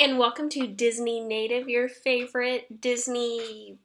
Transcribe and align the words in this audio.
and 0.00 0.18
welcome 0.18 0.48
to 0.48 0.66
Disney 0.66 1.20
Native, 1.20 1.68
your 1.68 1.86
favorite 1.86 2.80
Disney 2.80 3.76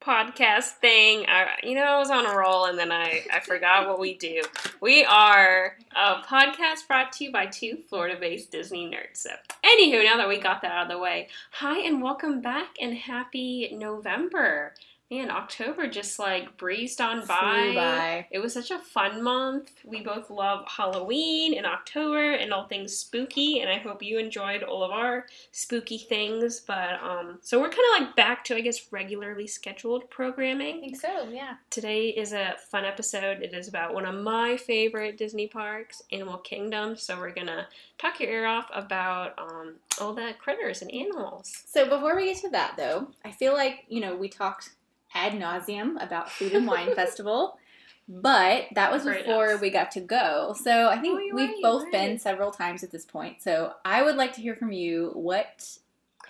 podcast 0.00 0.74
thing. 0.74 1.26
I, 1.26 1.48
you 1.64 1.74
know, 1.74 1.82
I 1.82 1.98
was 1.98 2.10
on 2.10 2.26
a 2.26 2.36
roll 2.36 2.66
and 2.66 2.78
then 2.78 2.92
I, 2.92 3.26
I 3.32 3.40
forgot 3.40 3.88
what 3.88 3.98
we 3.98 4.14
do. 4.14 4.42
We 4.80 5.04
are 5.04 5.76
a 5.96 6.22
podcast 6.22 6.86
brought 6.86 7.10
to 7.14 7.24
you 7.24 7.32
by 7.32 7.46
two 7.46 7.78
Florida 7.88 8.16
based 8.20 8.52
Disney 8.52 8.88
nerds. 8.88 9.16
So, 9.16 9.30
anywho, 9.64 10.04
now 10.04 10.16
that 10.16 10.28
we 10.28 10.38
got 10.38 10.62
that 10.62 10.70
out 10.70 10.82
of 10.84 10.92
the 10.92 10.98
way, 11.02 11.26
hi 11.50 11.80
and 11.80 12.00
welcome 12.00 12.40
back 12.40 12.76
and 12.80 12.94
happy 12.94 13.70
November. 13.76 14.74
Man, 15.10 15.30
October 15.30 15.86
just 15.86 16.18
like 16.18 16.56
breezed 16.56 17.00
on 17.00 17.26
by. 17.26 17.72
By. 17.74 18.26
It 18.30 18.38
was 18.38 18.54
such 18.54 18.70
a 18.70 18.78
fun 18.78 19.22
month. 19.22 19.70
We 19.84 20.02
both 20.02 20.30
love 20.30 20.64
Halloween 20.66 21.54
and 21.54 21.66
October 21.66 22.32
and 22.32 22.52
all 22.52 22.66
things 22.66 22.96
spooky, 22.96 23.60
and 23.60 23.70
I 23.70 23.78
hope 23.78 24.02
you 24.02 24.18
enjoyed 24.18 24.62
all 24.62 24.82
of 24.82 24.90
our 24.90 25.26
spooky 25.52 25.98
things. 25.98 26.60
But 26.60 27.02
um, 27.02 27.38
so 27.42 27.60
we're 27.60 27.68
kind 27.68 27.80
of 27.94 28.00
like 28.00 28.16
back 28.16 28.44
to 28.44 28.56
I 28.56 28.62
guess 28.62 28.90
regularly 28.92 29.46
scheduled 29.46 30.04
I 30.04 30.06
programming. 30.10 30.80
think 30.80 30.96
so, 30.96 31.28
yeah. 31.30 31.56
Today 31.68 32.08
is 32.08 32.32
a 32.32 32.54
fun 32.70 32.86
episode. 32.86 33.42
It 33.42 33.52
is 33.52 33.68
about 33.68 33.92
one 33.92 34.06
of 34.06 34.14
my 34.14 34.56
favorite 34.56 35.18
Disney 35.18 35.46
parks, 35.46 36.02
Animal 36.12 36.38
Kingdom. 36.38 36.96
So 36.96 37.18
we're 37.18 37.34
gonna 37.34 37.68
talk 37.98 38.20
your 38.20 38.30
ear 38.30 38.46
off 38.46 38.70
about 38.72 39.38
um, 39.38 39.74
all 40.00 40.14
the 40.14 40.34
critters 40.40 40.80
and 40.80 40.90
animals. 40.92 41.52
So 41.66 41.88
before 41.88 42.16
we 42.16 42.24
get 42.24 42.38
to 42.38 42.48
that, 42.50 42.74
though, 42.78 43.08
I 43.22 43.32
feel 43.32 43.52
like, 43.52 43.84
you 43.88 44.00
know, 44.00 44.16
we 44.16 44.28
talked 44.28 44.70
ad 45.14 45.32
nauseum 45.32 46.02
about 46.02 46.30
Food 46.30 46.52
and 46.52 46.66
Wine 46.66 46.94
Festival, 46.96 47.58
but 48.08 48.64
that 48.74 48.92
was 48.92 49.04
before 49.04 49.56
we 49.58 49.70
got 49.70 49.90
to 49.92 50.00
go. 50.00 50.54
So 50.62 50.88
I 50.88 50.98
think 50.98 51.18
Oh, 51.18 51.34
we've 51.34 51.48
right, 51.48 51.62
both 51.62 51.84
right. 51.84 51.92
been 51.92 52.18
several 52.18 52.50
times 52.50 52.82
at 52.84 52.90
this 52.90 53.04
point. 53.04 53.42
So 53.42 53.72
I 53.84 54.02
would 54.02 54.16
like 54.16 54.34
to 54.34 54.40
hear 54.42 54.54
from 54.56 54.72
you. 54.72 55.10
What 55.14 55.78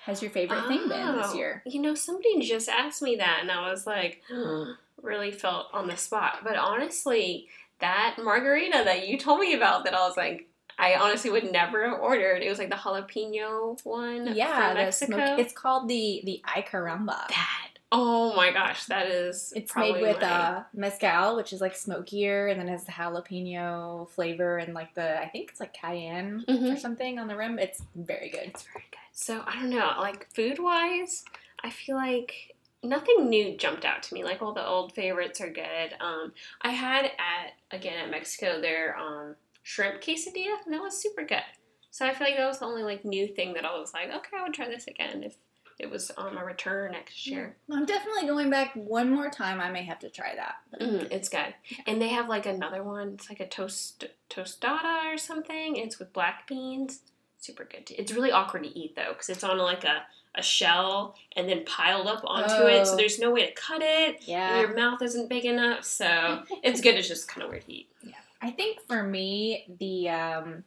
has 0.05 0.23
your 0.23 0.31
favorite 0.31 0.67
thing 0.69 0.89
been 0.89 1.17
this 1.17 1.31
Oh, 1.33 1.35
year? 1.35 1.63
You 1.67 1.81
know, 1.81 1.95
somebody 1.95 2.41
just 2.43 2.69
asked 2.69 3.03
me 3.03 3.17
that, 3.17 3.39
and 3.41 3.51
I 3.51 3.71
was 3.71 3.87
like, 3.87 4.23
really 5.03 5.31
felt 5.33 5.67
on 5.73 5.87
the 5.89 5.97
spot. 5.97 6.39
But 6.45 6.57
honestly, 6.57 7.49
that 7.81 8.17
margarita 8.23 8.83
that 8.85 9.09
you 9.09 9.19
told 9.19 9.41
me 9.41 9.55
about, 9.55 9.85
that 9.85 9.95
I 9.95 10.07
was 10.07 10.17
like, 10.17 10.49
I 10.79 10.95
honestly 10.97 11.31
would 11.31 11.51
never 11.53 11.89
have 11.89 12.01
ordered. 12.01 12.43
It 12.43 12.49
was 12.49 12.59
like 12.59 12.69
the 12.71 12.75
jalapeno 12.77 13.79
one 13.85 14.35
Yeah, 14.35 14.73
Mexico. 14.75 15.13
smoke, 15.17 15.39
it's 15.39 15.53
called 15.53 15.89
the 15.89 16.21
the 16.25 16.43
Ay 16.45 16.65
Caramba. 16.69 17.29
that. 17.29 17.69
Oh 17.93 18.35
my 18.35 18.51
gosh, 18.51 18.87
that 18.87 19.07
is. 19.07 19.53
It's 19.55 19.75
made 19.77 20.01
with 20.01 20.21
my- 20.21 20.27
uh, 20.29 20.65
mezcal, 20.73 21.37
which 21.37 21.53
is 21.53 21.61
like 21.61 21.77
smokier, 21.77 22.49
and 22.49 22.59
then 22.59 22.67
has 22.69 22.85
the 22.85 22.93
jalapeno 22.93 24.09
flavor 24.11 24.59
and 24.59 24.75
like 24.75 24.95
the 24.95 25.21
I 25.21 25.29
think 25.29 25.51
it's 25.51 25.61
like 25.61 25.73
cayenne 25.75 26.45
or 26.49 26.55
Mhm. 26.55 26.79
something 26.79 27.19
on 27.21 27.29
the 27.29 27.37
rim. 27.37 27.59
It's 27.59 27.83
very 27.95 28.31
good. 28.31 28.49
It's 28.49 28.65
very 28.65 28.85
good. 28.91 28.99
So 29.13 29.45
I 29.47 29.55
don't 29.61 29.71
know, 29.71 29.95
like 29.99 30.29
food 30.35 30.59
wise, 30.59 31.25
I 31.63 31.71
feel 31.71 31.95
like 31.97 32.57
nothing 32.83 33.29
new 33.29 33.57
jumped 33.57 33.85
out 33.85 34.03
to 34.05 34.15
me. 34.15 34.25
Like 34.25 34.43
all 34.43 34.53
the 34.53 34.67
old 34.67 34.93
favorites 34.95 35.41
are 35.41 35.51
good. 35.51 35.95
Um, 36.01 36.33
I 36.63 36.71
had 36.73 37.05
at 37.05 37.53
again 37.71 37.99
at 37.99 38.11
Mexico 38.11 38.61
their 38.61 38.99
um, 38.99 39.37
shrimp 39.63 40.01
quesadilla, 40.03 40.57
and 40.65 40.75
that 40.75 40.83
was 40.83 41.01
super 41.01 41.25
good. 41.25 41.45
So 41.93 42.05
I 42.05 42.13
feel 42.13 42.27
like 42.27 42.37
that 42.37 42.47
was 42.47 42.59
the 42.59 42.65
only 42.67 42.83
like 42.83 43.05
new 43.05 43.29
thing 43.29 43.53
that 43.55 43.65
I 43.65 43.79
was 43.79 43.95
like, 43.95 44.11
okay, 44.13 44.37
I 44.37 44.43
would 44.43 44.53
try 44.53 44.67
this 44.69 44.89
again 44.89 45.23
if 45.23 45.37
it 45.79 45.91
was 45.91 46.11
on 46.13 46.35
my 46.35 46.43
return 46.43 46.93
next 46.93 47.27
year. 47.27 47.57
I'm 47.71 47.85
definitely 47.87 48.27
going 48.27 48.51
back 48.51 48.73
one 48.75 49.11
more 49.11 49.29
time. 49.31 49.61
I 49.61 49.71
may 49.71 49.83
have 49.85 49.99
to 50.01 50.09
try 50.11 50.35
that. 50.37 50.57
Mm, 50.81 51.11
it's 51.11 51.29
good. 51.29 51.55
And 51.87 52.01
they 52.01 52.09
have 52.09 52.29
like 52.29 52.47
another 52.47 52.83
one. 52.83 53.15
It's 53.15 53.29
like 53.29 53.41
a 53.41 53.47
toast 53.49 54.05
tostada 54.31 55.13
or 55.13 55.19
something. 55.19 55.77
It's 55.77 55.99
with 55.99 56.13
black 56.13 56.47
beans. 56.47 57.01
Super 57.39 57.65
good. 57.65 57.91
It's 57.91 58.13
really 58.13 58.31
awkward 58.33 58.65
to 58.65 58.79
eat 58.79 58.97
though 58.97 59.09
because 59.11 59.29
it's 59.29 59.45
on 59.45 59.59
like 59.59 59.85
a, 59.85 60.03
a 60.35 60.43
shell 60.43 61.15
and 61.37 61.49
then 61.49 61.65
piled 61.65 62.07
up 62.07 62.23
onto 62.25 62.67
it. 62.67 62.87
So 62.87 62.95
Oh. 62.95 62.97
there's 62.97 63.19
no 63.19 63.31
way 63.31 63.47
to 63.47 63.53
cut 63.53 63.83
it. 63.83 64.23
Yeah. 64.27 64.61
your 64.61 64.75
mouth 64.75 65.03
isn't 65.03 65.29
big 65.29 65.45
enough. 65.45 65.85
So 65.85 66.43
it's 66.63 66.81
good. 66.81 66.95
It's 66.95 67.09
just 67.09 67.29
kind 67.29 67.43
of 67.45 67.51
weird 67.51 67.67
to 67.67 67.73
eat. 67.73 67.89
Yeah. 68.03 68.13
I 68.41 68.51
think 68.51 68.81
for 68.87 69.03
me, 69.03 69.65
the 69.81 70.09
um, 70.11 70.65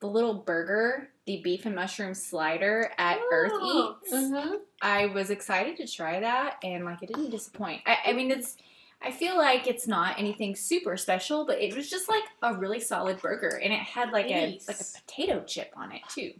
the 0.00 0.06
little 0.06 0.34
burger, 0.34 1.08
the 1.26 1.40
beef 1.42 1.66
and 1.66 1.74
mushroom 1.74 2.14
slider 2.14 2.92
at 2.98 3.18
Earth 3.32 3.52
Oh, 3.54 3.96
Eats. 4.04 4.12
mhm. 4.14 4.56
I 4.80 5.06
was 5.06 5.30
excited 5.30 5.76
to 5.78 5.86
try 5.86 6.20
that, 6.20 6.56
and 6.62 6.84
like 6.84 7.02
it 7.02 7.06
didn't 7.08 7.30
disappoint. 7.30 7.82
I, 7.86 7.98
I 8.06 8.12
mean, 8.12 8.30
it's. 8.30 8.56
I 9.00 9.12
feel 9.12 9.36
like 9.36 9.68
it's 9.68 9.86
not 9.86 10.18
anything 10.18 10.56
super 10.56 10.96
special, 10.96 11.46
but 11.46 11.60
it 11.60 11.74
was 11.76 11.88
just 11.88 12.08
like 12.08 12.24
a 12.42 12.54
really 12.54 12.80
solid 12.80 13.20
burger, 13.22 13.60
and 13.62 13.72
it 13.72 13.78
had 13.80 14.10
like 14.12 14.28
Nice. 14.28 14.66
a 14.68 14.72
like 14.72 14.80
a 14.80 14.84
potato 15.06 15.44
chip 15.44 15.72
on 15.76 15.92
it 15.92 16.02
too. 16.08 16.32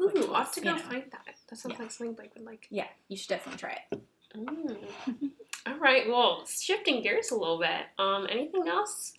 Ooh, 0.00 0.28
I'll 0.32 0.34
have 0.44 0.52
to 0.52 0.60
go 0.60 0.72
know. 0.72 0.78
find 0.78 1.04
that. 1.12 1.34
That 1.48 1.56
sounds 1.58 1.74
Yeah. 1.76 1.82
like 1.82 1.90
something 1.92 2.14
Blake 2.14 2.34
would 2.36 2.44
like. 2.44 2.66
Yeah, 2.70 2.86
you 3.08 3.16
should 3.16 3.28
definitely 3.28 3.58
try 3.58 3.78
it. 3.92 4.00
Mm. 4.36 5.30
All 5.66 5.78
right. 5.78 6.08
Well, 6.08 6.44
shifting 6.46 7.02
gears 7.02 7.30
a 7.32 7.36
little 7.36 7.58
bit. 7.58 7.86
Um, 7.98 8.26
anything 8.30 8.68
else 8.68 9.12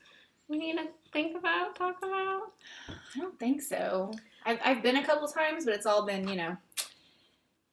we 0.50 0.58
need 0.58 0.78
to 0.78 0.88
think 1.12 1.38
about, 1.38 1.76
talk 1.76 1.98
about? 2.04 2.54
I 2.90 3.20
don't 3.20 3.38
think 3.40 3.62
so. 3.62 4.12
I've, 4.46 4.60
I've 4.64 4.84
been 4.84 4.98
a 4.98 5.06
couple 5.06 5.28
times, 5.28 5.66
but 5.66 5.74
it's 5.74 5.86
all 5.86 6.06
been 6.06 6.28
you 6.28 6.36
know, 6.36 6.58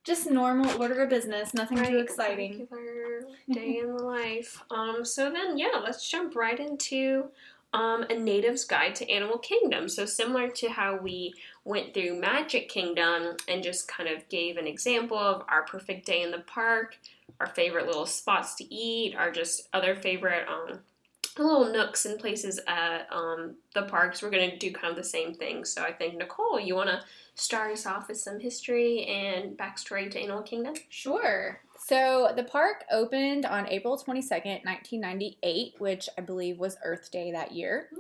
just 0.05 0.31
normal 0.31 0.81
order 0.81 1.03
of 1.03 1.11
business, 1.11 1.55
nothing 1.55 1.79
too 1.79 1.84
Right, 1.84 1.97
exciting. 1.97 2.69
Regular 2.71 3.21
day 3.51 3.79
in 3.79 3.97
the 3.97 4.03
life. 4.03 4.63
Um, 4.71 5.05
so 5.05 5.31
then, 5.31 5.57
yeah, 5.57 5.81
let's 5.83 6.09
jump 6.09 6.37
right 6.37 6.59
into 6.59 7.31
um, 7.73 8.05
a 8.09 8.15
native's 8.15 8.65
guide 8.65 8.95
to 8.97 9.11
Animal 9.11 9.39
Kingdom. 9.39 9.89
So 9.89 10.07
similar 10.07 10.49
to 10.51 10.69
how 10.69 10.97
we 10.97 11.34
went 11.65 11.93
through 11.93 12.21
Magic 12.21 12.69
Kingdom 12.69 13.37
and 13.49 13.63
just 13.63 13.89
kind 13.89 14.09
of 14.09 14.29
gave 14.29 14.57
an 14.57 14.67
example 14.67 15.19
of 15.19 15.43
our 15.49 15.65
perfect 15.65 16.07
day 16.07 16.23
in 16.23 16.31
the 16.31 16.39
park, 16.39 16.97
our 17.41 17.47
favorite 17.47 17.87
little 17.87 18.07
spots 18.07 18.55
to 18.57 18.75
eat, 18.75 19.17
our 19.17 19.33
just 19.33 19.69
other 19.73 19.97
favorite 19.97 20.47
um, 20.49 20.81
little 21.43 21.72
nooks 21.72 22.06
and 22.06 22.19
places 22.19 22.61
at 22.67 23.06
um, 23.11 23.56
the 23.75 23.83
parks. 23.83 24.22
We're 24.22 24.31
gonna 24.31 24.56
do 24.56 24.72
kind 24.72 24.91
of 24.91 24.97
the 24.97 25.05
same 25.09 25.34
thing. 25.34 25.65
So 25.65 25.83
I 25.83 25.93
think 25.93 26.17
Nicole, 26.17 26.61
you 26.61 26.75
want 26.75 26.91
to 26.91 27.00
start 27.34 27.72
us 27.72 27.87
off 27.87 28.09
with 28.09 28.19
some 28.19 28.39
history 28.39 29.05
and 29.06 29.56
backstory 29.56 30.11
to 30.11 30.21
Animal 30.21 30.43
Kingdom? 30.43 30.75
Sure. 30.89 31.61
So 31.87 32.33
the 32.34 32.45
park 32.45 32.84
opened 32.91 33.45
on 33.45 33.69
April 33.69 33.97
22nd, 33.99 34.65
1998, 34.65 35.75
which 35.78 36.09
I 36.17 36.22
believe 36.22 36.59
was 36.59 36.77
Earth 36.84 37.11
Day 37.11 37.33
that 37.33 37.53
year. 37.53 37.91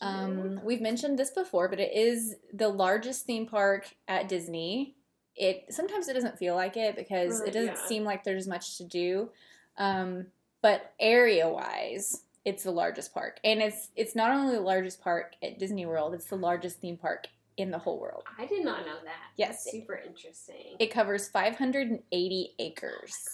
Um, 0.00 0.60
we've 0.62 0.80
mentioned 0.80 1.18
this 1.18 1.30
before, 1.30 1.68
but 1.68 1.80
it 1.80 1.92
is 1.94 2.36
the 2.52 2.68
largest 2.68 3.24
theme 3.26 3.46
park 3.46 3.88
at 4.06 4.28
Disney. 4.28 4.94
It 5.34 5.64
sometimes 5.70 6.06
it 6.08 6.14
doesn't 6.14 6.38
feel 6.38 6.54
like 6.54 6.76
it 6.76 6.94
because 6.94 7.40
Right, 7.40 7.48
it 7.48 7.52
doesn't 7.52 7.76
yeah. 7.76 7.86
seem 7.86 8.04
like 8.04 8.22
there's 8.22 8.46
much 8.46 8.76
to 8.78 8.84
do. 8.84 9.30
Um, 9.78 10.26
but 10.62 10.92
area 11.00 11.48
wise, 11.48 12.22
it's 12.44 12.62
the 12.62 12.70
largest 12.70 13.14
park, 13.14 13.38
and 13.44 13.60
it's 13.62 13.88
it's 13.96 14.14
not 14.14 14.30
only 14.30 14.54
the 14.54 14.60
largest 14.60 15.00
park 15.02 15.34
at 15.42 15.58
Disney 15.58 15.86
World; 15.86 16.14
it's 16.14 16.26
the 16.26 16.36
largest 16.36 16.80
theme 16.80 16.96
park 16.96 17.26
in 17.56 17.70
the 17.70 17.78
whole 17.78 18.00
world. 18.00 18.24
I 18.38 18.46
did 18.46 18.64
not 18.64 18.80
know 18.84 18.96
that. 19.04 19.14
Yes. 19.36 19.64
That's 19.64 19.70
super 19.70 19.94
interesting. 19.94 20.74
It 20.80 20.88
covers 20.90 21.28
580 21.28 22.54
acres. 22.58 23.28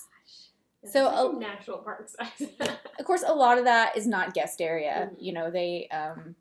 It's 0.82 0.92
so 0.92 1.04
like 1.06 1.34
a- 1.36 1.38
national 1.38 1.78
park 1.78 2.08
size. 2.08 2.48
Of 2.98 3.06
course, 3.06 3.24
a 3.26 3.32
lot 3.32 3.56
of 3.58 3.64
that 3.64 3.96
is 3.96 4.06
not 4.06 4.34
guest 4.34 4.60
area. 4.60 5.10
Mhm. 5.12 5.16
You 5.18 5.32
know, 5.32 5.50
they 5.50 5.88
um, 5.88 6.34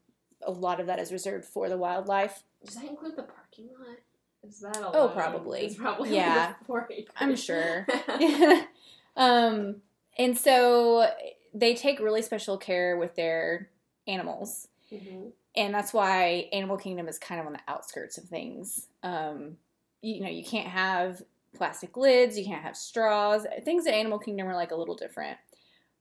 a 0.44 0.52
lot 0.52 0.80
of 0.82 0.88
that 0.88 1.00
is 1.00 1.12
reserved 1.14 1.46
for 1.46 1.70
the 1.70 1.78
wildlife. 1.78 2.44
Does 2.66 2.76
that 2.76 2.84
include 2.86 3.16
the 3.16 3.24
parking 3.24 3.70
lot? 3.80 3.98
Is 4.44 4.60
that 4.60 4.78
Oh, 4.94 5.08
probably. 5.10 5.62
It's 5.62 5.76
probably 5.76 6.14
Yeah. 6.16 6.48
like 6.48 6.66
four 6.68 6.88
acres. 6.92 7.14
I'm 7.18 7.36
sure. 7.38 7.88
um, 9.16 9.78
and 10.18 10.38
so 10.38 11.10
they 11.54 11.76
take 11.76 12.00
really 12.00 12.22
special 12.22 12.58
care 12.58 12.98
with 12.98 13.16
their 13.16 13.70
animals, 14.08 14.68
Mhm. 14.92 15.32
and 15.56 15.74
that's 15.74 15.94
why 15.94 16.50
Animal 16.52 16.78
Kingdom 16.78 17.08
is 17.08 17.20
kind 17.20 17.40
of 17.42 17.48
on 17.48 17.54
the 17.54 17.60
outskirts 17.68 18.18
of 18.18 18.26
things. 18.26 18.88
Um, 19.04 19.58
you, 20.02 20.16
you 20.16 20.22
know, 20.22 20.30
you 20.30 20.44
can't 20.44 20.68
have 20.68 21.22
plastic 21.54 21.98
lids, 21.98 22.38
you 22.38 22.46
can't 22.46 22.64
have 22.64 22.78
straws. 22.78 23.46
Things 23.64 23.88
at 23.88 23.94
Animal 23.94 24.20
Kingdom 24.20 24.48
are 24.48 24.56
like 24.56 24.72
a 24.72 24.76
little 24.76 24.96
different. 24.96 25.38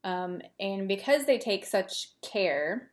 Um, 0.03 0.41
and 0.59 0.87
because 0.87 1.25
they 1.25 1.37
take 1.37 1.65
such 1.65 2.19
care 2.21 2.91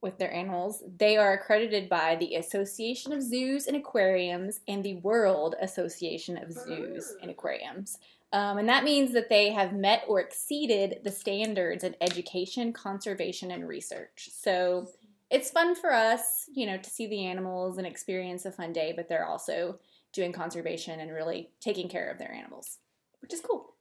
with 0.00 0.18
their 0.18 0.32
animals, 0.32 0.82
they 0.98 1.16
are 1.16 1.32
accredited 1.32 1.88
by 1.88 2.16
the 2.16 2.34
Association 2.36 3.12
of 3.12 3.22
Zoos 3.22 3.66
and 3.66 3.76
Aquariums 3.76 4.60
and 4.68 4.84
the 4.84 4.94
World 4.96 5.56
Association 5.60 6.36
of 6.36 6.52
Zoos 6.52 7.14
and 7.22 7.30
Aquariums. 7.30 7.98
Um, 8.32 8.58
and 8.58 8.68
that 8.68 8.84
means 8.84 9.12
that 9.12 9.30
they 9.30 9.50
have 9.52 9.72
met 9.72 10.04
or 10.06 10.20
exceeded 10.20 11.00
the 11.02 11.10
standards 11.10 11.82
in 11.82 11.96
education, 12.00 12.72
conservation, 12.72 13.50
and 13.50 13.66
research. 13.66 14.28
So 14.32 14.88
it's 15.30 15.50
fun 15.50 15.74
for 15.74 15.92
us, 15.92 16.48
you 16.54 16.66
know, 16.66 16.76
to 16.76 16.90
see 16.90 17.06
the 17.06 17.24
animals 17.24 17.78
and 17.78 17.86
experience 17.86 18.44
a 18.44 18.52
fun 18.52 18.72
day, 18.72 18.92
but 18.94 19.08
they're 19.08 19.26
also 19.26 19.78
doing 20.12 20.32
conservation 20.32 21.00
and 21.00 21.12
really 21.12 21.50
taking 21.60 21.88
care 21.88 22.10
of 22.10 22.18
their 22.18 22.32
animals, 22.32 22.78
which 23.20 23.32
is 23.32 23.40
cool. 23.40 23.74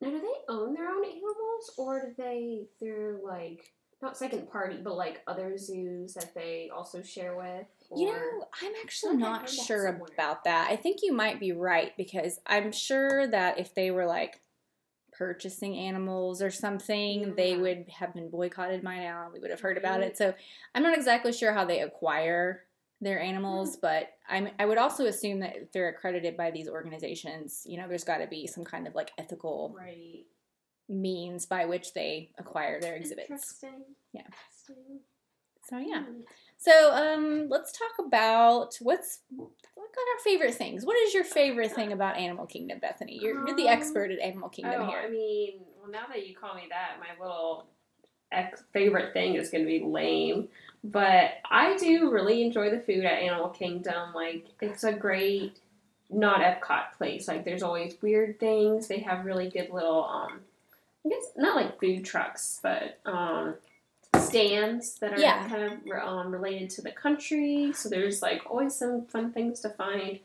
Now, 0.00 0.10
do 0.10 0.20
they 0.20 0.52
own 0.52 0.74
their 0.74 0.88
own 0.88 1.04
animals, 1.04 1.70
or 1.78 2.00
do 2.00 2.14
they 2.18 2.66
through 2.78 3.20
like 3.24 3.72
not 4.02 4.16
second 4.16 4.50
party, 4.50 4.78
but 4.82 4.96
like 4.96 5.22
other 5.26 5.56
zoos 5.56 6.14
that 6.14 6.34
they 6.34 6.70
also 6.74 7.02
share 7.02 7.34
with? 7.36 7.66
You 7.94 8.06
know, 8.06 8.46
I'm 8.62 8.72
actually 8.82 9.16
like 9.16 9.24
I 9.24 9.30
not 9.30 9.40
heard 9.42 9.50
that 9.50 9.64
sure 9.64 9.86
about 9.86 10.44
that. 10.44 10.70
I 10.70 10.76
think 10.76 10.98
you 11.02 11.12
might 11.12 11.38
be 11.38 11.52
right 11.52 11.92
because 11.96 12.38
I'm 12.46 12.72
sure 12.72 13.26
that 13.26 13.58
if 13.58 13.74
they 13.74 13.90
were 13.90 14.06
like 14.06 14.40
purchasing 15.12 15.76
animals 15.76 16.42
or 16.42 16.50
something, 16.50 17.34
they 17.36 17.56
would 17.56 17.86
have 17.88 18.14
been 18.14 18.30
boycotted 18.30 18.82
by 18.82 18.98
now 18.98 19.30
we 19.32 19.40
would 19.40 19.50
have 19.50 19.60
heard 19.60 19.78
about 19.78 20.00
mm-hmm. 20.00 20.10
it. 20.10 20.18
So 20.18 20.34
I'm 20.74 20.82
not 20.82 20.96
exactly 20.96 21.32
sure 21.32 21.52
how 21.52 21.64
they 21.64 21.80
acquire 21.80 22.64
their 23.00 23.20
animals, 23.20 23.72
mm-hmm. 23.72 23.80
but 23.82 24.08
I'm, 24.28 24.48
I 24.58 24.66
would 24.66 24.78
also 24.78 25.06
assume 25.06 25.40
that 25.40 25.56
if 25.56 25.72
they're 25.72 25.88
accredited 25.88 26.36
by 26.36 26.50
these 26.50 26.68
organizations, 26.68 27.62
you 27.66 27.78
know, 27.78 27.88
there's 27.88 28.04
got 28.04 28.18
to 28.18 28.26
be 28.26 28.46
some 28.46 28.64
kind 28.64 28.86
of 28.86 28.94
like 28.94 29.10
ethical 29.18 29.74
right. 29.78 30.24
means 30.88 31.46
by 31.46 31.66
which 31.66 31.94
they 31.94 32.30
acquire 32.38 32.80
their 32.80 32.96
exhibits. 32.96 33.30
Interesting. 33.30 33.84
Yeah. 34.12 34.22
Interesting. 34.22 35.00
So 35.68 35.78
yeah. 35.78 36.04
Hmm. 36.04 36.20
So 36.58 36.92
um, 36.92 37.48
let's 37.48 37.72
talk 37.72 38.06
about 38.06 38.76
what's 38.80 39.20
what 39.36 39.48
are 39.48 40.14
our 40.14 40.22
favorite 40.24 40.54
things. 40.54 40.86
What 40.86 40.96
is 40.96 41.12
your 41.12 41.24
favorite 41.24 41.72
thing 41.72 41.92
about 41.92 42.16
Animal 42.16 42.46
Kingdom, 42.46 42.78
Bethany? 42.78 43.18
You're, 43.20 43.46
you're 43.46 43.56
the 43.56 43.68
Um, 43.68 43.78
expert 43.78 44.10
at 44.10 44.18
Animal 44.20 44.48
Kingdom 44.48 44.82
oh, 44.82 44.86
here. 44.86 45.02
I 45.06 45.10
mean, 45.10 45.60
well, 45.80 45.90
now 45.90 46.06
that 46.08 46.26
you 46.26 46.34
call 46.34 46.54
me 46.54 46.62
that, 46.70 46.96
my 47.00 47.22
little 47.22 47.66
ex- 48.32 48.64
favorite 48.72 49.12
thing 49.12 49.34
is 49.34 49.50
going 49.50 49.64
to 49.64 49.68
be 49.68 49.84
lame. 49.84 50.48
But 50.84 51.32
I 51.50 51.76
do 51.76 52.10
really 52.10 52.42
enjoy 52.42 52.70
the 52.70 52.80
food 52.80 53.04
at 53.04 53.22
Animal 53.22 53.48
Kingdom. 53.48 54.14
Like, 54.14 54.46
it's 54.60 54.84
a 54.84 54.92
great, 54.92 55.58
not 56.10 56.40
Epcot 56.40 56.92
place. 56.96 57.26
Like, 57.26 57.44
there's 57.44 57.62
always 57.62 58.00
weird 58.00 58.38
things. 58.38 58.86
They 58.86 59.00
have 59.00 59.24
really 59.24 59.50
good 59.50 59.70
little, 59.70 60.04
um, 60.04 60.40
I 61.04 61.08
guess 61.08 61.32
not 61.36 61.56
like 61.56 61.80
food 61.80 62.04
trucks, 62.04 62.60
but 62.62 62.98
um, 63.04 63.54
stands 64.20 64.94
that 64.98 65.12
are 65.12 65.20
Yeah. 65.20 65.48
kind 65.48 65.62
of 65.64 65.98
um, 66.06 66.30
related 66.32 66.70
to 66.70 66.82
the 66.82 66.92
country. 66.92 67.72
So 67.72 67.88
there's 67.88 68.22
like 68.22 68.42
always 68.48 68.74
some 68.74 69.06
fun 69.06 69.32
things 69.32 69.60
to 69.60 69.70
find. 69.70 70.18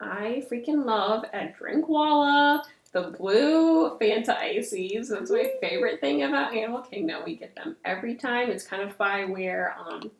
I 0.00 0.44
freaking 0.50 0.84
love 0.84 1.24
at 1.32 1.56
Drinkwallah 1.58 2.62
the 2.94 3.14
blue 3.18 3.98
Fanta 3.98 4.36
ices. 4.38 5.08
That's 5.08 5.30
my 5.30 5.50
favorite 5.60 6.00
thing 6.00 6.22
about 6.22 6.54
Animal 6.54 6.80
Kingdom. 6.82 7.22
We 7.26 7.34
get 7.34 7.54
them 7.56 7.76
every 7.84 8.14
time. 8.14 8.50
It's 8.50 8.64
kind 8.64 8.82
of 8.82 8.96
by 8.96 9.24
where 9.24 9.76
um, 9.78 10.10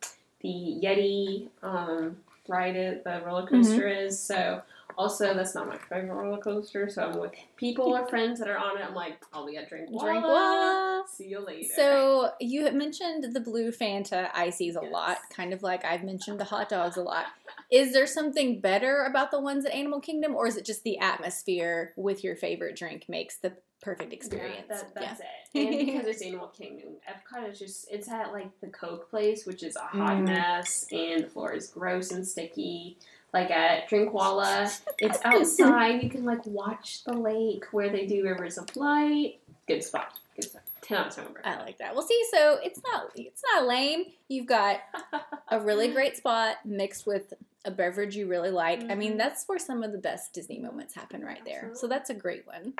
the 0.41 0.77
Yeti 0.83 1.47
um, 1.63 2.17
ride 2.49 2.75
it, 2.75 3.03
the 3.05 3.21
roller 3.25 3.47
coaster 3.47 3.87
is. 3.87 4.19
So 4.21 4.61
also 4.97 5.33
that's 5.33 5.55
not 5.55 5.67
my 5.67 5.77
favorite 5.77 6.13
roller 6.13 6.37
coaster. 6.37 6.89
So 6.89 7.03
I'm 7.03 7.19
with 7.19 7.31
people 7.57 7.85
or 7.95 8.07
friends 8.07 8.39
that 8.39 8.47
are 8.49 8.57
on 8.57 8.77
it. 8.77 8.85
I'm 8.85 8.95
like, 8.95 9.21
I'll 9.33 9.45
be 9.45 9.57
at 9.57 9.69
Drinkwallah. 9.69 10.01
Drinkwallah. 10.01 11.07
See 11.07 11.27
you 11.27 11.39
later. 11.45 11.67
So 11.75 12.29
you 12.39 12.63
had 12.63 12.75
mentioned 12.75 13.33
the 13.33 13.39
blue 13.39 13.71
Fanta 13.71 14.29
ices 14.33 14.75
a 14.75 14.79
Yes. 14.83 14.91
lot, 14.91 15.17
kind 15.35 15.53
of 15.53 15.63
like 15.63 15.85
I've 15.85 16.03
mentioned 16.03 16.39
the 16.39 16.45
hot 16.45 16.69
dogs 16.69 16.97
a 16.97 17.01
lot. 17.03 17.25
Is 17.71 17.93
there 17.93 18.07
something 18.07 18.59
better 18.59 19.03
about 19.03 19.31
the 19.31 19.39
ones 19.39 19.65
at 19.65 19.71
Animal 19.73 19.99
Kingdom, 19.99 20.35
or 20.35 20.47
is 20.47 20.55
it 20.57 20.65
just 20.65 20.83
the 20.83 20.97
atmosphere 20.99 21.93
with 21.95 22.23
your 22.23 22.35
favorite 22.35 22.75
drink 22.75 23.05
makes 23.09 23.37
the 23.37 23.53
perfect 23.81 24.13
experience? 24.13 24.65
Yeah, 24.69 24.77
that, 24.77 24.95
that's 24.95 25.19
it. 25.21 25.25
And 25.55 25.69
because 25.87 26.05
it's 26.07 26.21
Animal 26.21 26.47
Kingdom, 26.47 26.93
Epcot 27.09 27.51
is 27.51 27.59
just 27.59 27.87
it's 27.91 28.09
at 28.09 28.31
like 28.31 28.49
the 28.61 28.67
Coke 28.67 29.09
place, 29.09 29.45
which 29.45 29.63
is 29.63 29.75
a 29.75 29.79
hot 29.79 30.17
Mm. 30.17 30.27
mess, 30.27 30.85
and 30.91 31.23
the 31.23 31.27
floor 31.29 31.53
is 31.53 31.67
gross 31.67 32.11
and 32.11 32.27
sticky. 32.27 32.97
Like 33.35 33.51
at 33.51 33.89
Drinkwallah, 33.89 34.79
it's 34.99 35.19
outside. 35.25 36.01
You 36.01 36.09
can 36.09 36.23
like 36.23 36.45
watch 36.45 37.03
the 37.03 37.11
lake 37.11 37.65
where 37.73 37.89
they 37.89 38.05
do 38.05 38.23
Rivers 38.23 38.57
of 38.57 38.73
Light. 38.77 39.39
Good 39.67 39.83
spot. 39.83 40.17
Good 40.35 40.45
spot. 40.45 40.61
Ten 40.81 40.97
out 40.99 41.07
of 41.07 41.15
ten. 41.15 41.25
I 41.43 41.59
like 41.61 41.77
that. 41.79 41.93
Well, 41.93 42.07
see, 42.07 42.21
so 42.31 42.59
it's 42.63 42.79
not 42.89 43.11
it's 43.13 43.41
not 43.53 43.67
lame. 43.67 44.05
You've 44.29 44.45
got 44.47 44.77
a 45.49 45.59
really 45.59 45.89
great 45.89 46.15
spot 46.15 46.55
mixed 46.63 47.05
with 47.05 47.33
a 47.65 47.71
beverage 47.71 48.15
you 48.15 48.27
really 48.27 48.51
like. 48.51 48.89
I 48.89 48.95
mean, 48.95 49.15
Mhm. 49.15 49.17
that's 49.17 49.43
where 49.47 49.59
some 49.59 49.83
of 49.83 49.91
the 49.91 49.97
best 49.97 50.31
Disney 50.31 50.59
moments 50.59 50.93
happen 50.95 51.21
right 51.21 51.43
there. 51.43 51.71
So 51.73 51.87
that's 51.87 52.09
a 52.09 52.13
great 52.13 52.47
one. 52.47 52.73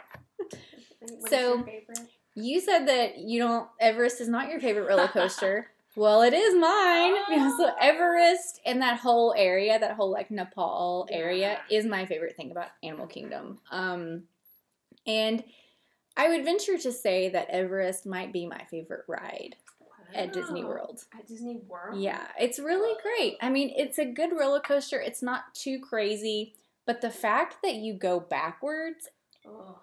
So-? 1.27 1.65
You 2.37 2.59
said 2.61 2.85
that 2.87 3.17
you 3.17 3.39
don't 3.39 3.67
Everest 3.79 4.21
is 4.21 4.27
not 4.29 4.49
your 4.49 4.59
favorite 4.61 4.87
roller 4.87 5.07
coaster. 5.07 5.67
Well, 5.95 6.21
it 6.21 6.33
is 6.33 6.53
mine. 6.53 6.61
Oh. 7.29 7.55
So 7.57 7.71
Everest 7.79 8.59
and 8.65 8.81
that 8.81 8.99
whole 8.99 9.33
area, 9.37 9.79
that 9.79 9.91
whole 9.95 10.11
like 10.11 10.29
Nepal 10.31 11.07
area 11.11 11.59
Yeah. 11.69 11.77
is 11.77 11.85
my 11.85 12.05
favorite 12.05 12.35
thing 12.35 12.51
about 12.51 12.67
Animal 12.83 13.07
Kingdom. 13.07 13.59
Um 13.71 14.23
and 15.07 15.43
I 16.17 16.29
would 16.29 16.43
venture 16.45 16.77
to 16.77 16.91
say 16.91 17.29
that 17.29 17.49
Everest 17.49 18.05
might 18.05 18.31
be 18.33 18.45
my 18.47 18.63
favorite 18.71 19.03
ride 19.07 19.55
at 20.13 20.31
Disney 20.33 20.63
World. 20.63 21.01
At 21.17 21.27
Disney 21.27 21.59
World. 21.67 21.99
Yeah, 22.01 22.25
it's 22.39 22.57
really 22.59 22.95
great. 23.01 23.35
I 23.41 23.49
mean, 23.49 23.73
it's 23.75 23.97
a 23.99 24.05
good 24.05 24.31
roller 24.31 24.61
coaster. 24.61 24.99
It's 25.01 25.21
not 25.21 25.53
too 25.53 25.79
crazy, 25.79 26.53
but 26.85 27.01
the 27.01 27.09
fact 27.11 27.57
that 27.63 27.75
you 27.75 27.93
go 27.93 28.19
backwards 28.19 29.09
Oh, 29.45 29.77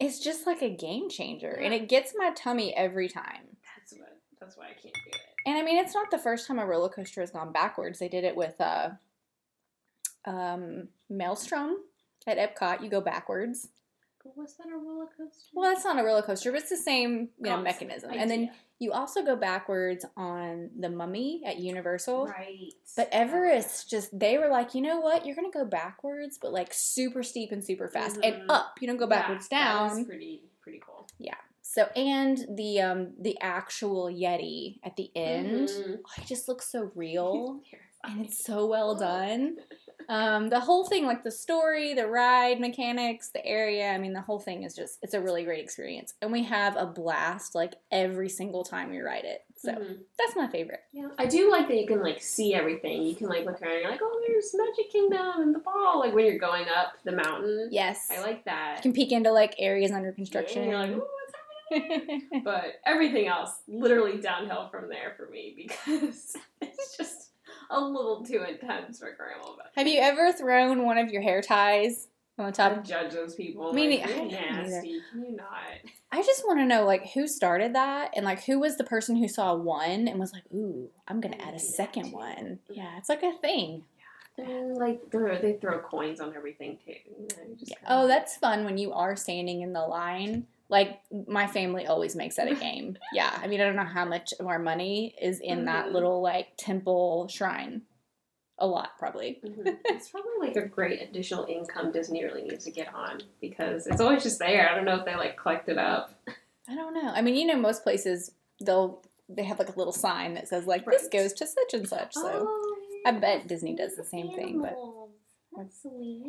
is 0.00 0.18
just 0.20 0.46
like 0.46 0.62
a 0.62 0.68
game 0.68 1.08
changer, 1.08 1.52
and 1.52 1.72
it 1.72 1.88
gets 1.88 2.12
my 2.16 2.30
tummy 2.36 2.74
every 2.76 3.08
time. 3.08 3.56
that's 3.76 3.92
what. 3.98 4.18
That's 4.40 4.56
why 4.56 4.64
I 4.66 4.72
can't 4.72 4.94
do 4.94 5.10
it. 5.12 5.20
And 5.46 5.56
I 5.56 5.62
mean, 5.62 5.78
it's 5.78 5.94
not 5.94 6.10
the 6.10 6.18
first 6.18 6.46
time 6.46 6.58
a 6.58 6.66
roller 6.66 6.88
coaster 6.88 7.20
has 7.20 7.30
gone 7.30 7.52
backwards. 7.52 7.98
They 7.98 8.08
did 8.08 8.24
it 8.24 8.36
with 8.36 8.60
uh, 8.60 8.90
um, 10.24 10.88
Maelstrom 11.08 11.78
at 12.26 12.36
Epcot. 12.38 12.82
You 12.82 12.90
go 12.90 13.00
backwards. 13.00 13.68
But 14.22 14.36
was 14.36 14.56
that 14.56 14.66
a 14.66 14.76
roller 14.76 15.06
coaster? 15.06 15.48
Well, 15.54 15.70
that's 15.72 15.84
not 15.84 15.98
a 15.98 16.02
roller 16.04 16.22
coaster, 16.22 16.50
but 16.50 16.60
it's 16.60 16.70
the 16.70 16.76
same 16.76 17.28
you 17.38 17.44
know 17.44 17.56
Concept, 17.56 17.80
mechanism. 17.82 18.10
And 18.14 18.30
then 18.30 18.50
you 18.80 18.92
also 18.92 19.22
go 19.24 19.36
backwards 19.36 20.04
on 20.16 20.70
the 20.78 20.88
Mummy 20.90 21.42
at 21.46 21.58
Universal. 21.58 22.26
right. 22.26 22.72
But 22.96 23.08
Everest 23.12 23.88
just 23.88 24.16
they 24.18 24.36
were 24.38 24.48
like, 24.48 24.74
you 24.74 24.82
know 24.82 24.98
what? 25.00 25.24
You're 25.24 25.36
gonna 25.36 25.50
go 25.50 25.64
backwards, 25.64 26.36
but 26.40 26.52
like 26.52 26.70
super 26.72 27.22
steep 27.22 27.52
and 27.52 27.64
super 27.64 27.88
fast 27.88 28.16
Mhm. 28.16 28.26
and 28.40 28.50
up. 28.50 28.74
You 28.80 28.88
don't 28.88 28.96
go 28.98 29.06
backwards 29.06 29.48
Yeah, 29.50 29.88
down. 29.88 30.04
pretty 30.04 30.42
pretty 30.62 30.82
cool. 30.84 31.06
So 31.70 31.82
and 31.94 32.38
the 32.56 32.80
um 32.80 33.12
the 33.20 33.38
actual 33.42 34.06
Yeti 34.06 34.78
at 34.82 34.96
the 34.96 35.10
end, 35.14 35.68
Mhm. 35.68 35.98
oh, 36.02 36.10
it 36.22 36.26
just 36.26 36.48
looks 36.48 36.72
so 36.72 36.90
real 36.94 37.60
and 38.04 38.24
it's 38.24 38.42
so 38.42 38.64
well 38.66 38.94
done. 38.94 39.58
Um, 40.08 40.48
the 40.48 40.60
whole 40.60 40.86
thing, 40.86 41.04
like 41.04 41.22
the 41.24 41.30
story, 41.30 41.92
the 41.92 42.06
ride 42.06 42.58
mechanics, 42.58 43.28
the 43.28 43.44
area. 43.44 43.90
I 43.90 43.98
mean, 43.98 44.14
the 44.14 44.22
whole 44.22 44.38
thing 44.40 44.62
is 44.62 44.74
just 44.74 44.98
it's 45.02 45.12
a 45.12 45.20
really 45.20 45.44
great 45.44 45.62
experience, 45.62 46.14
and 46.22 46.32
we 46.32 46.44
have 46.44 46.74
a 46.76 46.86
blast 46.86 47.54
like 47.54 47.74
every 47.92 48.30
single 48.30 48.64
time 48.64 48.88
we 48.88 49.00
ride 49.00 49.26
it. 49.26 49.44
So 49.58 49.72
Mhm. 49.72 50.04
that's 50.18 50.34
my 50.36 50.46
favorite. 50.46 50.80
Yeah, 50.92 51.08
I 51.18 51.26
do 51.26 51.50
like 51.50 51.68
that 51.68 51.76
you 51.76 51.86
can 51.86 52.00
like 52.02 52.22
see 52.22 52.54
everything. 52.54 53.02
You 53.02 53.14
can 53.14 53.28
like 53.28 53.44
look 53.44 53.60
around. 53.60 53.72
and 53.72 53.82
You're 53.82 53.90
like, 53.90 54.00
oh, 54.02 54.22
there's 54.26 54.54
Magic 54.54 54.90
Kingdom 54.90 55.42
and 55.42 55.54
the 55.54 55.58
ball. 55.58 55.98
Like 55.98 56.14
when 56.14 56.24
you're 56.24 56.38
going 56.38 56.66
up 56.74 56.94
the 57.04 57.12
mountain. 57.12 57.68
Yes, 57.70 58.08
I 58.10 58.20
like 58.22 58.46
that. 58.46 58.76
you 58.78 58.82
can 58.84 58.92
peek 58.94 59.12
into 59.12 59.32
like 59.32 59.54
areas 59.58 59.90
under 59.90 60.08
Yeah, 60.08 60.14
construction. 60.14 60.62
and 60.62 61.02
but 62.44 62.74
everything 62.86 63.26
else, 63.26 63.50
literally 63.66 64.18
downhill 64.20 64.68
from 64.70 64.88
there 64.88 65.14
for 65.16 65.28
me 65.30 65.54
because 65.56 66.36
it's 66.60 66.96
just 66.96 67.30
a 67.70 67.80
little 67.80 68.24
too 68.24 68.42
intense 68.48 68.98
for 68.98 69.12
Grandma. 69.16 69.54
Have 69.76 69.86
you 69.86 70.00
ever 70.00 70.32
thrown 70.32 70.84
one 70.84 70.98
of 70.98 71.10
your 71.10 71.22
hair 71.22 71.42
ties 71.42 72.08
on 72.38 72.46
the 72.46 72.52
top? 72.52 72.72
I 72.72 72.80
judge 72.80 73.12
those 73.12 73.34
people. 73.34 73.72
Me 73.72 74.00
like, 74.00 74.08
You're 74.08 74.08
I 74.16 74.18
don't 74.18 74.32
either. 74.32 74.70
nasty. 74.70 75.00
Can 75.12 75.24
you 75.24 75.36
not? 75.36 75.92
I 76.10 76.22
just 76.22 76.44
want 76.46 76.58
to 76.60 76.64
know 76.64 76.84
like 76.86 77.10
who 77.12 77.26
started 77.26 77.74
that 77.74 78.12
and 78.16 78.24
like 78.24 78.44
who 78.44 78.58
was 78.58 78.76
the 78.78 78.84
person 78.84 79.16
who 79.16 79.28
saw 79.28 79.54
one 79.54 80.08
and 80.08 80.18
was 80.18 80.32
like, 80.32 80.44
"Ooh, 80.54 80.88
I'm 81.06 81.20
gonna 81.20 81.36
add 81.36 81.52
a 81.54 81.58
second 81.58 82.12
one." 82.12 82.60
Yeah, 82.70 82.96
it's 82.96 83.08
like 83.10 83.22
a 83.22 83.32
thing. 83.42 83.82
And 84.38 84.76
like 84.76 85.10
they're- 85.10 85.58
throw 85.60 85.80
coins 85.80 86.20
on 86.20 86.34
everything 86.36 86.78
too. 86.86 86.92
You 87.10 87.26
know, 87.36 87.56
Yeah. 87.58 87.76
Oh, 87.88 88.06
that's 88.06 88.36
fun 88.36 88.64
when 88.64 88.78
you 88.78 88.92
are 88.92 89.16
standing 89.16 89.60
in 89.62 89.72
the 89.72 89.80
line. 89.80 90.46
Like 90.70 91.00
my 91.26 91.46
family 91.46 91.86
always 91.86 92.14
makes 92.14 92.36
that 92.36 92.50
a 92.50 92.54
game. 92.68 92.98
yeah, 93.12 93.38
I 93.42 93.46
mean 93.46 93.60
I 93.60 93.64
don't 93.64 93.76
know 93.76 93.84
how 93.84 94.04
much 94.04 94.32
of 94.38 94.46
our 94.46 94.58
money 94.58 95.14
is 95.20 95.40
in 95.40 95.64
that 95.66 95.86
Mhm. 95.86 95.92
little 95.92 96.20
like 96.22 96.48
temple 96.56 97.28
shrine. 97.28 97.82
A 98.60 98.66
lot, 98.66 98.98
probably. 98.98 99.38
Mhm. 99.44 99.78
It's 99.84 100.08
probably 100.08 100.32
like 100.40 100.56
a 100.56 100.66
great 100.66 101.00
additional 101.00 101.44
income 101.44 101.92
Disney 101.92 102.24
really 102.24 102.42
needs 102.42 102.64
to 102.64 102.72
get 102.72 102.92
on 102.92 103.20
because 103.40 103.86
it's 103.86 104.00
always 104.00 104.24
just 104.24 104.40
there. 104.40 104.68
I 104.68 104.74
don't 104.74 104.84
know 104.84 104.96
if 104.96 105.04
they 105.04 105.14
like 105.14 105.36
collect 105.36 105.68
it 105.68 105.78
up. 105.78 106.12
I 106.68 106.74
don't 106.74 106.92
know. 106.92 107.08
I 107.14 107.22
mean, 107.22 107.36
you 107.36 107.46
know, 107.46 107.56
most 107.56 107.82
places 107.84 108.32
they'll 108.60 109.00
they 109.28 109.44
have 109.44 109.58
like 109.60 109.68
a 109.68 109.78
little 109.78 109.92
sign 109.92 110.34
that 110.34 110.48
says 110.48 110.66
like 110.66 110.84
this 110.86 111.06
goes 111.08 111.32
to 111.34 111.46
such 111.46 111.72
and 111.72 111.88
such. 111.88 112.14
So 112.14 112.46
Oh, 112.48 112.76
I 113.06 113.12
bet 113.12 113.46
Disney 113.46 113.74
does 113.76 113.94
the 113.94 114.04
same 114.04 114.32
thing, 114.32 114.60
but- 114.60 114.76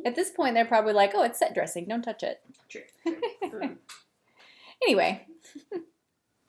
at 0.05 0.15
this 0.15 0.31
point 0.31 0.55
they're 0.55 0.65
probably 0.65 0.93
like, 0.93 1.11
oh, 1.13 1.23
it's 1.23 1.37
set 1.39 1.53
dressing, 1.53 1.85
don't 1.85 2.01
touch 2.01 2.23
it. 2.23 2.41
True. 2.67 2.81
true. 3.49 3.77
Anyway, 4.83 5.25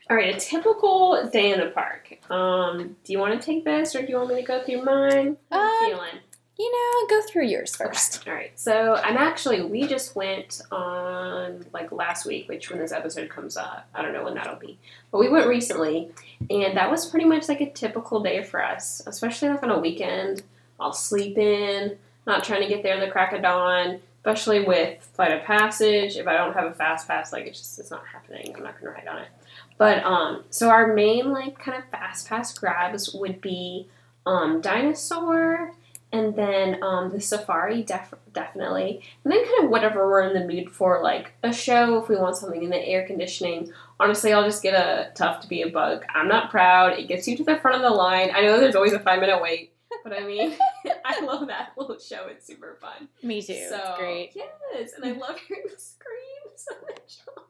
All 0.08 0.16
right, 0.16 0.34
a 0.34 0.38
typical 0.40 1.28
day 1.32 1.52
in 1.52 1.60
the 1.60 1.66
park. 1.66 2.18
Um, 2.30 2.96
do 3.04 3.12
you 3.12 3.18
want 3.18 3.40
to 3.40 3.44
take 3.44 3.64
this 3.64 3.94
or 3.94 4.02
do 4.02 4.08
you 4.08 4.16
want 4.16 4.30
me 4.30 4.36
to 4.36 4.42
go 4.42 4.62
through 4.64 4.82
mine? 4.82 5.36
How 5.52 5.60
Um, 5.60 5.70
you 5.88 5.94
feeling? 5.94 6.14
You 6.58 6.70
know, 6.72 7.06
go 7.20 7.26
through 7.26 7.46
yours 7.46 7.74
first. 7.74 8.20
Okay, 8.20 8.30
All 8.30 8.36
right. 8.36 8.50
So 8.58 8.94
I'm 8.96 9.16
actually 9.16 9.62
we 9.62 9.86
just 9.86 10.14
went 10.14 10.60
on 10.70 11.64
like 11.72 11.90
last 11.90 12.26
week, 12.26 12.48
which 12.48 12.70
when 12.70 12.78
this 12.78 12.92
episode 12.92 13.30
comes 13.30 13.56
out, 13.56 13.84
I 13.94 14.02
don't 14.02 14.12
know 14.12 14.24
when 14.24 14.34
that'll 14.34 14.56
be, 14.56 14.78
but 15.10 15.18
we 15.20 15.28
went 15.30 15.46
recently, 15.46 16.10
and 16.50 16.76
that 16.76 16.90
was 16.90 17.06
pretty 17.06 17.24
much 17.24 17.48
like 17.48 17.60
a 17.62 17.70
typical 17.70 18.20
day 18.20 18.42
for 18.42 18.62
us, 18.62 19.00
especially 19.06 19.48
like 19.48 19.62
on 19.62 19.70
a 19.70 19.78
weekend. 19.78 20.42
I'll 20.78 20.92
sleep 20.92 21.38
in, 21.38 21.96
not 22.26 22.44
trying 22.44 22.62
to 22.62 22.68
get 22.68 22.82
there 22.82 22.94
in 22.94 23.00
the 23.00 23.10
crack 23.10 23.32
of 23.32 23.40
dawn. 23.42 24.00
Especially 24.20 24.64
with 24.64 25.02
Flight 25.14 25.32
of 25.32 25.42
Passage, 25.44 26.16
if 26.16 26.26
I 26.26 26.36
don't 26.36 26.52
have 26.52 26.70
a 26.70 26.74
fast 26.74 27.08
pass, 27.08 27.32
like 27.32 27.46
it's 27.46 27.58
just 27.58 27.78
it's 27.78 27.90
not 27.90 28.06
happening. 28.06 28.54
I'm 28.54 28.62
not 28.62 28.78
gonna 28.78 28.92
ride 28.92 29.08
on 29.08 29.18
it. 29.18 29.28
But 29.78 30.04
um, 30.04 30.44
so 30.50 30.68
our 30.68 30.92
main 30.92 31.32
like 31.32 31.58
kind 31.58 31.78
of 31.78 31.88
fast 31.88 32.28
pass 32.28 32.56
grabs 32.56 33.14
would 33.14 33.40
be 33.40 33.88
um, 34.26 34.60
dinosaur, 34.60 35.72
and 36.12 36.36
then 36.36 36.82
um, 36.82 37.10
the 37.10 37.20
safari 37.20 37.82
def- 37.82 38.12
definitely, 38.34 39.02
and 39.24 39.32
then 39.32 39.42
kind 39.42 39.64
of 39.64 39.70
whatever 39.70 40.06
we're 40.06 40.28
in 40.28 40.34
the 40.34 40.52
mood 40.52 40.70
for, 40.70 41.02
like 41.02 41.32
a 41.42 41.52
show 41.52 41.96
if 42.02 42.10
we 42.10 42.16
want 42.16 42.36
something 42.36 42.62
in 42.62 42.68
the 42.68 42.86
air 42.86 43.06
conditioning. 43.06 43.72
Honestly, 43.98 44.32
I'll 44.34 44.44
just 44.44 44.62
get 44.62 44.74
a 44.74 45.12
tough 45.14 45.40
to 45.40 45.48
be 45.48 45.62
a 45.62 45.70
bug. 45.70 46.04
I'm 46.14 46.28
not 46.28 46.50
proud. 46.50 46.98
It 46.98 47.08
gets 47.08 47.26
you 47.26 47.36
to 47.38 47.44
the 47.44 47.58
front 47.58 47.76
of 47.76 47.82
the 47.82 47.96
line. 47.96 48.30
I 48.34 48.42
know 48.42 48.60
there's 48.60 48.76
always 48.76 48.92
a 48.92 48.98
five 48.98 49.20
minute 49.20 49.40
wait, 49.40 49.72
but 50.04 50.12
I 50.12 50.20
mean, 50.20 50.56
I 51.04 51.20
love 51.24 51.48
that 51.48 51.72
little 51.76 51.98
show. 51.98 52.26
It's 52.28 52.46
super 52.46 52.76
fun. 52.80 53.08
Me 53.22 53.42
too. 53.42 53.66
So 53.68 53.76
it's 53.76 53.98
great. 53.98 54.32
yes, 54.34 54.92
and 54.94 55.04
I 55.04 55.12
love 55.12 55.38
hearing 55.48 55.64
the 55.64 55.80
screams 55.80 56.66
of 56.70 56.86
the 56.86 57.00
children. 57.06 57.46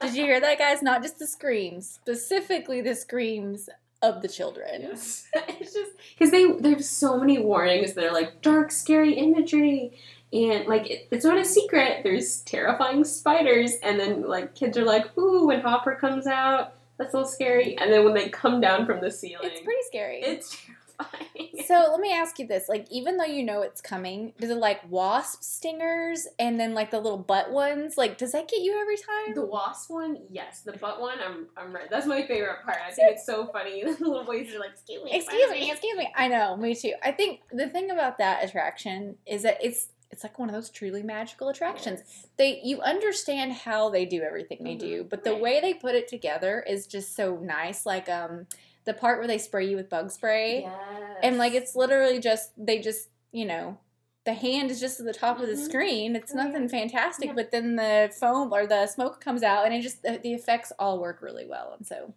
Did 0.00 0.14
you 0.14 0.24
hear 0.24 0.40
that, 0.40 0.58
guys? 0.58 0.82
Not 0.82 1.02
just 1.02 1.18
the 1.18 1.26
screams, 1.26 1.88
specifically 1.88 2.80
the 2.80 2.94
screams 2.94 3.68
of 4.02 4.22
the 4.22 4.28
children. 4.28 4.82
Yes. 4.82 5.26
it's 5.34 5.74
just 5.74 5.92
because 6.16 6.30
they 6.30 6.50
there's 6.52 6.88
so 6.88 7.18
many 7.18 7.38
warnings 7.38 7.94
that 7.94 8.04
are 8.04 8.12
like 8.12 8.42
dark, 8.42 8.70
scary 8.70 9.14
imagery, 9.14 9.98
and 10.32 10.66
like 10.66 10.88
it, 10.90 11.08
it's 11.10 11.24
not 11.24 11.38
a 11.38 11.44
secret. 11.44 12.02
There's 12.02 12.40
terrifying 12.42 13.04
spiders, 13.04 13.74
and 13.82 13.98
then 13.98 14.22
like 14.22 14.54
kids 14.54 14.76
are 14.78 14.84
like, 14.84 15.16
"Ooh!" 15.18 15.46
When 15.46 15.60
Hopper 15.60 15.94
comes 15.94 16.26
out, 16.26 16.74
that's 16.98 17.14
a 17.14 17.16
little 17.16 17.30
scary. 17.30 17.78
And 17.78 17.92
then 17.92 18.04
when 18.04 18.14
they 18.14 18.28
come 18.28 18.60
down 18.60 18.84
from 18.86 19.00
the 19.00 19.10
ceiling, 19.10 19.50
It's 19.50 19.60
pretty 19.60 19.82
scary. 19.86 20.20
it's 20.20 20.50
terrifying. 20.56 21.64
so 21.66 21.88
let 21.92 22.00
me 22.00 22.12
ask 22.12 22.38
you 22.40 22.46
this: 22.48 22.68
like, 22.68 22.86
even 22.90 23.16
though 23.18 23.24
you 23.24 23.44
know 23.44 23.62
it's 23.62 23.80
coming, 23.80 24.32
does 24.40 24.50
it 24.50 24.56
like 24.56 24.80
wasp 24.90 25.42
stingers 25.44 26.26
and 26.40 26.58
then 26.58 26.74
like 26.74 26.90
the 26.90 26.98
little 26.98 27.18
butt 27.18 27.52
ones? 27.52 27.96
Like, 27.96 28.18
does 28.18 28.32
that 28.32 28.48
get 28.48 28.60
you 28.62 28.80
every 28.80 28.96
time? 28.96 29.34
The 29.34 29.46
wasp 29.46 29.90
one, 29.90 30.18
yes. 30.28 30.62
The 30.62 30.72
butt 30.72 31.00
one, 31.00 31.18
I'm, 31.24 31.46
I'm 31.56 31.72
right. 31.72 31.88
That's 31.88 32.06
my 32.06 32.26
favorite 32.26 32.64
part. 32.64 32.78
I 32.84 32.90
think 32.90 33.12
it's 33.12 33.24
so 33.24 33.46
funny. 33.46 33.84
The 33.84 33.90
little 34.04 34.24
boys 34.24 34.52
are 34.54 34.58
like, 34.58 34.70
"Excuse 34.72 35.04
me, 35.04 35.12
excuse 35.14 35.50
me, 35.52 35.70
excuse 35.70 35.96
me. 35.96 36.12
I 36.16 36.26
know, 36.28 36.56
me 36.56 36.74
too. 36.74 36.94
I 37.04 37.12
think 37.12 37.40
the 37.52 37.68
thing 37.68 37.90
about 37.92 38.18
that 38.18 38.44
attraction 38.44 39.16
is 39.24 39.42
that 39.44 39.58
it's 39.62 39.88
it's 40.18 40.24
like 40.24 40.36
one 40.36 40.48
of 40.48 40.54
those 40.54 40.68
truly 40.68 41.04
magical 41.04 41.48
attractions. 41.48 42.00
They 42.38 42.60
you 42.64 42.80
understand 42.80 43.52
how 43.52 43.88
they 43.88 44.04
do 44.04 44.20
everything 44.22 44.64
they 44.64 44.74
do, 44.74 45.04
but 45.08 45.22
the 45.22 45.30
Mm-hmm. 45.30 45.44
Right. 45.44 45.54
way 45.54 45.60
they 45.60 45.74
put 45.74 45.94
it 45.94 46.08
together 46.08 46.64
is 46.68 46.88
just 46.88 47.14
so 47.14 47.36
nice. 47.36 47.86
Like 47.86 48.08
um 48.08 48.46
the 48.84 48.94
part 48.94 49.18
where 49.18 49.28
they 49.28 49.38
spray 49.38 49.68
you 49.70 49.76
with 49.76 49.88
bug 49.88 50.10
spray. 50.10 50.62
Yes. 50.62 51.18
and 51.22 51.38
like 51.38 51.52
it's 51.54 51.76
literally 51.76 52.18
just 52.18 52.50
they 52.56 52.80
just 52.80 53.10
you 53.30 53.44
know 53.44 53.78
the 54.24 54.32
hand 54.34 54.72
is 54.72 54.80
just 54.80 54.98
at 54.98 55.06
the 55.06 55.12
top 55.12 55.38
of 55.38 55.46
the 55.46 55.52
Mhm. 55.54 55.64
screen 55.68 56.16
it's 56.16 56.32
Oh, 56.34 56.38
yeah. 56.38 56.44
nothing 56.44 56.68
fantastic 56.68 57.28
Yeah. 57.28 57.34
but 57.34 57.52
then 57.52 57.76
the 57.76 58.12
foam 58.18 58.52
or 58.52 58.66
the 58.66 58.88
smoke 58.88 59.20
comes 59.20 59.44
out 59.44 59.64
and 59.66 59.72
it 59.74 59.82
just 59.82 60.02
the, 60.02 60.18
the 60.20 60.34
effects 60.34 60.72
all 60.80 60.98
work 60.98 61.22
really 61.22 61.46
well 61.46 61.74
and 61.76 61.86
so 61.86 62.12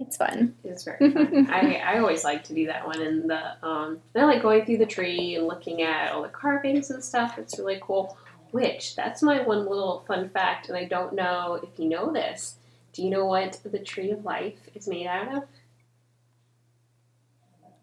it's 0.00 0.16
fun 0.16 0.54
It's 0.64 0.82
very 0.84 1.12
fun. 1.12 1.48
I, 1.50 1.76
I 1.76 1.98
always 1.98 2.24
like 2.24 2.42
to 2.44 2.54
do 2.54 2.66
that 2.66 2.86
one 2.86 3.00
and 3.00 3.30
the 3.30 3.66
um 3.66 4.00
I 4.16 4.24
like 4.24 4.42
going 4.42 4.64
through 4.64 4.78
the 4.78 4.86
tree 4.86 5.36
and 5.36 5.46
looking 5.46 5.82
at 5.82 6.12
all 6.12 6.22
the 6.22 6.28
carvings 6.28 6.90
and 6.90 7.04
stuff. 7.04 7.38
It's 7.38 7.58
really 7.58 7.78
cool. 7.82 8.16
Which 8.50 8.96
that's 8.96 9.22
my 9.22 9.42
one 9.42 9.68
little 9.68 10.04
fun 10.08 10.28
fact, 10.30 10.68
and 10.68 10.76
I 10.76 10.84
don't 10.84 11.12
know 11.12 11.60
if 11.62 11.78
you 11.78 11.88
know 11.88 12.12
this. 12.12 12.56
Do 12.92 13.02
you 13.02 13.10
know 13.10 13.24
what 13.24 13.60
the 13.64 13.78
tree 13.78 14.10
of 14.10 14.24
life 14.24 14.58
is 14.74 14.88
made 14.88 15.06
out 15.06 15.32
of? 15.32 15.44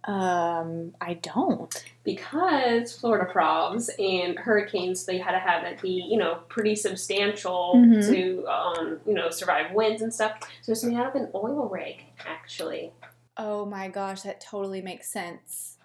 Um 0.08 0.94
i 1.02 1.14
don't 1.16 1.84
Because 2.04 2.98
Florida 2.98 3.30
probs 3.32 3.90
and 4.00 4.40
hurricanes, 4.40 5.06
they 5.06 5.18
had 5.18 5.32
to 5.34 5.40
have 5.40 5.64
it 5.66 5.82
be 5.82 5.90
you 6.10 6.18
know 6.18 6.36
pretty 6.48 6.76
substantial 6.76 7.74
Mhm. 7.76 8.10
to 8.10 8.48
um 8.48 9.00
you 9.06 9.14
know 9.14 9.30
survive 9.30 9.72
winds 9.74 10.02
and 10.02 10.14
stuff. 10.14 10.40
So 10.62 10.72
it's 10.72 10.84
made 10.84 10.96
out 10.96 11.08
of 11.08 11.16
an 11.16 11.30
oil 11.36 11.68
rig, 11.70 11.98
actually. 12.26 12.94
oh 13.38 13.66
my 13.66 13.88
gosh 13.90 14.22
that 14.22 14.40
totally 14.42 14.82
makes 14.82 15.08
sense 15.12 15.78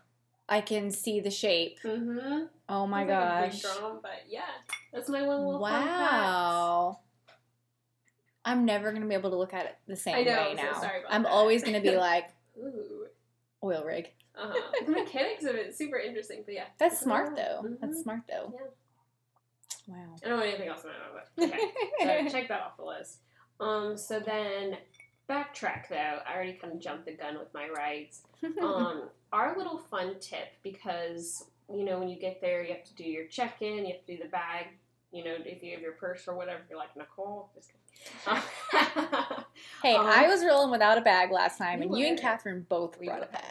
i 0.49 0.61
can 0.61 0.91
see 0.91 1.21
the 1.21 1.31
shape 1.31 1.79
Mm-hmm. 1.85 2.45
oh 2.69 2.87
my 2.87 3.03
It's 3.03 3.11
like 3.11 3.19
a 3.19 3.43
big 3.51 3.63
gosh 3.63 3.63
but 4.03 4.21
yeah, 4.29 4.41
that's 4.93 5.09
my 5.11 5.23
one 5.27 5.45
little 5.45 5.61
fun 5.61 5.83
fact. 5.83 6.01
wow 6.01 6.99
i'm 8.45 8.65
never 8.65 8.91
gonna 8.93 9.07
be 9.07 9.15
able 9.15 9.31
to 9.31 9.37
look 9.37 9.53
at 9.55 9.67
it 9.67 9.77
the 9.87 9.97
same 9.97 10.25
know, 10.25 10.37
way 10.37 10.57
so 10.57 10.63
now 10.63 10.91
i'm 11.11 11.27
always 11.27 11.63
gonna 11.63 11.81
be 11.81 11.97
like 12.09 12.29
Ooh. 12.59 13.02
Oil 13.65 13.85
rig 13.85 14.11
Uh-huh. 14.37 14.73
the 14.87 14.93
mechanics 14.93 15.45
of 15.45 15.55
it 15.55 15.69
is 15.69 15.77
super 15.79 15.99
interesting, 15.99 16.43
but 16.45 16.55
yeah. 16.55 16.67
That's 16.79 16.99
smart 17.01 17.37
though. 17.37 17.63
Mhm. 17.65 17.81
That's 17.81 18.03
smart 18.03 18.23
though. 18.29 18.53
Yeah. 18.55 18.67
Wow. 19.89 20.17
I 20.25 20.29
don't 20.29 20.39
know 20.39 20.45
anything 20.45 20.69
else 20.69 20.85
about 20.85 20.95
it, 20.95 21.29
but 21.37 21.45
okay. 21.45 22.25
so 22.29 22.39
check 22.39 22.49
that 22.49 22.61
off 22.63 22.77
the 22.77 22.85
list. 22.85 23.19
Um, 23.61 23.97
so 23.97 24.21
then 24.21 24.77
backtrack 25.29 25.89
though. 25.89 26.19
I 26.27 26.35
already 26.35 26.55
kind 26.55 26.73
of 26.73 26.81
jumped 26.81 27.07
the 27.07 27.13
gun 27.13 27.39
with 27.39 27.53
my 27.55 27.69
rides. 27.69 28.23
Um, 28.61 29.09
our 29.33 29.57
little 29.57 29.79
fun 29.79 30.17
tip 30.21 30.49
because 30.65 31.45
you 31.73 31.85
know 31.85 31.99
when 32.01 32.09
you 32.09 32.19
get 32.19 32.41
there, 32.41 32.63
you 32.65 32.73
have 32.75 32.83
to 32.85 32.95
do 32.95 33.05
your 33.05 33.27
check-in, 33.27 33.87
you 33.87 33.93
have 33.95 34.05
to 34.05 34.17
do 34.17 34.23
the 34.23 34.29
bag. 34.29 34.67
You 35.13 35.23
know, 35.25 35.37
if 35.45 35.63
you 35.63 35.73
have 35.73 35.81
your 35.81 35.93
purse 35.93 36.27
or 36.27 36.35
whatever, 36.35 36.61
you're 36.69 36.79
like 36.79 36.97
Nicole. 36.97 37.51
Just 37.55 37.69
kidding. 37.69 37.81
hey, 39.83 39.97
Um, 39.97 40.07
I 40.07 40.27
was 40.29 40.45
rolling 40.45 40.71
without 40.71 40.99
a 40.99 41.01
bag 41.01 41.31
last 41.31 41.59
time, 41.59 41.83
you 41.83 41.89
and 41.89 41.99
you 41.99 42.07
and 42.07 42.17
were. 42.17 42.21
Catherine 42.23 42.67
both 42.69 42.99
we 42.99 43.07
brought 43.07 43.23
a 43.23 43.27
bag. 43.27 43.43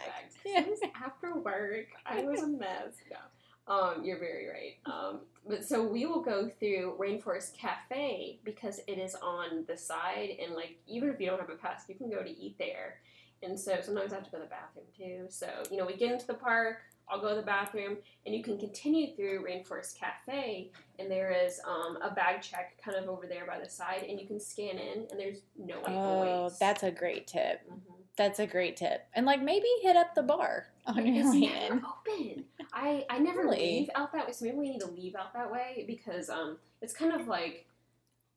Yeah. 0.44 0.64
After 1.04 1.36
work. 1.38 1.86
I 2.04 2.22
was 2.22 2.42
a 2.42 2.48
mess. 2.48 2.94
No. 3.10 3.74
Um, 3.74 4.04
you're 4.04 4.18
very 4.18 4.48
right. 4.48 4.76
Um, 4.92 5.20
but 5.48 5.64
so 5.64 5.86
we 5.86 6.04
will 6.06 6.20
go 6.22 6.48
through 6.48 6.96
Rainforest 6.98 7.56
Cafe 7.56 8.40
because 8.44 8.80
it 8.88 8.98
is 8.98 9.14
on 9.14 9.64
the 9.68 9.76
side, 9.76 10.30
and 10.42 10.54
like 10.54 10.78
even 10.86 11.08
if 11.10 11.20
you 11.20 11.26
don't 11.26 11.38
have 11.40 11.50
a 11.50 11.54
pass, 11.54 11.84
you 11.88 11.94
can 11.94 12.10
go 12.10 12.22
to 12.22 12.30
eat 12.30 12.56
there. 12.58 12.96
And 13.44 13.58
so 13.58 13.78
sometimes 13.80 14.12
I 14.12 14.16
have 14.16 14.24
to 14.24 14.30
go 14.30 14.38
to 14.38 14.44
the 14.44 14.50
bathroom 14.50 14.86
too. 14.96 15.26
So 15.28 15.48
you 15.70 15.76
know, 15.76 15.86
we 15.86 15.96
get 15.96 16.12
into 16.12 16.26
the 16.26 16.34
park. 16.34 16.78
I'll 17.08 17.20
go 17.20 17.30
to 17.30 17.34
the 17.36 17.42
bathroom, 17.42 17.98
and 18.26 18.34
you 18.34 18.42
can 18.42 18.58
continue 18.58 19.14
through 19.14 19.44
Rainforest 19.44 19.98
Cafe, 19.98 20.70
and 20.98 21.10
there 21.10 21.30
is 21.30 21.60
um, 21.68 21.98
a 22.02 22.10
bag 22.14 22.40
check 22.42 22.80
kind 22.82 22.96
of 22.96 23.08
over 23.08 23.26
there 23.26 23.46
by 23.46 23.58
the 23.62 23.68
side, 23.68 24.04
and 24.08 24.18
you 24.20 24.26
can 24.26 24.40
scan 24.40 24.78
in, 24.78 25.06
and 25.10 25.18
there's 25.20 25.38
no 25.58 25.82
Oh, 25.86 26.50
that's 26.58 26.82
a 26.82 26.90
great 26.90 27.26
tip. 27.26 27.60
Mhm. 27.70 27.80
That's 28.16 28.38
a 28.40 28.46
great 28.46 28.76
tip. 28.76 29.06
And 29.14 29.24
like 29.24 29.40
maybe 29.42 29.66
hit 29.82 29.96
up 29.96 30.14
the 30.14 30.22
bar 30.22 30.66
on 30.86 31.06
your 31.06 31.24
It's 31.26 31.34
way 31.34 31.40
never 31.40 31.74
in. 31.74 31.84
open. 31.84 32.44
I 32.72 33.06
I 33.08 33.18
never 33.18 33.42
Really? 33.42 33.58
leave 33.58 33.90
out 33.94 34.12
that 34.12 34.26
way, 34.26 34.32
so 34.32 34.44
maybe 34.44 34.56
we 34.58 34.70
need 34.70 34.80
to 34.80 34.86
leave 34.90 35.14
out 35.16 35.32
that 35.32 35.50
way 35.50 35.84
because 35.86 36.28
um 36.28 36.58
it's 36.82 36.92
kind 36.92 37.12
of 37.18 37.26
like 37.26 37.66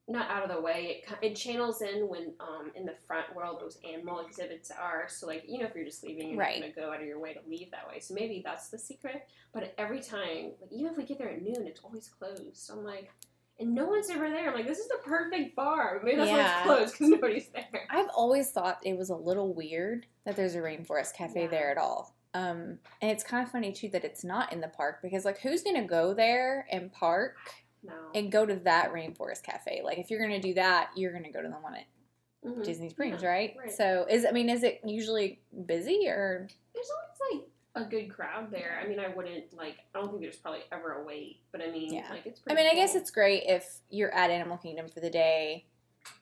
not 0.08 0.30
out 0.30 0.44
of 0.44 0.56
the 0.56 0.62
way. 0.62 1.02
It 1.22 1.32
it 1.32 1.36
channels 1.36 1.82
in 1.82 2.08
when 2.08 2.34
um 2.40 2.72
in 2.76 2.86
the 2.86 2.94
front 3.08 3.36
world 3.36 3.60
those 3.60 3.78
animal 3.90 4.20
exhibits 4.26 4.70
are. 4.72 5.08
So 5.10 5.26
like 5.28 5.44
you 5.48 5.60
know 5.60 5.66
if 5.66 5.76
you're 5.76 5.86
just 5.86 6.04
leaving, 6.04 6.30
you're 6.30 6.40
Right. 6.40 6.60
not 6.62 6.76
gonna 6.76 6.88
go 6.88 6.94
out 6.94 7.02
of 7.02 7.08
your 7.08 7.20
way 7.20 7.34
to 7.34 7.40
leave 7.48 7.72
that 7.72 7.88
way. 7.88 8.00
So 8.00 8.14
maybe 8.14 8.42
that's 8.46 8.70
the 8.70 8.78
secret. 8.78 9.28
But 9.54 9.74
every 9.78 10.02
time, 10.02 10.52
like 10.62 10.72
even 10.72 10.92
if 10.92 10.98
we 10.98 11.04
get 11.06 11.18
there 11.18 11.30
at 11.32 11.42
noon, 11.42 11.66
it's 11.68 11.80
always 11.84 12.08
closed. 12.08 12.58
So 12.58 12.74
I'm 12.78 12.84
like. 12.84 13.10
And 13.58 13.74
no 13.74 13.86
one's 13.86 14.10
ever 14.10 14.30
there. 14.30 14.50
I'm 14.50 14.54
like, 14.54 14.68
this 14.68 14.80
is 14.80 14.90
the 14.90 14.98
perfect 15.06 15.56
bar. 15.56 16.02
Maybe 16.04 16.18
that's 16.18 16.30
why 16.30 16.42
it's 16.42 16.62
closed 16.64 16.92
because 16.92 17.08
nobody's 17.10 17.48
there. 17.54 17.88
I've 17.90 18.10
always 18.14 18.52
thought 18.52 18.80
it 18.84 18.98
was 18.98 19.12
a 19.12 19.16
little 19.16 19.54
weird 19.54 20.08
that 20.26 20.36
there's 20.36 20.56
a 20.56 20.60
rainforest 20.60 21.14
cafe 21.16 21.44
Yeah. 21.44 21.48
there 21.48 21.72
at 21.72 21.78
all. 21.78 22.18
Um, 22.34 22.80
and 23.02 23.12
it's 23.12 23.24
kind 23.24 23.46
of 23.46 23.50
funny 23.54 23.72
too 23.72 23.88
that 23.94 24.04
it's 24.04 24.26
not 24.26 24.52
in 24.52 24.60
the 24.60 24.68
park 24.68 25.00
because 25.02 25.24
like 25.24 25.40
who's 25.40 25.64
gonna 25.64 25.86
go 25.88 26.14
there 26.14 26.68
and 26.70 26.92
park 26.92 27.38
No. 27.86 27.94
and 28.14 28.32
go 28.32 28.46
to 28.46 28.56
that 28.58 28.92
rainforest 28.94 29.44
cafe? 29.44 29.82
Like 29.84 29.98
if 29.98 30.10
you're 30.10 30.20
gonna 30.22 30.40
do 30.42 30.54
that, 30.56 30.92
you're 30.96 31.14
gonna 31.14 31.32
go 31.32 31.42
to 31.42 31.48
the 31.48 31.56
one 31.56 31.76
at 31.76 31.86
Mhm. 32.44 32.64
Disney 32.64 32.90
Springs, 32.90 33.24
Yeah, 33.24 33.30
right? 33.30 33.56
right. 33.58 33.72
So 33.72 34.06
is 34.10 34.26
I 34.26 34.32
mean, 34.32 34.50
is 34.50 34.64
it 34.64 34.82
usually 34.86 35.42
busy 35.66 36.08
or 36.08 36.48
There's 36.74 36.90
always 36.92 37.42
like 37.42 37.50
a 37.86 37.90
good 37.90 38.10
crowd 38.10 38.52
there. 38.52 38.80
I 38.82 38.88
mean, 38.88 39.00
I 39.00 39.08
wouldn't 39.10 39.54
like. 39.54 39.78
I 39.94 40.00
don't 40.00 40.10
think 40.10 40.22
there's 40.22 40.38
probably 40.38 40.62
ever 40.72 41.02
a 41.02 41.04
wait, 41.04 41.42
but 41.52 41.62
I 41.62 41.72
mean, 41.72 41.94
Yeah. 41.94 42.08
like 42.10 42.26
it's. 42.26 42.42
I 42.48 42.54
mean, 42.54 42.68
I 42.68 42.74
guess 42.76 42.96
it's 42.96 43.12
great 43.12 43.44
if 43.48 43.80
you're 43.90 44.14
at 44.14 44.30
Animal 44.30 44.58
Kingdom 44.58 44.88
for 44.88 45.00
the 45.02 45.10
day 45.10 45.66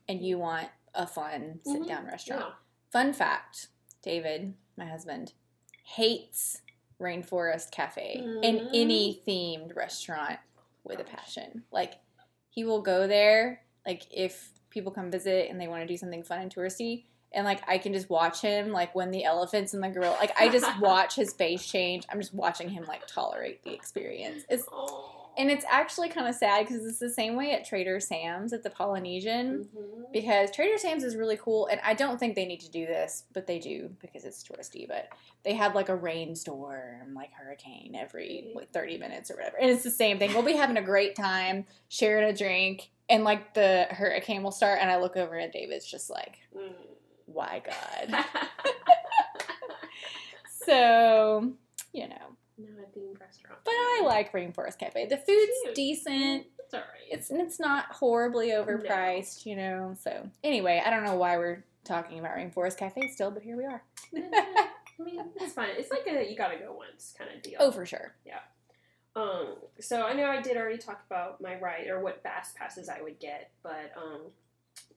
and 0.08 0.22
you 0.22 0.38
want 0.40 0.70
a 0.96 1.06
fun 1.06 1.60
sit 1.66 1.82
Mhm. 1.82 1.88
down 1.88 2.06
restaurant. 2.08 2.46
Yeah. 2.48 2.56
Fun 2.92 3.14
fact 3.14 3.68
David, 4.02 4.54
my 4.78 4.86
husband, 4.86 5.34
hates 5.84 6.62
Rainforest 7.00 7.72
Cafe 7.72 8.14
in 8.16 8.42
Mhm. 8.60 8.70
any 8.74 9.22
themed 9.28 9.76
restaurant 9.76 10.40
with 10.84 11.00
a 11.00 11.04
passion. 11.04 11.64
Like, 11.72 11.94
he 12.50 12.64
will 12.64 12.82
go 12.82 13.08
there, 13.08 13.62
like, 13.86 14.04
if 14.12 14.50
people 14.70 14.92
come 14.92 15.12
visit 15.12 15.50
and 15.50 15.60
they 15.60 15.68
want 15.68 15.82
to 15.82 15.88
do 15.88 15.98
something 15.98 16.24
fun 16.24 16.40
and 16.40 16.54
touristy, 16.54 17.04
and 17.34 17.46
like 17.46 17.68
I 17.68 17.78
can 17.80 17.94
just 17.94 18.10
watch 18.10 18.42
him 18.42 18.72
like 18.72 18.94
when 18.94 19.12
the 19.12 19.24
elephants 19.26 19.74
and 19.74 19.84
the 19.84 19.90
gorilla 19.90 20.16
like 20.20 20.40
I 20.40 20.50
just 20.50 20.80
watch 20.80 21.16
his 21.16 21.34
face 21.34 21.66
change. 21.66 22.06
I'm 22.10 22.20
just 22.20 22.34
watching 22.34 22.70
him 22.70 22.86
like 22.86 23.08
tolerate 23.08 23.64
the 23.64 23.74
experience. 23.74 24.44
It's 24.50 24.66
Oh. 24.72 25.13
And 25.38 25.50
it's 25.52 25.66
actually 25.70 26.10
kind 26.10 26.28
of 26.28 26.36
sad 26.36 26.68
because 26.68 26.86
it's 26.86 27.00
the 27.00 27.10
same 27.10 27.36
way 27.36 27.52
at 27.52 27.66
Trader 27.66 28.00
Sam's 28.00 28.54
at 28.54 28.64
the 28.64 28.70
Polynesian 28.70 29.70
Mhm. 29.76 30.12
because 30.12 30.52
Trader 30.52 30.78
Sam's 30.78 31.04
is 31.04 31.16
really 31.16 31.38
cool 31.38 31.68
and 31.68 31.80
I 31.84 31.94
don't 31.94 32.20
think 32.20 32.36
they 32.36 32.46
need 32.46 32.60
to 32.62 32.72
do 32.72 32.86
this, 32.86 33.24
but 33.34 33.48
they 33.48 33.60
do 33.60 33.90
because 34.00 34.26
it's 34.26 34.44
touristy. 34.44 34.88
But 34.88 35.10
they 35.44 35.54
have 35.54 35.76
like 35.76 35.90
a 35.90 35.96
rainstorm, 35.96 37.14
like 37.14 37.32
hurricane 37.34 37.96
every 37.96 38.50
like 38.54 38.72
30 38.72 38.98
minutes 38.98 39.32
or 39.32 39.36
whatever. 39.36 39.58
And 39.60 39.70
it's 39.70 39.84
the 39.84 39.92
same 39.92 40.20
thing. 40.20 40.34
We'll 40.34 40.44
be 40.44 40.54
having 40.54 40.78
a 40.78 40.82
great 40.82 41.16
time, 41.16 41.66
sharing 41.90 42.30
a 42.30 42.34
drink, 42.36 42.90
and 43.10 43.24
like 43.24 43.54
the 43.54 43.88
hurricane 43.90 44.44
will 44.44 44.52
start 44.52 44.80
and 44.82 44.90
I 44.92 44.98
look 44.98 45.18
over 45.18 45.36
and 45.36 45.52
David's 45.52 45.90
just 45.90 46.10
like, 46.10 46.38
Mm. 46.56 46.74
why 47.26 47.62
God? 47.66 48.26
So, 50.66 51.52
you 51.92 52.08
know. 52.08 52.38
Not 52.58 52.70
a 52.70 52.98
themed 53.00 53.20
restaurant. 53.20 53.60
But 53.64 53.72
I 53.72 54.02
like 54.06 54.32
Rainforest 54.32 54.78
Cafe. 54.78 55.08
The 55.08 55.18
food's 55.18 55.52
Cute. 55.64 55.76
decent. 55.76 56.46
It's 56.60 56.74
alright. 56.74 56.88
It's 57.10 57.32
it's 57.32 57.60
not 57.60 57.86
horribly 57.86 58.50
overpriced, 58.50 59.46
you 59.46 59.56
know. 59.56 59.96
So 60.00 60.30
anyway, 60.44 60.82
I 60.86 60.90
don't 60.90 61.04
know 61.04 61.16
why 61.16 61.38
we're 61.38 61.64
talking 61.84 62.20
about 62.20 62.36
Rainforest 62.38 62.78
Cafe 62.78 63.08
still, 63.10 63.32
but 63.32 63.44
here 63.44 63.58
we 63.58 63.66
are. 63.66 63.84
I 64.16 65.04
mean, 65.04 65.22
it's 65.38 65.54
fine. 65.54 65.70
It's 65.78 65.90
like 65.90 66.08
a 66.08 66.30
you 66.30 66.38
gotta 66.38 66.58
go 66.58 66.74
once 66.74 67.14
kind 67.18 67.32
of 67.36 67.42
deal. 67.42 67.58
Oh, 67.60 67.72
for 67.72 67.86
sure. 67.86 68.14
Yeah. 68.26 68.40
Um, 69.16 69.56
so 69.80 70.04
I 70.06 70.14
know 70.14 70.26
I 70.26 70.42
did 70.42 70.58
already 70.58 70.78
talk 70.78 71.04
about 71.06 71.42
my 71.42 71.60
ride 71.60 71.88
or 71.88 72.00
what 72.00 72.24
fast 72.24 72.56
passes 72.56 72.90
I 72.90 73.02
would 73.02 73.20
get, 73.20 73.52
but 73.62 73.92
um, 73.96 74.22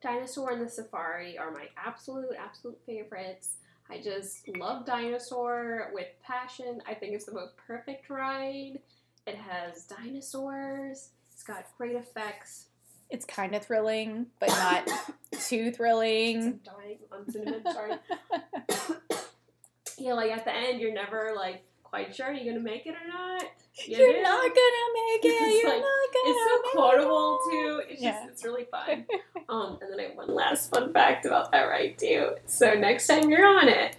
Dinosaur 0.02 0.52
and 0.52 0.62
the 0.62 0.70
Safari 0.70 1.36
are 1.36 1.50
my 1.50 1.66
absolute, 1.76 2.34
absolute 2.38 2.78
favorites. 2.86 3.56
I 3.90 3.98
just 3.98 4.48
love 4.56 4.84
Dinosaur 4.84 5.90
with 5.92 6.08
passion. 6.24 6.82
I 6.86 6.94
think 6.94 7.14
it's 7.14 7.24
the 7.24 7.34
most 7.34 7.56
perfect 7.56 8.10
ride. 8.10 8.80
It 9.26 9.36
has 9.36 9.84
dinosaurs. 9.84 11.10
It's 11.32 11.42
got 11.42 11.66
great 11.76 11.96
effects. 11.96 12.66
It's 13.10 13.24
kind 13.24 13.54
of 13.54 13.64
thrilling, 13.64 14.26
but 14.40 14.48
not 14.48 14.88
too 15.40 15.70
thrilling. 15.70 16.60
dying 16.64 16.98
on 17.12 17.30
cinnamon. 17.30 17.62
Sorry. 17.72 17.94
yeah, 19.98 20.14
like 20.14 20.30
at 20.32 20.44
the 20.44 20.54
end, 20.54 20.80
you're 20.80 20.92
never 20.92 21.32
like 21.36 21.64
quite 22.04 22.14
sure 22.14 22.32
you're 22.32 22.52
gonna 22.52 22.62
make 22.64 22.86
it 22.86 22.94
or 22.94 23.08
not. 23.08 23.42
You 23.84 23.98
You're 23.98 24.12
do. 24.14 24.22
not 24.22 24.40
gonna 24.40 24.86
make 24.94 25.24
it. 25.24 25.28
It's 25.28 25.62
You're 25.62 25.70
like- 25.70 25.80
not 25.82 26.12
gonna. 26.14 26.30
It's 26.30 26.50
so 26.50 26.70
quotable 26.78 27.38
it. 27.46 27.50
too. 27.50 27.82
It's 27.90 28.02
Yeah. 28.02 28.12
just 28.12 28.28
it's 28.30 28.44
really 28.44 28.64
fun. 28.70 29.04
um, 29.50 29.78
and 29.82 29.92
then 29.92 30.00
I 30.00 30.04
have 30.04 30.16
one 30.16 30.34
last 30.34 30.70
fun 30.70 30.94
fact 30.94 31.26
about 31.26 31.52
that 31.52 31.64
ride 31.64 31.98
too. 31.98 32.36
So 32.46 32.72
next 32.72 33.06
time 33.06 33.28
you're 33.28 33.46
on 33.46 33.68
it, 33.68 33.96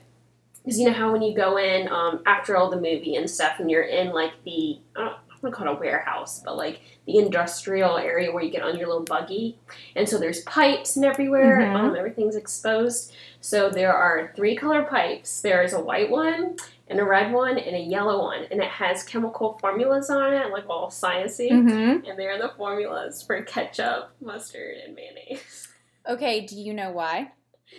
because 0.64 0.80
you 0.80 0.88
know 0.88 0.94
how 0.94 1.12
when 1.12 1.22
you 1.22 1.36
go 1.36 1.58
in 1.60 1.88
um, 1.90 2.24
after 2.26 2.58
all 2.58 2.72
the 2.72 2.76
movie 2.82 3.16
and 3.18 3.30
stuff, 3.30 3.60
and 3.60 3.70
you're 3.70 3.84
in 3.84 4.14
like 4.14 4.32
the 4.46 4.80
I 4.96 5.02
don't, 5.02 5.14
I'm 5.14 5.42
gonna 5.44 5.56
call 5.56 5.68
it 5.68 5.78
a 5.78 5.80
warehouse, 5.80 6.42
but 6.44 6.58
like 6.58 6.82
the 7.06 7.20
industrial 7.20 8.00
area 8.00 8.32
where 8.32 8.44
you 8.44 8.50
get 8.50 8.64
on 8.64 8.80
your 8.80 8.88
little 8.88 9.04
buggy, 9.04 9.60
and 9.96 10.10
so 10.10 10.18
there's 10.18 10.42
pipes 10.42 10.96
and 10.96 11.06
everywhere. 11.06 11.60
Mhm. 11.60 11.76
Um, 11.76 11.96
everything's 11.96 12.36
exposed. 12.36 13.14
So 13.42 13.70
there 13.70 13.94
are 13.94 14.34
three 14.36 14.56
color 14.56 14.82
pipes. 14.86 15.40
There 15.42 15.62
is 15.62 15.74
a 15.74 15.80
white 15.80 16.10
one. 16.10 16.56
And 16.90 17.00
a 17.00 17.04
red 17.04 17.34
one 17.34 17.58
and 17.58 17.76
a 17.76 17.80
yellow 17.80 18.24
one, 18.24 18.46
and 18.50 18.62
it 18.62 18.70
has 18.70 19.04
chemical 19.04 19.58
formulas 19.60 20.10
on 20.10 20.34
it, 20.34 20.52
like 20.52 20.70
all 20.70 20.90
sciencey 20.90 21.50
Mhm. 21.52 22.08
and 22.10 22.18
they're 22.18 22.38
the 22.42 22.54
formulas 22.56 23.22
for 23.22 23.42
ketchup, 23.44 24.12
mustard, 24.22 24.78
and 24.86 24.96
mayonnaise. 24.96 25.68
Okay. 26.10 26.40
Do 26.46 26.56
you 26.56 26.74
know 26.74 26.92
why? 26.92 27.34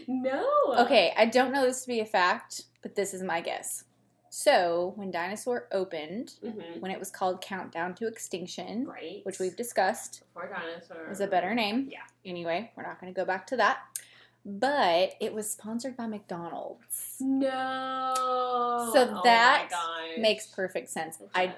No. 0.06 0.46
Okay, 0.80 1.14
I 1.16 1.24
don't 1.24 1.50
know 1.50 1.62
this 1.64 1.80
to 1.82 1.88
be 1.88 2.00
a 2.00 2.04
fact, 2.04 2.64
but 2.82 2.94
this 2.94 3.14
is 3.14 3.22
my 3.22 3.40
guess. 3.40 3.84
So 4.28 4.92
when 4.96 5.10
Dinosaur 5.10 5.66
opened, 5.72 6.34
Mm-hmm. 6.44 6.80
when 6.80 6.90
it 6.90 6.98
was 6.98 7.10
called 7.10 7.40
Countdown 7.40 7.94
to 7.94 8.06
Extinction, 8.06 8.86
Right. 8.86 9.20
which 9.22 9.38
we've 9.38 9.56
discussed, 9.56 10.24
Before 10.34 10.50
dinosaur. 10.50 11.10
is 11.10 11.20
a 11.20 11.26
better 11.26 11.54
name. 11.54 11.88
Yeah. 11.90 12.02
Anyway, 12.26 12.70
we're 12.76 12.82
not 12.82 13.00
going 13.00 13.12
to 13.14 13.18
go 13.18 13.24
back 13.24 13.46
to 13.46 13.56
that. 13.56 13.78
But 14.50 15.12
it 15.20 15.34
was 15.34 15.50
sponsored 15.50 15.94
by 15.94 16.06
McDonald's. 16.06 17.16
No. 17.20 18.14
So 18.94 19.14
Oh 19.14 19.20
that 19.24 19.68
gosh. 19.68 20.18
Makes 20.18 20.46
perfect 20.46 20.88
sense. 20.88 21.18
I 21.34 21.52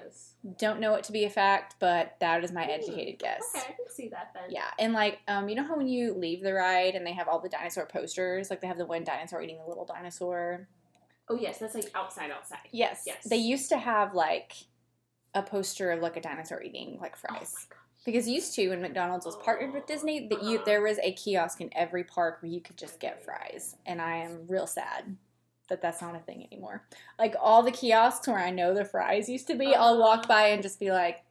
don't 0.57 0.81
know 0.81 0.95
it 0.95 1.05
to 1.05 1.13
be 1.13 1.23
a 1.23 1.29
fact, 1.29 1.75
but 1.79 2.17
that 2.19 2.43
is 2.43 2.51
my 2.51 2.65
educated 2.65 3.17
guess. 3.17 3.43
Okay, 3.55 3.63
I 3.69 3.71
can 3.71 3.85
see 3.89 4.09
that 4.09 4.31
then. 4.33 4.43
Yeah, 4.49 4.65
and 4.77 4.91
like, 4.91 5.19
um, 5.29 5.47
you 5.47 5.55
know 5.55 5.63
how 5.63 5.77
when 5.77 5.87
you 5.87 6.13
leave 6.13 6.43
the 6.43 6.53
ride 6.53 6.95
and 6.95 7.07
they 7.07 7.13
have 7.13 7.29
all 7.29 7.39
the 7.39 7.47
dinosaur 7.47 7.85
posters, 7.85 8.49
like 8.49 8.59
they 8.59 8.67
have 8.67 8.77
the 8.77 8.85
one 8.85 9.05
dinosaur 9.05 9.41
eating 9.41 9.57
the 9.59 9.67
little 9.69 9.85
dinosaur. 9.85 10.67
Oh 11.29 11.35
yes, 11.35 11.59
that's 11.59 11.75
like 11.75 11.89
outside, 11.95 12.29
outside. 12.29 12.59
Yes, 12.71 13.03
Yes. 13.07 13.23
They 13.23 13.37
used 13.37 13.69
to 13.69 13.77
have 13.77 14.13
like 14.13 14.53
a 15.33 15.41
poster 15.41 15.91
of 15.91 16.01
like 16.01 16.17
a 16.17 16.21
dinosaur 16.21 16.61
eating 16.61 16.97
like 16.99 17.15
Oh 17.25 17.31
my 17.31 17.37
fries. 17.37 17.67
gosh. 17.69 17.77
Because 18.05 18.27
used 18.27 18.55
to 18.55 18.69
when 18.69 18.81
McDonald's 18.81 19.25
was 19.25 19.35
partnered 19.37 19.73
with 19.73 19.85
Disney, 19.85 20.27
that 20.29 20.41
you 20.43 20.55
Uh-huh. 20.55 20.65
there 20.65 20.81
was 20.81 20.97
a 20.99 21.13
kiosk 21.13 21.61
in 21.61 21.69
every 21.75 22.03
park 22.03 22.41
where 22.41 22.51
you 22.51 22.59
could 22.59 22.77
just 22.77 22.99
get 22.99 23.23
fries, 23.23 23.75
and 23.85 24.01
I 24.01 24.15
am 24.17 24.47
real 24.47 24.65
sad 24.67 25.17
that 25.69 25.81
that's 25.81 26.01
not 26.01 26.15
a 26.15 26.19
thing 26.19 26.43
anymore. 26.51 26.85
Like 27.19 27.35
all 27.39 27.61
the 27.63 27.71
kiosks 27.71 28.27
where 28.27 28.39
I 28.39 28.49
know 28.49 28.73
the 28.73 28.83
fries 28.85 29.29
used 29.29 29.47
to 29.47 29.55
be, 29.55 29.73
I'll 29.75 29.99
walk 29.99 30.27
by 30.27 30.47
and 30.47 30.61
just 30.63 30.79
be 30.79 30.91
like, 30.91 31.23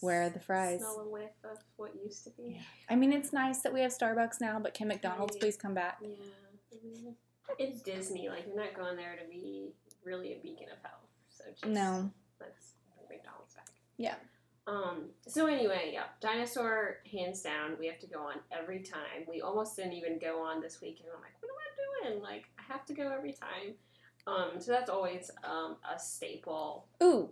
Where 0.00 0.22
are 0.24 0.30
the 0.30 0.40
fries? 0.40 0.80
Smell 0.80 1.00
a 1.00 1.08
whiff 1.08 1.30
of 1.44 1.58
what 1.76 1.92
used 2.04 2.24
to 2.24 2.30
be. 2.30 2.60
I 2.90 2.96
mean, 2.96 3.12
it's 3.12 3.32
nice 3.32 3.60
that 3.62 3.72
we 3.72 3.80
have 3.80 3.92
Starbucks 3.92 4.40
now, 4.40 4.58
but 4.58 4.74
can 4.74 4.88
McDonald's 4.88 5.34
Right. 5.36 5.40
please 5.42 5.56
come 5.56 5.74
back? 5.74 5.98
Yeah. 6.02 6.08
I 6.72 6.84
mean, 6.84 7.16
it's 7.58 7.82
Disney. 7.82 8.28
Like 8.28 8.46
you're 8.46 8.56
not 8.56 8.74
going 8.74 8.96
there 8.96 9.16
to 9.16 9.28
be 9.30 9.72
really 10.04 10.32
a 10.34 10.38
beacon 10.42 10.66
of 10.70 10.78
health. 10.82 11.06
So 11.28 11.44
just 11.50 11.64
No. 11.66 12.10
let's 12.40 12.74
bring 13.08 13.18
McDonald's 13.20 13.54
back. 13.54 13.68
Yeah. 13.96 14.16
Um. 14.66 15.06
So 15.26 15.46
anyway, 15.46 15.90
yeah, 15.92 16.04
dinosaur 16.20 16.98
hands 17.10 17.42
down. 17.42 17.76
We 17.80 17.86
have 17.88 17.98
to 18.00 18.06
go 18.06 18.20
on 18.20 18.36
every 18.52 18.80
time. 18.80 19.26
We 19.28 19.40
almost 19.40 19.74
didn't 19.76 19.94
even 19.94 20.18
go 20.18 20.40
on 20.42 20.60
this 20.60 20.80
weekend. 20.80 21.08
I'm 21.14 21.20
like, 21.20 21.32
what 21.40 21.50
am 21.50 21.56
I 21.58 22.10
doing? 22.10 22.22
Like, 22.22 22.44
I 22.58 22.72
have 22.72 22.84
to 22.86 22.94
go 22.94 23.10
every 23.12 23.32
time. 23.32 23.74
Um. 24.26 24.60
So 24.60 24.70
that's 24.72 24.88
always 24.90 25.30
um 25.42 25.76
a 25.92 25.98
staple. 25.98 26.86
Ooh, 27.02 27.30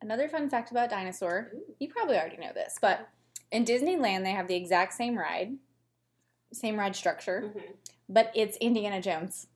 another 0.00 0.28
fun 0.28 0.48
fact 0.48 0.70
about 0.70 0.88
Dinosaur. 0.88 1.50
Ooh. 1.54 1.74
You 1.78 1.88
probably 1.88 2.16
already 2.16 2.38
know 2.38 2.52
this, 2.54 2.78
but 2.80 3.08
in 3.52 3.64
Disneyland, 3.66 4.24
they 4.24 4.30
have 4.30 4.48
the 4.48 4.56
exact 4.56 4.94
same 4.94 5.16
ride, 5.18 5.56
same 6.54 6.78
ride 6.78 6.96
structure, 6.96 7.52
Mhm. 7.54 7.74
but 8.08 8.32
it's 8.34 8.56
Indiana 8.58 9.02
Jones. 9.02 9.46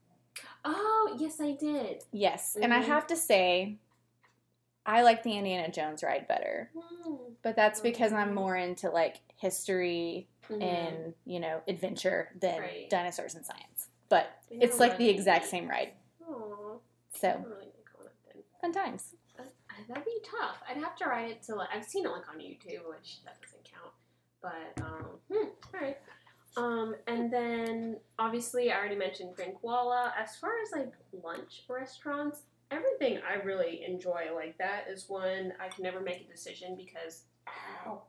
Oh 0.63 1.15
yes, 1.19 1.41
I 1.41 1.53
did. 1.53 2.03
Yes, 2.11 2.55
and 2.61 2.71
I 2.73 2.81
Mhm. 2.81 2.85
have 2.85 3.07
to 3.07 3.15
say, 3.15 3.77
I 4.85 5.03
like 5.03 5.23
the 5.23 5.37
Indiana 5.37 5.69
Jones 5.71 6.03
ride 6.03 6.27
better, 6.27 6.71
but 7.43 7.55
that's 7.55 7.79
because 7.81 8.13
I'm 8.13 8.33
more 8.33 8.55
into 8.55 8.89
like 8.89 9.21
history 9.37 10.27
Mhm. 10.49 10.61
and 10.61 11.13
you 11.25 11.39
know 11.39 11.61
adventure 11.67 12.29
than 12.39 12.59
Right. 12.59 12.89
dinosaurs 12.89 13.35
and 13.35 13.45
science. 13.45 13.89
But 14.09 14.27
They 14.49 14.57
it's 14.57 14.79
like 14.79 14.97
the 14.97 15.07
exact 15.09 15.45
same 15.45 15.67
ride. 15.69 15.93
Aw, 16.27 16.73
I 17.13 17.17
So 17.17 17.27
really 17.45 17.65
like 17.67 17.85
going 17.93 18.07
up 18.07 18.13
then. 18.33 18.43
fun 18.59 18.71
times. 18.73 19.15
Uh, 19.39 19.43
That'd 19.87 20.05
be 20.05 20.19
tough. 20.23 20.61
I'd 20.67 20.77
have 20.77 20.95
to 20.97 21.05
ride 21.05 21.31
it 21.31 21.41
to 21.43 21.55
like 21.55 21.69
I've 21.73 21.85
seen 21.85 22.05
it 22.05 22.09
like 22.09 22.27
on 22.29 22.39
YouTube, 22.39 22.87
which 22.89 23.23
that 23.23 23.39
doesn't 23.41 23.63
count. 23.63 23.93
But 24.41 24.83
um, 24.83 25.19
hmm, 25.31 25.47
all 25.73 25.79
right. 25.81 25.97
Um, 26.57 26.95
and 27.07 27.31
then 27.31 27.99
obviously 28.19 28.71
I 28.71 28.77
already 28.77 28.95
mentioned 28.97 29.35
Drinkwallah. 29.37 30.11
As 30.17 30.35
far 30.37 30.51
as 30.61 30.71
like 30.73 30.91
lunch 31.13 31.63
restaurants, 31.69 32.43
everything 32.71 33.19
I 33.27 33.43
really 33.43 33.83
enjoy 33.87 34.27
like 34.33 34.57
that 34.57 34.85
is 34.89 35.05
one 35.07 35.53
I 35.59 35.67
can 35.67 35.83
never 35.83 35.99
make 35.99 36.25
a 36.27 36.31
decision 36.31 36.75
because 36.77 37.23
ow, 37.85 38.01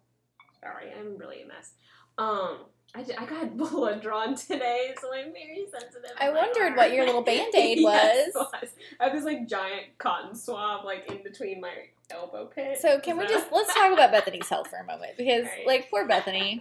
sorry, 0.61 0.93
I'm 0.99 1.17
really 1.19 1.43
a 1.43 1.47
mess. 1.47 1.73
Um, 2.19 2.59
I, 2.95 3.05
I 3.19 3.25
got 3.27 3.57
blood 3.57 4.03
drawn 4.03 4.35
today, 4.37 4.95
so 5.01 5.13
I'm 5.15 5.33
very 5.33 5.67
sensitive. 5.71 6.11
I 6.21 6.31
wondered 6.31 6.77
what 6.77 6.93
your 6.93 7.07
little 7.07 7.23
Band-Aid 7.25 7.79
Yes, 7.81 8.31
was. 8.35 8.47
was. 8.53 8.71
I 9.01 9.05
have 9.05 9.13
this 9.15 9.25
like 9.25 9.49
giant 9.49 9.99
cotton 9.99 10.35
swab 10.35 10.85
like 10.85 11.11
in 11.11 11.23
between 11.23 11.61
my 11.61 11.73
elbow 12.11 12.47
pit. 12.47 12.79
So 12.81 13.01
can 13.01 13.17
we 13.17 13.27
just 13.27 13.51
let's 13.53 13.73
talk 13.75 13.93
about 13.93 14.13
Bethany's 14.13 14.49
health 14.49 14.69
for 14.69 14.77
a 14.77 14.85
moment 14.85 15.13
because 15.17 15.47
Alright. 15.51 15.67
like 15.67 15.91
poor 15.91 16.07
Bethany, 16.07 16.61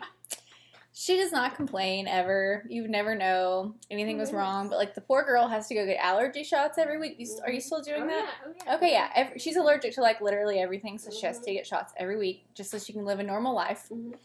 she 0.94 1.18
does 1.18 1.32
not 1.32 1.56
complain 1.56 2.08
ever. 2.08 2.66
You 2.70 2.88
never 2.88 3.16
know 3.16 3.76
anything 3.90 4.18
was 4.18 4.34
wrong, 4.34 4.68
but 4.70 4.78
like 4.78 4.94
the 4.94 5.02
poor 5.02 5.24
girl 5.24 5.48
has 5.48 5.68
to 5.68 5.76
go 5.76 5.86
get 5.86 5.98
allergy 6.04 6.44
shots 6.44 6.78
every 6.78 7.00
week. 7.00 7.16
You, 7.18 7.26
st- 7.26 7.42
are 7.44 7.52
you 7.52 7.62
still 7.62 7.82
doing 7.82 8.04
oh, 8.04 8.08
that? 8.08 8.26
Yeah, 8.46 8.48
oh, 8.48 8.54
yeah. 8.66 8.76
Okay, 8.76 8.92
yeah. 8.92 9.10
Every, 9.16 9.40
she's 9.40 9.56
allergic 9.56 9.94
to 9.96 10.02
like 10.02 10.20
literally 10.22 10.60
everything, 10.60 10.98
so 10.98 11.10
she 11.12 11.26
has 11.26 11.40
to 11.40 11.54
get 11.54 11.66
shots 11.66 11.94
every 11.98 12.18
week 12.18 12.46
just 12.54 12.72
so 12.72 12.78
she 12.78 12.92
can 12.94 13.06
live 13.06 13.20
a 13.20 13.24
normal 13.24 13.56
life. 13.56 13.88
Mhm. 13.92 14.16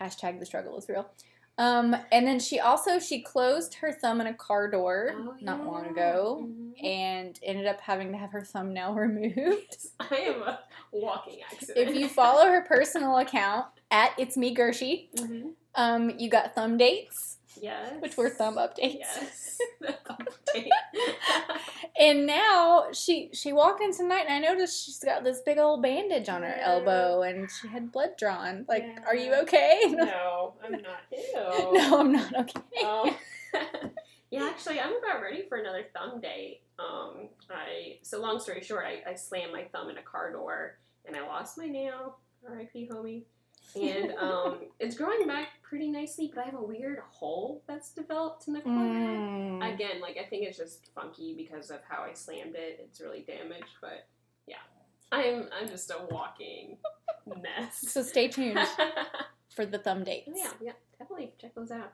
Hashtag 0.00 0.38
the 0.40 0.46
struggle 0.46 0.76
is 0.78 0.88
real. 0.88 1.08
Um, 1.56 1.94
and 2.10 2.26
then 2.26 2.40
she 2.40 2.58
also 2.58 2.98
she 2.98 3.20
closed 3.22 3.74
her 3.74 3.92
thumb 3.92 4.20
in 4.20 4.26
a 4.26 4.34
car 4.34 4.68
door 4.68 5.12
Oh, 5.16 5.34
not 5.40 5.64
long 5.64 5.86
ago 5.86 6.40
Mhm. 6.42 6.84
and 6.84 7.38
ended 7.44 7.66
up 7.66 7.80
having 7.80 8.10
to 8.10 8.18
have 8.18 8.32
her 8.32 8.42
thumbnail 8.42 8.94
removed. 8.94 9.76
I 10.00 10.16
am 10.16 10.42
a 10.42 10.58
walking 10.90 11.38
accident. 11.52 11.90
if 11.90 11.94
you 11.94 12.08
follow 12.08 12.46
her 12.46 12.62
personal 12.68 13.18
account 13.18 13.66
at 13.92 14.12
it's 14.18 14.36
me 14.36 14.52
Gershie, 14.52 15.12
Mhm. 15.14 15.52
Um, 15.76 16.10
you 16.18 16.28
got 16.30 16.54
thumb 16.54 16.76
dates 16.76 17.36
Yes. 17.60 18.00
which 18.00 18.16
were 18.16 18.30
thumb 18.30 18.56
updates. 18.56 18.98
Yes. 18.98 19.58
Thumb 20.06 20.26
update. 20.54 20.70
And 21.98 22.26
now 22.26 22.86
she 22.92 23.30
she 23.32 23.52
walked 23.52 23.80
in 23.80 23.94
tonight, 23.94 24.24
and 24.28 24.44
I 24.44 24.48
noticed 24.52 24.84
she's 24.84 24.98
got 24.98 25.22
this 25.22 25.40
big 25.46 25.58
old 25.58 25.80
bandage 25.80 26.28
on 26.28 26.42
her 26.42 26.48
Yeah. 26.56 26.72
elbow, 26.72 27.22
and 27.22 27.48
she 27.48 27.68
had 27.68 27.92
blood 27.92 28.16
drawn. 28.18 28.64
Like, 28.68 28.82
Yeah. 28.84 29.04
are 29.06 29.14
you 29.14 29.32
okay? 29.42 29.80
no, 29.88 30.54
I'm 30.64 30.72
not. 30.72 31.00
Ew. 31.12 31.72
no, 31.74 32.00
I'm 32.00 32.12
not 32.12 32.34
okay. 32.34 32.84
Um, 32.84 33.10
yeah, 34.30 34.44
actually, 34.50 34.80
I'm 34.80 34.96
about 34.96 35.22
ready 35.22 35.44
for 35.48 35.58
another 35.58 35.84
thumb 35.94 36.20
date. 36.20 36.62
Um, 36.80 37.28
I 37.48 37.98
so 38.02 38.20
long 38.20 38.40
story 38.40 38.62
short, 38.62 38.84
I, 38.86 39.08
I 39.08 39.14
slammed 39.14 39.52
my 39.52 39.64
thumb 39.70 39.90
in 39.90 39.98
a 39.98 40.02
car 40.02 40.32
door 40.32 40.78
and 41.06 41.16
I 41.16 41.20
lost 41.24 41.56
my 41.56 41.66
nail. 41.68 42.18
R.I.P. 42.48 42.90
homie. 42.92 43.22
And 43.74 44.12
um, 44.18 44.58
it's 44.78 44.96
growing 44.96 45.26
back 45.26 45.48
pretty 45.62 45.90
nicely, 45.90 46.30
but 46.32 46.42
I 46.42 46.44
have 46.44 46.54
a 46.54 46.62
weird 46.62 47.00
hole 47.10 47.62
that's 47.66 47.90
developed 47.92 48.46
in 48.46 48.54
the 48.54 48.60
corner. 48.60 49.18
Mm. 49.18 49.74
Again, 49.74 50.00
like 50.00 50.16
I 50.16 50.24
think 50.24 50.44
it's 50.44 50.56
just 50.56 50.90
funky 50.94 51.34
because 51.36 51.70
of 51.70 51.80
how 51.88 52.02
I 52.02 52.12
slammed 52.12 52.54
it. 52.54 52.80
It's 52.84 53.00
really 53.00 53.24
damaged, 53.26 53.76
but 53.80 54.06
yeah, 54.46 54.56
I'm 55.10 55.48
I'm 55.58 55.68
just 55.68 55.90
a 55.90 56.06
walking 56.10 56.76
mess. 57.26 57.80
So 57.90 58.02
stay 58.02 58.28
tuned 58.28 58.60
for 59.54 59.66
the 59.66 59.78
thumb 59.78 60.04
dates. 60.04 60.30
Yeah, 60.34 60.50
yeah, 60.60 60.72
definitely 60.98 61.32
check 61.40 61.54
those 61.54 61.70
out. 61.70 61.92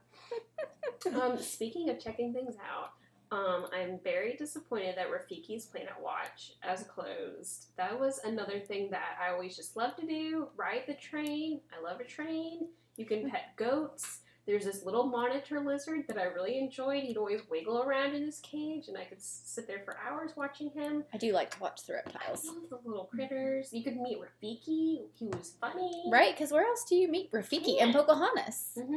um, 1.21 1.39
speaking 1.39 1.89
of 1.89 1.99
checking 1.99 2.35
things 2.35 2.57
out, 2.57 2.91
um, 3.33 3.67
I'm 3.73 3.99
very 4.03 4.35
disappointed 4.37 4.97
that 4.97 5.07
Rafiki's 5.11 5.67
Planet 5.67 5.95
Watch 6.03 6.53
has 6.61 6.83
closed. 6.85 7.67
That 7.77 7.99
was 7.99 8.21
another 8.25 8.59
thing 8.61 8.91
that 8.91 9.17
I 9.25 9.31
always 9.33 9.57
just 9.57 9.77
love 9.77 9.95
to 9.97 10.07
do. 10.07 10.49
Ride 10.57 10.83
the 10.89 10.95
train. 10.95 11.61
I 11.77 11.83
love 11.83 12.01
a 12.01 12.05
train. 12.05 12.69
You 12.97 13.05
can 13.07 13.31
pet 13.31 13.53
goats. 13.57 14.21
There's 14.47 14.65
this 14.65 14.85
little 14.85 15.05
monitor 15.07 15.61
lizard 15.61 16.07
that 16.09 16.19
I 16.19 16.25
really 16.25 16.59
enjoyed. 16.59 17.05
He'd 17.05 17.19
always 17.19 17.43
wiggle 17.49 17.83
around 17.83 18.15
in 18.15 18.25
his 18.25 18.41
cage, 18.41 18.89
and 18.89 18.97
I 18.97 19.05
could 19.05 19.23
sit 19.23 19.69
there 19.69 19.83
for 19.85 19.97
hours 20.05 20.33
watching 20.35 20.71
him. 20.71 21.05
I 21.15 21.19
do 21.19 21.33
like 21.33 21.51
to 21.53 21.61
watch 21.61 21.85
the 21.87 21.93
I 21.93 21.97
reptiles. 21.97 22.47
love 22.47 22.57
the 22.69 22.89
little 22.89 23.05
critters. 23.05 23.69
You 23.73 23.85
could 23.85 23.97
meet 23.97 24.19
Rafiki. 24.19 25.03
He 25.15 25.27
was 25.27 25.53
funny. 25.61 26.05
Right? 26.11 26.35
Because 26.35 26.51
where 26.51 26.65
else 26.67 26.85
do 26.85 26.97
you 26.97 27.07
meet 27.07 27.31
Rafiki 27.31 27.81
and 27.81 27.93
Yeah. 27.93 28.01
Pocahontas? 28.01 28.73
hmm 28.75 28.95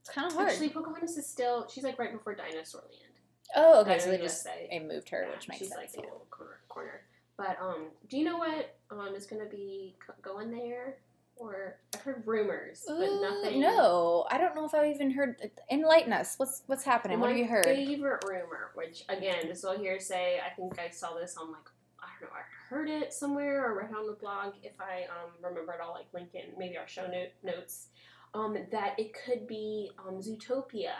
It's 0.00 0.10
kind 0.10 0.28
of 0.28 0.34
hard. 0.34 0.50
Actually, 0.50 0.68
Pocahontas 0.68 1.16
is 1.16 1.26
still. 1.26 1.66
She's 1.68 1.82
like 1.82 1.98
right 1.98 2.12
before 2.12 2.34
Dinosaur 2.34 2.82
Land. 2.82 3.07
Oh, 3.56 3.80
okay. 3.82 3.98
So 3.98 4.10
they 4.10 4.18
just 4.18 4.44
USA. 4.44 4.68
they 4.70 4.78
moved 4.80 5.08
her, 5.10 5.24
Yeah, 5.26 5.34
which 5.34 5.48
makes 5.48 5.58
she's 5.60 5.68
sense. 5.68 5.80
like 5.80 5.94
in 5.94 6.00
a 6.00 6.02
little 6.12 6.26
corner, 6.30 6.60
corner. 6.68 7.00
But 7.36 7.56
um, 7.60 7.86
do 8.08 8.18
you 8.18 8.24
know 8.24 8.38
what 8.38 8.76
um 8.90 9.14
is 9.14 9.26
gonna 9.26 9.46
be 9.48 9.96
going 10.22 10.50
there? 10.50 10.96
Or 11.36 11.76
I've 11.94 12.00
heard 12.00 12.24
rumors, 12.26 12.82
but 12.84 12.94
Ooh, 12.94 13.20
nothing. 13.22 13.60
No, 13.60 14.26
I 14.28 14.38
don't 14.38 14.56
know 14.56 14.64
if 14.64 14.74
I've 14.74 14.92
even 14.92 15.12
heard. 15.12 15.36
Enlighten 15.70 16.12
us. 16.12 16.34
What's 16.36 16.62
what's 16.66 16.82
happening? 16.82 17.20
what 17.20 17.28
have 17.30 17.38
you 17.38 17.46
heard? 17.46 17.64
favorite 17.64 18.24
rumor, 18.28 18.72
which 18.74 19.04
again, 19.08 19.46
this 19.46 19.58
is 19.58 19.64
all 19.64 19.78
hearsay. 19.78 20.40
I 20.44 20.50
think 20.56 20.80
I 20.80 20.90
saw 20.90 21.14
this 21.14 21.36
on 21.36 21.52
like 21.52 21.62
I 22.00 22.08
don't 22.20 22.30
know, 22.30 22.36
I 22.36 22.42
heard 22.68 22.88
it 22.88 23.12
somewhere 23.12 23.64
or 23.64 23.78
read 23.78 23.90
it 23.90 23.96
on 23.96 24.08
the 24.08 24.14
blog. 24.14 24.54
If 24.64 24.72
I 24.80 25.04
um 25.04 25.30
remember 25.40 25.72
it, 25.74 25.78
I'll 25.80 25.92
like 25.92 26.06
link 26.12 26.30
in 26.34 26.58
maybe 26.58 26.76
our 26.76 26.88
show 26.88 27.06
note 27.06 27.30
notes. 27.44 27.86
Um, 28.34 28.56
that 28.72 28.98
it 28.98 29.12
could 29.24 29.46
be 29.46 29.92
um 30.06 30.16
Zootopia. 30.16 30.90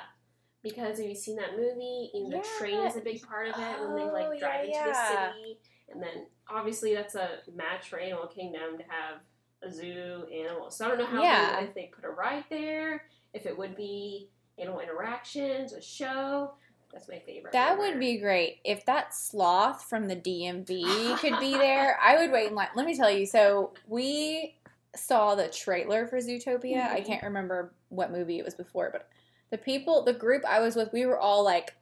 Because 0.69 0.99
have 0.99 1.07
you 1.09 1.15
seen 1.15 1.37
that 1.37 1.57
movie? 1.57 2.11
And 2.15 2.33
the 2.33 2.45
train 2.59 2.87
is 2.87 2.97
a 2.97 3.01
big 3.01 3.23
part 3.23 3.49
of 3.49 3.55
it 3.61 3.81
when 3.81 3.97
they 3.97 4.03
Oh, 4.03 4.13
like 4.13 4.39
drive 4.39 4.67
yeah, 4.69 4.79
into 4.85 4.91
yeah. 4.91 5.27
the 5.33 5.33
city. 5.43 5.59
And 5.91 6.03
then 6.03 6.27
obviously 6.49 6.95
that's 6.95 7.15
a 7.15 7.39
match 7.55 7.89
for 7.89 7.99
Animal 7.99 8.27
Kingdom 8.27 8.79
to 8.79 8.85
have 8.85 9.21
a 9.63 9.71
zoo 9.73 10.27
animal. 10.33 10.71
So 10.71 10.85
I 10.85 10.89
don't 10.89 10.99
know 10.99 11.07
how 11.07 11.23
Yeah. 11.23 11.61
if 11.61 11.75
they 11.75 11.91
put 11.95 12.05
a 12.05 12.11
ride 12.11 12.45
there, 12.51 13.05
if 13.35 13.47
it 13.47 13.57
would 13.57 13.75
be 13.77 14.31
animal 14.59 14.81
interactions, 14.81 15.73
a 15.73 15.81
show. 15.81 16.53
That's 16.93 17.09
my 17.09 17.19
favorite. 17.19 17.53
That 17.53 17.73
rumor. 17.79 17.91
would 17.91 18.01
be 18.01 18.19
great 18.19 18.61
if 18.65 18.85
that 18.87 19.15
sloth 19.15 19.85
from 19.85 20.09
the 20.09 20.17
DMV 20.17 21.17
could 21.21 21.39
be 21.39 21.53
there. 21.53 21.99
I 22.03 22.17
would 22.17 22.31
wait 22.31 22.49
in 22.49 22.55
line. 22.55 22.69
Let 22.75 22.87
me 22.87 22.97
tell 22.97 23.11
you. 23.11 23.27
So 23.27 23.73
we 23.87 24.57
saw 24.97 25.35
the 25.35 25.49
trailer 25.49 26.07
for 26.07 26.17
Zootopia. 26.19 26.89
I 26.89 27.01
Mhm. 27.01 27.07
can't 27.07 27.23
remember 27.23 27.73
what 27.91 28.11
movie 28.11 28.39
it 28.39 28.45
was 28.45 28.55
before, 28.55 28.89
but 28.91 29.09
the 29.51 29.59
people, 29.59 30.05
the 30.05 30.13
group 30.13 30.45
I 30.47 30.61
was 30.61 30.77
with, 30.77 30.93
we 30.93 31.07
were 31.07 31.19
all 31.19 31.45
like 31.45 31.75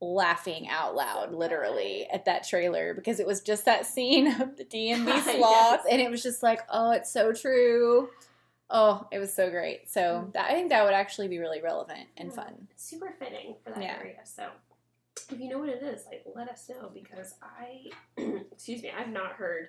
laughing 0.00 0.68
out 0.68 0.94
loud, 0.94 1.32
literally, 1.32 2.06
at 2.12 2.24
that 2.26 2.46
trailer 2.46 2.92
because 2.94 3.20
it 3.20 3.26
was 3.26 3.40
just 3.40 3.64
that 3.64 3.86
scene 3.86 4.28
of 4.40 4.56
the 4.56 4.64
DMV 4.64 5.06
Yes. 5.06 5.36
sloth, 5.36 5.80
and 5.90 6.00
it 6.00 6.10
was 6.10 6.22
just 6.22 6.42
like, 6.42 6.60
oh, 6.70 6.90
it's 6.92 7.12
so 7.12 7.32
true. 7.32 8.08
Oh, 8.70 9.06
it 9.12 9.18
was 9.18 9.32
so 9.32 9.50
great. 9.50 9.90
So 9.90 10.00
Mm. 10.00 10.32
that, 10.32 10.50
I 10.50 10.54
think 10.54 10.70
that 10.70 10.84
would 10.84 10.94
actually 10.94 11.28
be 11.28 11.38
really 11.38 11.62
relevant 11.62 12.08
and 12.16 12.28
Yeah. 12.30 12.34
fun. 12.34 12.68
Super 12.76 13.14
fitting 13.18 13.56
for 13.62 13.70
that 13.70 13.82
Yeah. 13.82 13.96
area. 14.00 14.20
So 14.24 14.48
if 15.30 15.38
you 15.38 15.48
know 15.48 15.58
what 15.58 15.68
it 15.68 15.82
is, 15.82 16.04
like 16.06 16.24
let 16.34 16.48
us 16.48 16.68
know 16.68 16.90
because 16.92 17.34
I, 17.42 17.90
excuse 18.52 18.82
me, 18.82 18.90
I've 18.90 19.08
not 19.10 19.32
heard 19.32 19.68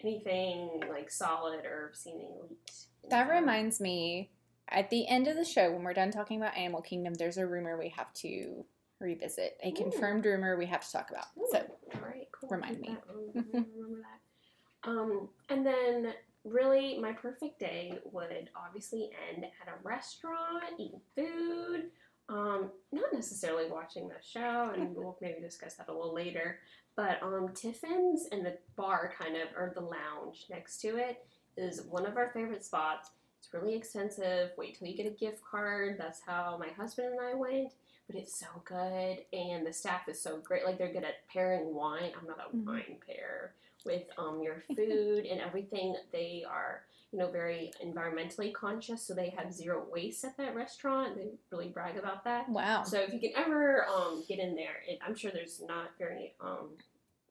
anything 0.00 0.82
like 0.90 1.10
solid 1.10 1.64
or 1.64 1.92
seen 1.94 2.16
any 2.20 2.38
leaked. 2.48 2.72
That 3.08 3.28
reminds 3.30 3.80
me, 3.80 4.30
at 4.72 4.90
the 4.90 5.06
end 5.08 5.28
of 5.28 5.36
the 5.36 5.44
show, 5.44 5.70
when 5.72 5.82
we're 5.82 5.92
done 5.94 6.10
talking 6.10 6.40
about 6.40 6.56
Animal 6.56 6.82
Kingdom, 6.82 7.14
there's 7.14 7.38
a 7.38 7.46
rumor 7.46 7.78
we 7.78 7.88
have 7.90 8.12
to 8.14 8.64
revisit. 9.00 9.58
A 9.62 9.68
Ooh. 9.70 9.72
confirmed 9.74 10.24
rumor 10.24 10.56
we 10.56 10.66
have 10.66 10.84
to 10.84 10.92
talk 10.92 11.10
about. 11.10 11.26
Ooh, 11.38 11.46
So, 11.50 11.58
all 11.94 12.00
right, 12.00 12.28
cool. 12.32 12.48
remind 12.50 12.80
me. 12.80 12.96
remember 13.34 13.66
that. 14.02 14.88
Um, 14.88 15.28
and 15.48 15.64
then 15.64 16.14
really, 16.44 16.98
my 16.98 17.12
perfect 17.12 17.58
day 17.60 17.98
would 18.12 18.50
obviously 18.56 19.10
end 19.32 19.44
at 19.44 19.68
a 19.68 19.74
restaurant, 19.82 20.64
eating 20.78 21.00
food. 21.16 21.90
Um, 22.28 22.70
not 22.92 23.12
necessarily 23.12 23.70
watching 23.70 24.08
the 24.08 24.14
show, 24.22 24.72
and 24.74 24.92
we'll 24.96 25.18
maybe 25.20 25.40
discuss 25.40 25.74
that 25.74 25.88
a 25.88 25.92
little 25.92 26.14
later. 26.14 26.58
But 26.96 27.22
um, 27.22 27.48
Tiffin's 27.54 28.26
and 28.32 28.44
the 28.44 28.58
bar, 28.76 29.12
kind 29.18 29.36
of, 29.36 29.48
or 29.56 29.72
the 29.74 29.80
lounge 29.80 30.46
next 30.50 30.80
to 30.82 30.96
it, 30.96 31.24
is 31.56 31.82
one 31.88 32.06
of 32.06 32.16
our 32.16 32.30
favorite 32.32 32.64
spots. 32.64 33.10
It's 33.42 33.52
really 33.52 33.74
expensive. 33.74 34.50
Wait 34.56 34.78
till 34.78 34.86
you 34.86 34.96
get 34.96 35.06
a 35.06 35.10
gift 35.10 35.42
card. 35.44 35.96
That's 35.98 36.20
how 36.24 36.56
my 36.60 36.68
husband 36.68 37.08
and 37.08 37.20
I 37.20 37.34
went. 37.34 37.72
But 38.06 38.14
it's 38.16 38.38
so 38.38 38.46
good, 38.64 39.18
and 39.32 39.66
the 39.66 39.72
staff 39.72 40.08
is 40.08 40.20
so 40.20 40.38
great. 40.38 40.64
Like 40.64 40.78
they're 40.78 40.92
good 40.92 41.02
at 41.04 41.26
pairing 41.32 41.74
wine. 41.74 42.12
I'm 42.18 42.26
not 42.26 42.38
a 42.38 42.56
Mhm. 42.56 42.66
wine 42.66 42.98
pair 43.04 43.54
with 43.84 44.04
um 44.16 44.40
your 44.42 44.62
food 44.76 45.26
and 45.26 45.40
everything. 45.40 45.96
They 46.12 46.44
are 46.48 46.84
you 47.10 47.18
know 47.18 47.30
very 47.32 47.72
environmentally 47.84 48.52
conscious, 48.54 49.02
so 49.02 49.12
they 49.12 49.30
have 49.30 49.52
zero 49.52 49.86
waste 49.90 50.24
at 50.24 50.36
that 50.36 50.54
restaurant. 50.54 51.16
They 51.16 51.32
really 51.50 51.68
brag 51.68 51.96
about 51.96 52.22
that. 52.24 52.48
wow. 52.48 52.84
So 52.84 53.00
if 53.00 53.12
you 53.12 53.18
can 53.18 53.32
ever 53.34 53.86
um, 53.88 54.22
get 54.28 54.38
in 54.38 54.54
there, 54.54 54.82
it, 54.86 55.00
I'm 55.04 55.16
sure 55.16 55.32
there's 55.32 55.60
not 55.60 55.90
very 55.98 56.34
um, 56.40 56.70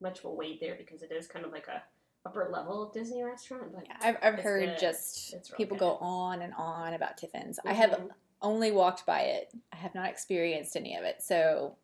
much 0.02 0.20
of 0.20 0.26
a 0.26 0.30
wait 0.34 0.60
there 0.60 0.76
because 0.76 1.04
it 1.04 1.12
is 1.14 1.26
kind 1.28 1.46
of 1.46 1.52
like 1.54 1.68
a 1.68 1.82
upper 2.26 2.50
level 2.52 2.92
Disney 2.94 3.24
restaurant. 3.24 3.74
But 3.74 3.86
Yeah, 3.88 3.96
I've, 4.02 4.18
I've 4.22 4.40
heard 4.40 4.70
good. 4.70 4.80
just 4.80 5.36
people 5.58 5.76
good. 5.78 5.86
go 5.86 5.98
on 5.98 6.42
and 6.42 6.54
on 6.56 6.94
about 6.94 7.18
Tiffin's. 7.18 7.60
I 7.66 7.74
have 7.74 7.92
Mhm. 7.92 8.10
only 8.42 8.72
walked 8.72 9.06
by 9.06 9.22
it. 9.22 9.54
I 9.72 9.76
have 9.78 9.96
not 9.96 10.10
experienced 10.10 10.76
any 10.76 10.96
of 10.96 11.04
it. 11.04 11.22
So 11.22 11.78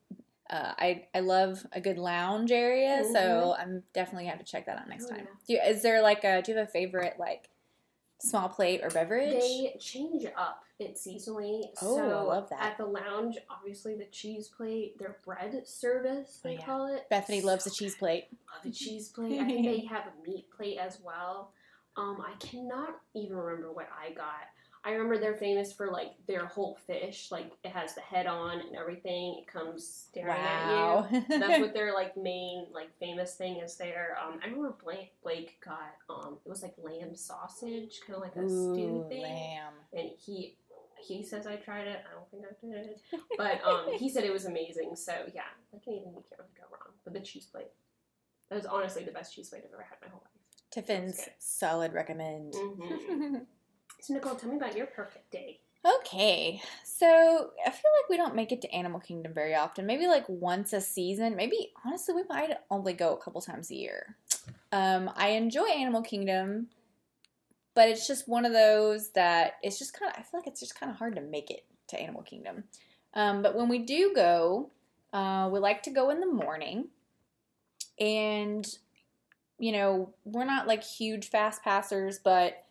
uh, 0.49 0.73
I 0.77 1.07
I 1.13 1.19
love 1.19 1.65
a 1.73 1.81
good 1.81 1.97
lounge 1.97 2.51
area. 2.51 3.03
So 3.11 3.55
I'm 3.59 3.83
definitely 3.93 4.23
gonna 4.25 4.37
have 4.37 4.45
to 4.45 4.49
check 4.51 4.65
that 4.67 4.77
out 4.77 4.87
next 4.87 5.05
Mm-hmm. 5.05 5.13
Oh, 5.13 5.17
time. 5.17 5.27
yeah. 5.47 5.59
Do 5.61 5.67
you, 5.67 5.75
is 5.75 5.81
there 5.81 6.01
like 6.01 6.23
a 6.23 6.41
do 6.41 6.51
you 6.51 6.57
have 6.57 6.67
a 6.67 6.71
favorite 6.71 7.15
like 7.19 7.49
small 8.19 8.49
plate 8.49 8.81
or 8.83 8.89
beverage? 8.89 9.31
They 9.33 9.75
change 9.79 10.25
up 10.37 10.63
it 10.79 10.95
seasonally. 10.95 11.63
Oh, 11.81 11.95
so 11.95 12.01
I 12.01 12.21
love 12.21 12.49
that. 12.49 12.61
At 12.61 12.77
the 12.77 12.85
lounge, 12.85 13.37
obviously 13.49 13.95
the 13.95 14.05
cheese 14.05 14.47
plate, 14.47 14.97
their 14.99 15.17
bread 15.25 15.67
service, 15.67 16.39
Oh, 16.43 16.47
they 16.49 16.55
yeah. 16.55 16.65
call 16.65 16.93
it. 16.93 17.09
Bethany 17.09 17.41
loves 17.41 17.65
a 17.65 17.69
So 17.69 17.75
cheese 17.75 17.95
plate. 17.95 18.25
love 18.53 18.65
a 18.65 18.75
cheese 18.75 19.09
plate. 19.09 19.39
I 19.39 19.45
think 19.45 19.65
they 19.65 19.85
have 19.89 20.03
a 20.05 20.29
meat 20.29 20.47
plate 20.55 20.77
as 20.77 20.99
well. 21.03 21.51
Um, 21.95 22.21
I 22.21 22.33
cannot 22.45 22.97
even 23.15 23.35
remember 23.37 23.71
what 23.71 23.89
I 23.91 24.11
got. 24.13 24.45
I 24.87 24.91
remember 24.91 25.17
they're 25.17 25.35
famous 25.35 25.73
for 25.73 25.91
like 25.91 26.13
their 26.27 26.45
whole 26.45 26.77
fish, 26.87 27.27
like 27.29 27.51
it 27.65 27.71
has 27.71 27.93
the 27.93 27.99
head 27.99 28.25
on 28.25 28.61
and 28.61 28.73
everything. 28.73 29.37
It 29.41 29.51
comes 29.51 29.85
staring 29.85 30.31
at 30.31 30.69
you. 30.69 30.75
Wow. 30.77 31.07
That's 31.27 31.59
what 31.59 31.73
their 31.73 31.93
like 31.93 32.15
main 32.15 32.67
like 32.73 32.97
famous 32.97 33.35
thing 33.35 33.57
is 33.57 33.75
there. 33.75 34.17
Um, 34.23 34.39
I 34.41 34.45
remember 34.45 34.77
Blake, 34.81 35.11
Blake 35.21 35.57
got 35.59 35.95
um, 36.09 36.37
it 36.45 36.47
was 36.47 36.63
like 36.63 36.73
lamb 36.81 37.17
sausage, 37.17 37.99
kind 38.07 38.15
of 38.15 38.21
like 38.21 38.37
a 38.37 38.47
stew 38.47 39.03
Ooh, 39.03 39.09
thing, 39.09 39.23
lamb. 39.23 39.73
and 39.91 40.09
he 40.17 40.55
he 41.05 41.21
says 41.21 41.45
I 41.45 41.57
tried 41.57 41.87
it. 41.87 42.01
I 42.09 42.13
don't 42.13 42.31
think 42.31 42.45
I 42.45 42.77
did, 42.77 43.21
but 43.37 43.61
um, 43.67 43.91
he 43.97 44.07
said 44.07 44.23
it 44.23 44.31
was 44.31 44.45
amazing. 44.45 44.95
So 44.95 45.11
yeah, 45.35 45.41
like 45.73 45.81
anything, 45.85 46.13
you 46.15 46.23
can't 46.29 46.39
really 46.39 46.51
go 46.55 46.63
wrong. 46.71 46.93
But 47.03 47.11
the 47.11 47.19
cheese 47.19 47.45
plate, 47.45 47.71
that 48.49 48.55
was 48.55 48.65
honestly 48.65 49.03
the 49.03 49.11
best 49.11 49.35
cheese 49.35 49.49
plate 49.49 49.63
I've 49.65 49.73
ever 49.73 49.83
had 49.83 49.97
in 50.01 50.07
my 50.07 50.11
whole 50.11 50.23
life. 50.23 50.31
Tiffin's 50.71 51.27
solid 51.39 51.91
recommend. 51.91 52.53
Mm-hmm. 52.53 53.35
So 53.99 54.13
Nicole, 54.13 54.35
tell 54.35 54.49
me 54.49 54.57
about 54.57 54.75
your 54.75 54.87
perfect 54.87 55.31
day. 55.31 55.59
Okay, 55.85 56.61
so 56.83 57.51
I 57.65 57.69
feel 57.69 57.91
like 58.01 58.09
we 58.09 58.17
don't 58.17 58.35
make 58.35 58.51
it 58.51 58.61
to 58.61 58.71
Animal 58.73 58.99
Kingdom 58.99 59.33
very 59.33 59.55
often. 59.55 59.85
Maybe 59.85 60.07
like 60.07 60.25
once 60.27 60.73
a 60.73 60.81
season. 60.81 61.35
Maybe 61.35 61.71
honestly, 61.85 62.13
we 62.13 62.23
might 62.29 62.51
only 62.69 62.93
go 62.93 63.13
a 63.13 63.17
couple 63.17 63.41
times 63.41 63.71
a 63.71 63.75
year. 63.75 64.17
Um, 64.71 65.09
I 65.15 65.29
enjoy 65.29 65.67
Animal 65.67 66.01
Kingdom, 66.01 66.67
but 67.73 67.89
it's 67.89 68.07
just 68.07 68.27
one 68.27 68.45
of 68.45 68.53
those 68.53 69.11
that 69.11 69.53
it's 69.63 69.79
just 69.79 69.93
kind 69.93 70.11
of. 70.11 70.19
I 70.19 70.23
feel 70.23 70.39
like 70.39 70.47
it's 70.47 70.59
just 70.59 70.77
kind 70.77 70.91
of 70.91 70.97
hard 70.97 71.15
to 71.15 71.21
make 71.21 71.49
it 71.49 71.63
to 71.87 71.99
Animal 71.99 72.23
Kingdom. 72.23 72.65
Um, 73.13 73.41
but 73.41 73.55
when 73.55 73.69
we 73.69 73.79
do 73.79 74.13
go, 74.13 74.69
uh, 75.13 75.49
we 75.51 75.59
like 75.59 75.83
to 75.83 75.91
go 75.91 76.09
in 76.09 76.19
the 76.19 76.27
morning. 76.27 76.89
And, 77.99 78.67
you 79.57 79.71
know, 79.71 80.13
we're 80.23 80.45
not 80.45 80.67
like 80.67 80.83
huge 80.83 81.29
fast 81.29 81.63
passers, 81.63 82.19
but 82.19 82.63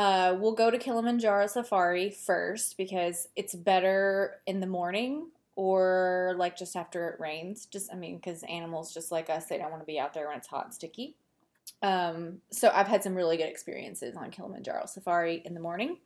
uh, 0.00 0.34
we'll 0.40 0.54
go 0.54 0.70
to 0.70 0.78
Kilimanjaro 0.78 1.46
Safari 1.46 2.08
first 2.08 2.78
because 2.78 3.28
it's 3.36 3.54
better 3.54 4.36
in 4.46 4.60
the 4.60 4.66
morning 4.66 5.28
or 5.56 6.34
like 6.38 6.56
just 6.56 6.74
after 6.74 7.10
it 7.10 7.20
rains. 7.20 7.66
Just, 7.66 7.92
I 7.92 7.96
mean, 7.96 8.16
because 8.16 8.42
animals 8.44 8.94
just 8.94 9.12
like 9.12 9.28
us, 9.28 9.44
they 9.44 9.58
don't 9.58 9.70
want 9.70 9.82
to 9.82 9.86
be 9.86 10.00
out 10.00 10.14
there 10.14 10.28
when 10.28 10.38
it's 10.38 10.46
hot 10.46 10.64
and 10.64 10.72
sticky. 10.72 11.16
Um, 11.82 12.38
so 12.50 12.70
I've 12.74 12.88
had 12.88 13.02
some 13.02 13.14
really 13.14 13.36
good 13.36 13.50
experiences 13.50 14.16
on 14.16 14.30
Kilimanjaro 14.30 14.86
Safari 14.86 15.42
in 15.44 15.52
the 15.52 15.60
morning. 15.60 15.98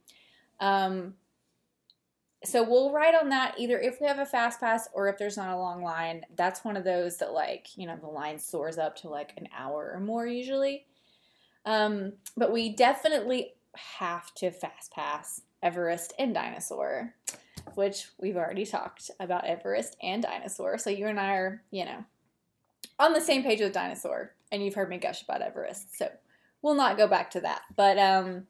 Um, 0.58 1.14
so 2.44 2.68
we'll 2.68 2.90
ride 2.90 3.14
on 3.14 3.28
that 3.28 3.54
either 3.60 3.78
if 3.78 4.00
we 4.00 4.08
have 4.08 4.18
a 4.18 4.26
fast 4.26 4.58
pass 4.58 4.88
or 4.92 5.06
if 5.06 5.18
there's 5.18 5.36
not 5.36 5.54
a 5.54 5.56
long 5.56 5.84
line. 5.84 6.22
That's 6.34 6.64
one 6.64 6.76
of 6.76 6.82
those 6.82 7.18
that 7.18 7.32
like 7.32 7.68
you 7.76 7.86
know 7.86 7.96
the 7.96 8.08
line 8.08 8.40
soars 8.40 8.76
up 8.76 8.96
to 8.96 9.08
like 9.08 9.34
an 9.36 9.46
hour 9.56 9.92
or 9.94 10.00
more 10.00 10.26
usually. 10.26 10.84
Um, 11.64 12.14
but 12.36 12.52
we 12.52 12.70
definitely 12.74 13.52
have 13.76 14.34
to 14.34 14.50
fast 14.50 14.92
pass 14.92 15.42
Everest 15.62 16.12
and 16.18 16.34
Dinosaur, 16.34 17.14
which 17.74 18.08
we've 18.20 18.36
already 18.36 18.66
talked 18.66 19.10
about 19.20 19.46
Everest 19.46 19.96
and 20.02 20.22
Dinosaur. 20.22 20.78
So 20.78 20.90
you 20.90 21.06
and 21.06 21.18
I 21.18 21.34
are 21.34 21.62
you 21.70 21.84
know 21.84 22.04
on 22.98 23.12
the 23.12 23.20
same 23.20 23.42
page 23.42 23.60
with 23.60 23.72
Dinosaur, 23.72 24.34
and 24.52 24.64
you've 24.64 24.74
heard 24.74 24.90
me 24.90 24.98
gush 24.98 25.22
about 25.22 25.42
Everest. 25.42 25.96
So 25.96 26.10
we'll 26.62 26.74
not 26.74 26.96
go 26.96 27.08
back 27.08 27.30
to 27.32 27.40
that, 27.40 27.62
but 27.76 27.98
um 27.98 28.46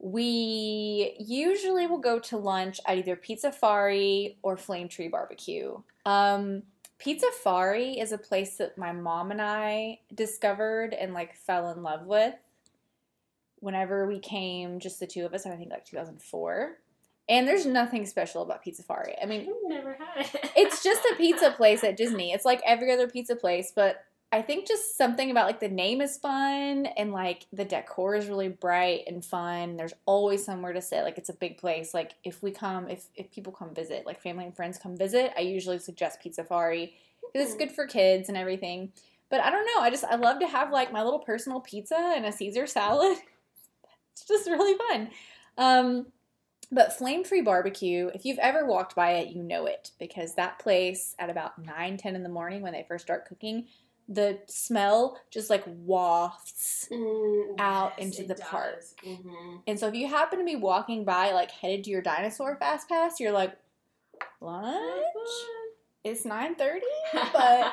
we 0.00 1.14
usually 1.18 1.86
will 1.86 1.98
go 1.98 2.18
to 2.18 2.38
lunch 2.38 2.80
at 2.86 2.96
either 2.96 3.16
Pizzafari 3.16 4.36
or 4.42 4.56
Flame 4.56 4.88
Tree 4.88 5.08
Barbecue. 5.08 5.76
Um, 6.06 6.62
Pizzafari 6.98 8.02
is 8.02 8.12
a 8.12 8.18
place 8.18 8.56
that 8.56 8.78
my 8.78 8.92
mom 8.92 9.30
and 9.30 9.42
I 9.42 10.00
discovered 10.14 10.94
and 10.94 11.12
like 11.12 11.34
fell 11.34 11.70
in 11.70 11.82
love 11.82 12.06
with 12.06 12.34
whenever 13.60 14.06
we 14.06 14.18
came, 14.18 14.80
just 14.80 15.00
the 15.00 15.06
two 15.06 15.24
of 15.24 15.34
us, 15.34 15.46
I 15.46 15.56
think 15.56 15.70
like 15.70 15.84
2004. 15.84 16.78
And 17.28 17.46
there's 17.46 17.64
nothing 17.64 18.06
special 18.06 18.42
about 18.42 18.64
Pizzafari. 18.64 19.14
I 19.22 19.26
mean, 19.26 19.42
I've 19.42 19.68
never 19.68 19.96
had 19.96 20.26
it. 20.26 20.50
it's 20.56 20.82
just 20.82 21.02
a 21.12 21.14
pizza 21.16 21.50
place 21.56 21.84
at 21.84 21.96
Disney. 21.96 22.32
It's 22.32 22.44
like 22.44 22.60
every 22.66 22.92
other 22.92 23.06
pizza 23.06 23.36
place, 23.36 23.72
but 23.74 24.04
I 24.32 24.42
think 24.42 24.66
just 24.66 24.96
something 24.96 25.30
about 25.30 25.46
like 25.46 25.58
the 25.58 25.68
name 25.68 26.00
is 26.00 26.16
fun 26.16 26.86
and 26.86 27.12
like 27.12 27.46
the 27.52 27.64
decor 27.64 28.14
is 28.14 28.28
really 28.28 28.48
bright 28.48 29.02
and 29.08 29.24
fun. 29.24 29.76
There's 29.76 29.94
always 30.06 30.44
somewhere 30.44 30.72
to 30.72 30.80
sit. 30.80 31.02
Like 31.02 31.18
it's 31.18 31.28
a 31.28 31.34
big 31.34 31.58
place. 31.58 31.94
Like 31.94 32.14
if 32.22 32.42
we 32.42 32.52
come, 32.52 32.88
if 32.88 33.06
if 33.16 33.30
people 33.32 33.52
come 33.52 33.74
visit, 33.74 34.06
like 34.06 34.20
family 34.20 34.44
and 34.44 34.54
friends 34.54 34.78
come 34.78 34.96
visit, 34.96 35.32
I 35.36 35.40
usually 35.40 35.80
suggest 35.80 36.20
Pizzafari 36.24 36.92
because 37.32 37.48
it's 37.48 37.52
hmm. 37.52 37.58
good 37.58 37.72
for 37.72 37.86
kids 37.86 38.28
and 38.28 38.38
everything. 38.38 38.92
But 39.30 39.40
I 39.40 39.50
don't 39.50 39.66
know. 39.66 39.82
I 39.82 39.90
just 39.90 40.04
I 40.04 40.14
love 40.14 40.38
to 40.40 40.46
have 40.46 40.70
like 40.70 40.92
my 40.92 41.02
little 41.02 41.20
personal 41.20 41.60
pizza 41.60 42.12
and 42.16 42.24
a 42.24 42.32
Caesar 42.32 42.66
salad. 42.66 43.18
it's 44.20 44.28
just 44.28 44.48
really 44.50 44.76
fun. 44.88 45.10
Um, 45.58 46.06
but 46.72 46.92
Flame 46.92 47.24
Tree 47.24 47.40
Barbecue, 47.40 48.10
if 48.14 48.24
you've 48.24 48.38
ever 48.38 48.64
walked 48.64 48.94
by 48.94 49.12
it, 49.12 49.28
you 49.34 49.42
know 49.42 49.66
it 49.66 49.90
because 49.98 50.34
that 50.34 50.58
place 50.60 51.14
at 51.18 51.30
about 51.30 51.58
9, 51.58 51.96
10 51.96 52.14
in 52.14 52.22
the 52.22 52.28
morning 52.28 52.62
when 52.62 52.72
they 52.72 52.84
first 52.86 53.04
start 53.04 53.26
cooking, 53.26 53.66
the 54.08 54.38
smell 54.46 55.20
just 55.30 55.50
like 55.50 55.64
wafts 55.66 56.88
Mm, 56.90 57.54
out 57.58 57.94
yes, 57.98 58.06
into 58.06 58.22
the 58.22 58.34
does. 58.34 58.44
park. 58.48 58.84
Mhm. 59.04 59.62
And 59.66 59.78
so 59.78 59.86
if 59.88 59.94
you 59.94 60.08
happen 60.08 60.38
to 60.38 60.44
be 60.44 60.56
walking 60.56 61.04
by, 61.04 61.32
like 61.32 61.50
headed 61.50 61.84
to 61.84 61.90
your 61.90 62.02
dinosaur 62.02 62.56
fast 62.56 62.88
pass, 62.88 63.20
you're 63.20 63.32
like, 63.32 63.56
lunch? 64.40 65.04
It's 66.04 66.24
9.30? 66.24 66.80
But, 67.32 67.72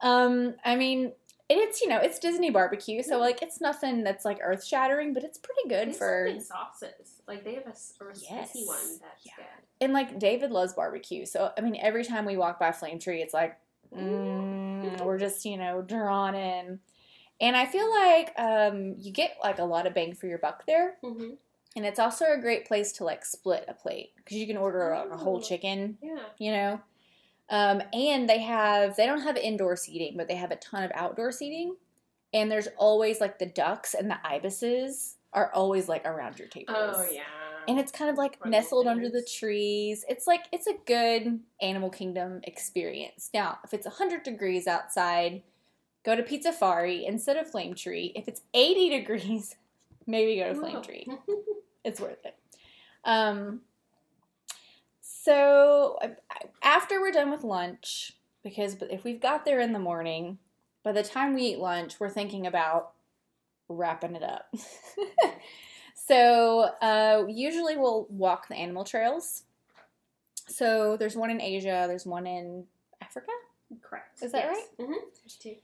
um, 0.00 0.54
I 0.64 0.76
mean, 0.76 1.12
it's, 1.50 1.80
you 1.80 1.88
know, 1.88 1.98
it's 1.98 2.18
Disney 2.18 2.50
barbecue, 2.50 3.02
so 3.02 3.18
like 3.18 3.42
it's 3.42 3.60
nothing 3.60 4.04
that's 4.04 4.24
like 4.24 4.38
earth 4.42 4.64
shattering, 4.64 5.14
but 5.14 5.24
it's 5.24 5.38
pretty 5.38 5.68
good 5.68 5.96
for, 5.96 6.28
sauces. 6.40 7.22
Like 7.26 7.44
they 7.44 7.54
have 7.54 7.64
a 7.66 7.68
Yes. 7.68 8.20
spicy 8.52 8.66
one 8.66 8.98
that's 9.00 9.24
Yeah. 9.24 9.32
good. 9.36 9.44
and 9.80 9.92
like 9.92 10.18
David 10.18 10.50
loves 10.50 10.74
barbecue. 10.74 11.24
So, 11.24 11.52
I 11.56 11.60
mean, 11.60 11.76
every 11.80 12.04
time 12.04 12.24
we 12.24 12.36
walk 12.36 12.58
by 12.58 12.72
Flame 12.72 12.98
Tree, 12.98 13.22
it's 13.22 13.32
like, 13.34 13.56
mm, 13.96 15.00
we're 15.04 15.18
just, 15.18 15.44
you 15.44 15.56
know, 15.56 15.82
drawn 15.82 16.34
in. 16.34 16.80
And 17.40 17.56
I 17.56 17.66
feel 17.66 17.88
like 17.90 18.32
um, 18.38 18.94
you 18.98 19.12
get 19.12 19.36
like 19.42 19.58
a 19.58 19.64
lot 19.64 19.86
of 19.86 19.94
bang 19.94 20.14
for 20.14 20.26
your 20.26 20.38
buck 20.38 20.64
there. 20.66 20.96
Mm-hmm. 21.04 21.30
And 21.76 21.86
it's 21.86 22.00
also 22.00 22.24
a 22.32 22.38
great 22.40 22.66
place 22.66 22.90
to 22.94 23.04
like 23.04 23.24
split 23.24 23.64
a 23.68 23.74
plate 23.74 24.10
because 24.16 24.36
you 24.38 24.46
can 24.46 24.56
order 24.56 24.90
a, 24.90 25.14
a 25.14 25.16
whole 25.16 25.40
chicken, 25.40 25.96
Yeah. 26.02 26.18
you 26.38 26.50
know. 26.50 26.80
Um, 27.50 27.82
and 27.92 28.28
they 28.28 28.40
have 28.40 28.96
they 28.96 29.06
don't 29.06 29.22
have 29.22 29.36
indoor 29.36 29.76
seating, 29.76 30.16
but 30.16 30.28
they 30.28 30.36
have 30.36 30.50
a 30.50 30.56
ton 30.56 30.82
of 30.82 30.90
outdoor 30.94 31.32
seating. 31.32 31.76
And 32.34 32.50
there's 32.50 32.68
always 32.76 33.20
like 33.20 33.38
the 33.38 33.46
ducks 33.46 33.94
and 33.94 34.10
the 34.10 34.18
ibises 34.26 35.16
are 35.32 35.52
always 35.54 35.88
like 35.88 36.04
around 36.04 36.38
your 36.38 36.48
tables. 36.48 36.76
Oh 36.78 37.06
yeah. 37.10 37.22
And 37.66 37.78
it's 37.78 37.92
kind 37.92 38.10
of 38.10 38.16
like 38.16 38.44
nestled 38.46 38.86
under 38.86 39.10
the 39.10 39.22
trees. 39.22 40.04
It's 40.08 40.26
like 40.26 40.44
it's 40.52 40.66
a 40.66 40.74
good 40.86 41.40
Animal 41.60 41.90
Kingdom 41.90 42.40
experience. 42.44 43.28
Now, 43.34 43.58
if 43.62 43.74
it's 43.74 43.86
100 43.86 44.22
degrees 44.22 44.66
outside, 44.66 45.42
go 46.02 46.16
to 46.16 46.22
Pizzafari 46.22 47.06
instead 47.06 47.36
of 47.36 47.50
Flame 47.50 47.74
Tree. 47.74 48.12
If 48.14 48.26
it's 48.26 48.40
80 48.54 48.88
degrees, 48.90 49.56
maybe 50.06 50.36
go 50.36 50.52
to 50.52 50.58
Flame 50.58 50.76
Whoa. 50.76 50.82
Tree 50.82 51.06
it's 51.84 52.00
worth 52.00 52.24
it. 52.24 52.36
Um, 53.04 53.60
so 55.28 55.98
I- 56.00 56.16
after 56.62 57.00
we're 57.00 57.10
done 57.12 57.30
with 57.30 57.44
lunch, 57.44 58.12
because 58.42 58.76
if 58.90 59.04
we've 59.04 59.20
got 59.20 59.44
there 59.44 59.60
in 59.60 59.72
the 59.74 59.78
morning, 59.78 60.38
by 60.82 60.92
the 60.92 61.02
time 61.02 61.34
we 61.34 61.42
eat 61.42 61.58
lunch, 61.58 62.00
we're 62.00 62.08
thinking 62.08 62.46
about 62.46 62.92
wrapping 63.68 64.16
it 64.16 64.22
up. 64.22 64.54
so 65.94 66.70
uh, 66.80 67.24
usually 67.28 67.76
we'll 67.76 68.06
walk 68.08 68.48
the 68.48 68.54
animal 68.54 68.84
trails. 68.84 69.42
So 70.46 70.96
there's 70.96 71.14
one 71.14 71.30
in 71.30 71.42
Asia, 71.42 71.84
there's 71.86 72.06
one 72.06 72.26
in 72.26 72.64
Africa, 73.02 73.30
Correct. 73.82 74.22
Is 74.22 74.32
that 74.32 74.46
right? 74.46 74.64
Mm-hmm. 74.80 74.92
There's 74.92 75.36
two. 75.38 75.56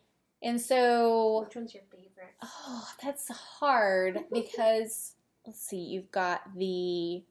and 0.42 0.61
so 0.61 1.44
Which 1.46 1.57
one's 1.57 1.72
your 1.72 1.85
favorite? 1.90 2.35
Oh, 2.42 2.87
that's 3.03 3.29
hard 3.31 4.24
because 4.33 5.14
let's 5.46 5.61
see, 5.66 5.79
you've 5.79 6.11
got 6.11 6.42
the 6.55 7.22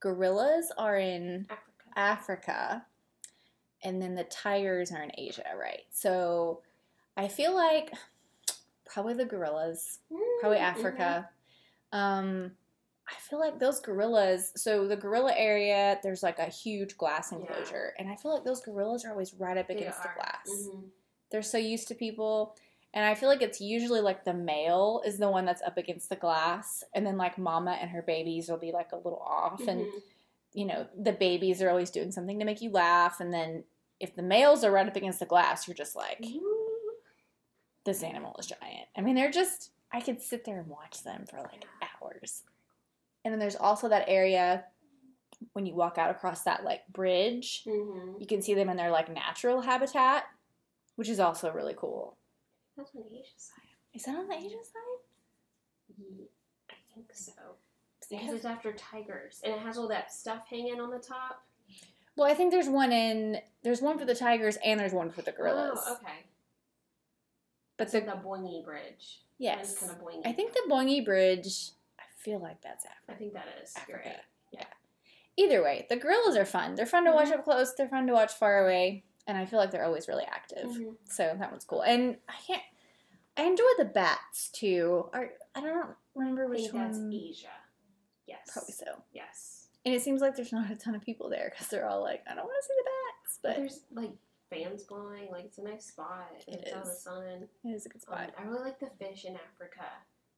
gorillas 0.00 0.72
are 0.78 0.96
in 0.96 1.46
Africa. 1.50 1.73
Africa 1.96 2.84
and 3.82 4.00
then 4.00 4.14
the 4.14 4.24
tigers 4.24 4.90
are 4.92 5.02
in 5.02 5.12
Asia, 5.18 5.44
right? 5.58 5.82
So 5.90 6.62
I 7.16 7.28
feel 7.28 7.54
like 7.54 7.92
probably 8.86 9.14
the 9.14 9.24
gorillas, 9.24 9.98
probably 10.40 10.58
Mm, 10.58 10.62
Africa. 10.62 11.28
Um 11.92 12.52
I 13.06 13.14
feel 13.28 13.38
like 13.38 13.58
those 13.58 13.80
gorillas, 13.80 14.52
so 14.56 14.88
the 14.88 14.96
gorilla 14.96 15.34
area, 15.36 15.98
there's 16.02 16.22
like 16.22 16.38
a 16.38 16.46
huge 16.46 16.96
glass 16.96 17.30
Yeah. 17.32 17.38
enclosure. 17.38 17.92
And 17.98 18.08
I 18.08 18.16
feel 18.16 18.32
like 18.32 18.44
those 18.44 18.62
gorillas 18.62 19.04
are 19.04 19.10
always 19.10 19.34
right 19.34 19.58
up 19.58 19.68
against 19.68 20.02
the 20.02 20.08
glass 20.14 20.48
Mhm. 20.48 20.90
they're 21.30 21.42
so 21.42 21.58
used 21.58 21.88
to 21.88 21.94
people 21.96 22.54
and 22.92 23.04
i 23.04 23.14
feel 23.14 23.28
like 23.28 23.42
it's 23.42 23.60
usually 23.60 24.00
like 24.00 24.24
the 24.24 24.32
male 24.32 25.02
is 25.04 25.18
the 25.18 25.28
one 25.28 25.44
that's 25.44 25.62
up 25.62 25.76
against 25.78 26.08
the 26.10 26.16
glass 26.16 26.84
and 26.94 27.04
then 27.04 27.16
like 27.16 27.38
mama 27.38 27.72
and 27.80 27.90
her 27.90 28.02
babies 28.02 28.48
will 28.48 28.58
be 28.58 28.70
like 28.70 28.92
a 28.92 28.96
little 28.96 29.18
off 29.26 29.66
and 29.66 29.80
Mhm. 29.86 30.02
You 30.54 30.64
know 30.64 30.86
the 30.98 31.12
babies 31.12 31.60
are 31.60 31.68
always 31.68 31.90
doing 31.90 32.10
something 32.12 32.38
to 32.38 32.44
make 32.44 32.62
you 32.62 32.70
laugh 32.70 33.20
and 33.20 33.32
then 33.34 33.64
if 34.00 34.14
the 34.16 34.22
males 34.22 34.64
are 34.64 34.70
right 34.70 34.86
up 34.88 34.96
against 34.96 35.18
the 35.20 35.26
glass 35.26 35.66
you're 35.68 35.74
just 35.74 35.94
like 35.96 36.24
this 37.84 38.02
animal 38.02 38.34
is 38.38 38.46
giant 38.46 38.88
i 38.96 39.00
mean 39.00 39.14
they're 39.14 39.30
just 39.30 39.70
i 39.92 40.00
could 40.00 40.20
sit 40.22 40.44
there 40.44 40.58
and 40.60 40.68
watch 40.68 41.02
them 41.02 41.24
for 41.28 41.38
like 41.38 41.64
hours 42.00 42.42
and 43.24 43.32
then 43.32 43.38
there's 43.38 43.56
also 43.56 43.88
that 43.88 44.04
area 44.08 44.64
when 45.52 45.66
you 45.66 45.74
walk 45.74 45.98
out 45.98 46.10
across 46.10 46.42
that 46.44 46.64
like 46.64 46.80
bridge 46.92 47.64
Mhm. 47.66 48.20
you 48.20 48.26
can 48.26 48.40
see 48.40 48.54
them 48.54 48.68
in 48.68 48.76
their 48.76 48.90
like 48.90 49.12
natural 49.12 49.60
habitat 49.60 50.24
which 50.96 51.08
is 51.08 51.20
also 51.20 51.52
really 51.52 51.74
cool 51.76 52.16
That's 52.76 52.94
on 52.94 53.02
the 53.10 53.18
Asia 53.18 53.32
side. 53.36 53.74
is 53.92 54.04
that 54.04 54.14
on 54.16 54.28
the 54.28 54.36
asia 54.36 54.62
side 54.62 55.00
I 56.70 56.74
think 56.94 57.12
so. 57.12 57.32
Because 58.20 58.34
it's 58.36 58.44
after 58.44 58.72
tigers, 58.72 59.40
and 59.44 59.52
it 59.54 59.60
has 59.60 59.78
all 59.78 59.88
that 59.88 60.12
stuff 60.12 60.46
hanging 60.48 60.80
on 60.80 60.90
the 60.90 60.98
top. 60.98 61.42
Well, 62.16 62.30
I 62.30 62.34
think 62.34 62.52
there's 62.52 62.68
one 62.68 62.92
in 62.92 63.40
there's 63.62 63.82
one 63.82 63.98
for 63.98 64.04
the 64.04 64.14
tigers 64.14 64.56
and 64.64 64.78
there's 64.78 64.92
one 64.92 65.10
for 65.10 65.22
the 65.22 65.32
gorillas. 65.32 65.80
Oh, 65.84 65.94
okay. 65.94 66.24
But 67.76 67.90
So 67.90 68.00
the 68.00 68.06
the 68.06 68.12
Boingy 68.12 68.64
Bridge. 68.64 69.20
yes, 69.38 69.78
kind 69.78 69.90
of 69.92 69.98
boingy. 69.98 70.26
I 70.26 70.32
think 70.32 70.52
the 70.52 70.62
Boingy 70.68 71.04
Bridge. 71.04 71.70
I 71.98 72.04
feel 72.18 72.38
like 72.38 72.60
that's 72.62 72.84
Africa. 72.86 73.12
I 73.12 73.14
think 73.14 73.32
that 73.34 73.46
is. 73.62 73.72
Africa. 73.76 74.00
right. 74.06 74.16
Yeah. 74.52 74.64
Either 75.36 75.62
way, 75.62 75.86
the 75.90 75.96
gorillas 75.96 76.36
are 76.36 76.44
fun. 76.44 76.76
They're 76.76 76.86
fun 76.86 77.04
to 77.06 77.12
watch 77.12 77.28
Mhm. 77.28 77.38
up 77.38 77.44
close. 77.44 77.74
They're 77.74 77.88
fun 77.88 78.06
to 78.06 78.12
watch 78.12 78.32
far 78.32 78.64
away, 78.64 79.04
and 79.26 79.36
I 79.36 79.44
feel 79.46 79.58
like 79.58 79.72
they're 79.72 79.84
always 79.84 80.06
really 80.06 80.24
active. 80.24 80.70
Mhm. 80.70 80.96
So 81.04 81.34
that 81.38 81.50
one's 81.50 81.64
cool. 81.64 81.82
And 81.82 82.18
I 82.28 82.34
can't. 82.46 82.62
I 83.36 83.42
enjoy 83.42 83.66
the 83.78 83.84
bats 83.86 84.48
too. 84.50 85.10
Are 85.12 85.32
I 85.56 85.60
don't 85.60 85.96
remember 86.14 86.44
I 86.44 86.48
which 86.50 86.60
think 86.60 86.74
that's 86.74 86.98
one. 86.98 87.12
Asia. 87.12 87.48
Yes. 88.26 88.50
Probably 88.52 88.72
so. 88.72 89.02
Yes. 89.12 89.68
And 89.84 89.94
it 89.94 90.02
seems 90.02 90.20
like 90.20 90.34
there's 90.36 90.52
not 90.52 90.70
a 90.70 90.76
ton 90.76 90.94
of 90.94 91.02
people 91.02 91.28
there 91.28 91.50
because 91.52 91.68
they're 91.68 91.86
all 91.86 92.02
like, 92.02 92.22
I 92.30 92.34
don't 92.34 92.44
want 92.44 92.56
to 92.62 92.66
see 92.66 92.74
the 92.78 92.90
bats. 92.90 93.38
But 93.42 93.56
there's 93.56 93.80
like 93.92 94.12
fans 94.50 94.82
blowing. 94.84 95.28
Like 95.30 95.44
it's 95.44 95.58
a 95.58 95.62
nice 95.64 95.86
spot. 95.86 96.30
It 96.46 96.60
it's 96.64 96.72
out 96.72 96.82
in 96.84 96.88
the 96.88 96.94
sun. 96.94 97.48
it 97.64 97.68
is 97.68 97.84
a 97.86 97.88
good 97.90 98.02
Um, 98.08 98.14
spot. 98.18 98.30
I 98.38 98.42
really 98.44 98.62
like 98.62 98.80
the 98.80 98.88
fish 98.98 99.24
in 99.26 99.36
Africa. 99.36 99.84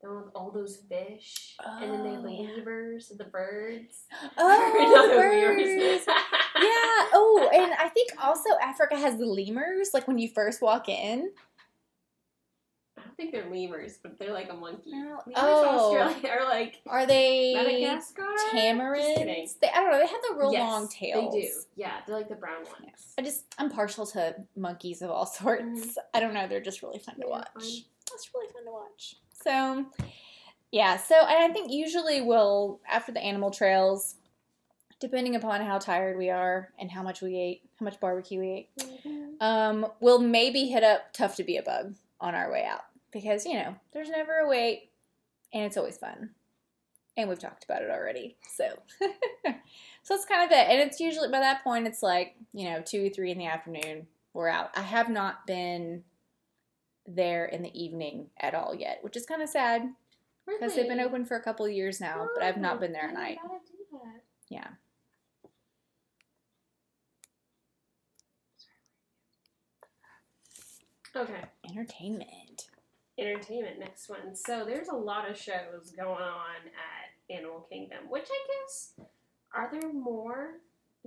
The 0.02 0.08
one 0.12 0.24
with 0.26 0.34
all 0.34 0.50
those 0.50 0.76
fish, 0.90 1.56
and 1.64 1.90
then 1.90 2.02
they 2.02 2.10
have 2.10 2.22
the 2.22 2.28
Oh, 2.28 2.32
yeah. 2.32 2.56
weavers, 2.56 3.08
the 3.16 3.24
birds. 3.24 4.04
Oh, 4.36 5.08
the 5.08 5.16
birds. 5.16 6.04
yeah. 6.06 7.08
Oh, 7.14 7.48
and 7.54 7.72
I 7.80 7.88
think 7.88 8.10
also 8.22 8.50
Africa 8.62 8.98
has 8.98 9.16
the 9.16 9.24
lemurs. 9.24 9.90
Like 9.94 10.06
when 10.06 10.18
you 10.18 10.28
first 10.28 10.60
walk 10.60 10.88
in. 10.90 11.30
I 13.18 13.22
think 13.22 13.32
they're 13.32 13.48
lemurs, 13.50 13.98
but 14.02 14.18
they're 14.18 14.32
like 14.34 14.50
a 14.50 14.54
monkey. 14.54 14.90
No. 14.92 15.20
Lemurs 15.26 15.34
Oh. 15.36 15.96
Australia 15.98 16.28
are 16.38 16.44
like 16.44 16.82
Are 16.86 17.06
they 17.06 17.54
Madagascar. 17.54 18.26
Tamarins? 18.52 19.58
They, 19.58 19.68
I 19.68 19.80
don't 19.80 19.90
know. 19.90 19.98
They 19.98 20.06
have 20.06 20.20
the 20.28 20.36
real 20.38 20.52
Yes, 20.52 20.60
long 20.60 20.88
tails. 20.88 21.32
They 21.32 21.40
do. 21.40 21.48
Yeah, 21.76 21.92
they're 22.06 22.14
like 22.16 22.28
the 22.28 22.34
brown 22.34 22.64
ones. 22.64 23.14
I 23.18 23.22
just 23.22 23.44
I'm 23.58 23.70
partial 23.70 24.04
to 24.08 24.34
monkeys 24.54 25.00
of 25.00 25.10
all 25.10 25.24
sorts. 25.26 25.62
Mhm. 25.64 25.94
I 26.12 26.20
don't 26.20 26.34
know. 26.34 26.46
They're 26.46 26.60
just 26.60 26.82
really 26.82 26.98
fun 26.98 27.14
to 27.20 27.26
watch. 27.26 27.48
fun. 27.54 27.62
It's 27.62 28.30
really 28.34 28.52
fun 28.52 28.64
to 28.66 28.70
watch. 28.72 29.16
So, 29.32 29.86
yeah. 30.70 30.98
So, 30.98 31.14
I 31.18 31.48
think 31.54 31.72
usually 31.72 32.20
we'll 32.20 32.80
after 32.86 33.12
the 33.12 33.20
animal 33.20 33.50
trails, 33.50 34.16
depending 35.00 35.36
upon 35.36 35.62
how 35.62 35.78
tired 35.78 36.18
we 36.18 36.28
are 36.28 36.68
and 36.78 36.90
how 36.90 37.02
much 37.02 37.22
we 37.22 37.34
ate, 37.38 37.62
how 37.80 37.84
much 37.84 37.98
barbecue 37.98 38.40
we 38.40 38.50
ate, 38.52 38.68
Mm-hmm. 38.78 39.42
um, 39.42 39.86
we'll 40.00 40.20
maybe 40.20 40.66
hit 40.66 40.82
up 40.84 41.12
Tough 41.14 41.36
to 41.36 41.44
Be 41.44 41.56
a 41.56 41.62
Bug 41.62 41.94
on 42.20 42.34
our 42.34 42.50
way 42.52 42.64
out 42.64 42.82
because 43.16 43.46
you 43.46 43.54
know 43.54 43.74
there's 43.92 44.10
never 44.10 44.38
a 44.38 44.48
wait, 44.48 44.90
and 45.52 45.64
it's 45.64 45.76
always 45.76 45.96
fun. 45.96 46.30
And 47.16 47.30
we've 47.30 47.38
talked 47.38 47.64
about 47.64 47.80
it 47.80 47.90
already, 47.90 48.36
so 48.54 48.68
so 49.00 49.54
that's 50.10 50.26
kind 50.26 50.44
of 50.44 50.50
it. 50.50 50.68
And 50.68 50.80
it's 50.80 51.00
usually 51.00 51.28
by 51.28 51.40
that 51.40 51.64
point 51.64 51.86
it's 51.86 52.02
like 52.02 52.34
you 52.52 52.70
know 52.70 52.82
two, 52.84 53.08
three 53.10 53.30
in 53.30 53.38
the 53.38 53.46
afternoon. 53.46 54.06
We're 54.34 54.48
out. 54.48 54.70
I 54.76 54.82
have 54.82 55.08
not 55.08 55.46
been 55.46 56.04
there 57.06 57.46
in 57.46 57.62
the 57.62 57.82
evening 57.82 58.26
at 58.38 58.54
all 58.54 58.74
yet, 58.74 58.98
which 59.00 59.16
is 59.16 59.24
kind 59.24 59.40
of 59.40 59.48
sad 59.48 59.88
because 60.46 60.74
they've 60.74 60.88
been 60.88 61.00
open 61.00 61.24
for 61.24 61.38
a 61.38 61.42
couple 61.42 61.64
of 61.64 61.72
years 61.72 62.00
now, 62.00 62.28
but 62.34 62.44
I've 62.44 62.58
not 62.58 62.76
oh, 62.76 62.80
been 62.80 62.92
there 62.92 63.04
at 63.04 63.10
Oh, 63.10 63.14
night. 63.14 63.38
Gotta 63.42 63.60
do 63.66 63.98
that. 64.04 64.22
Yeah. 64.50 64.68
Okay. 71.16 71.44
Entertainment. 71.66 72.45
Entertainment, 73.18 73.78
next 73.78 74.08
one. 74.10 74.34
So 74.34 74.64
there's 74.66 74.88
a 74.88 74.94
lot 74.94 75.30
of 75.30 75.38
shows 75.38 75.90
going 75.96 76.22
on 76.22 76.56
at 76.66 77.34
Animal 77.34 77.66
Kingdom, 77.70 78.10
which 78.10 78.26
I 78.30 78.46
guess 78.48 78.92
are 79.54 79.70
there 79.72 79.90
more 79.92 80.54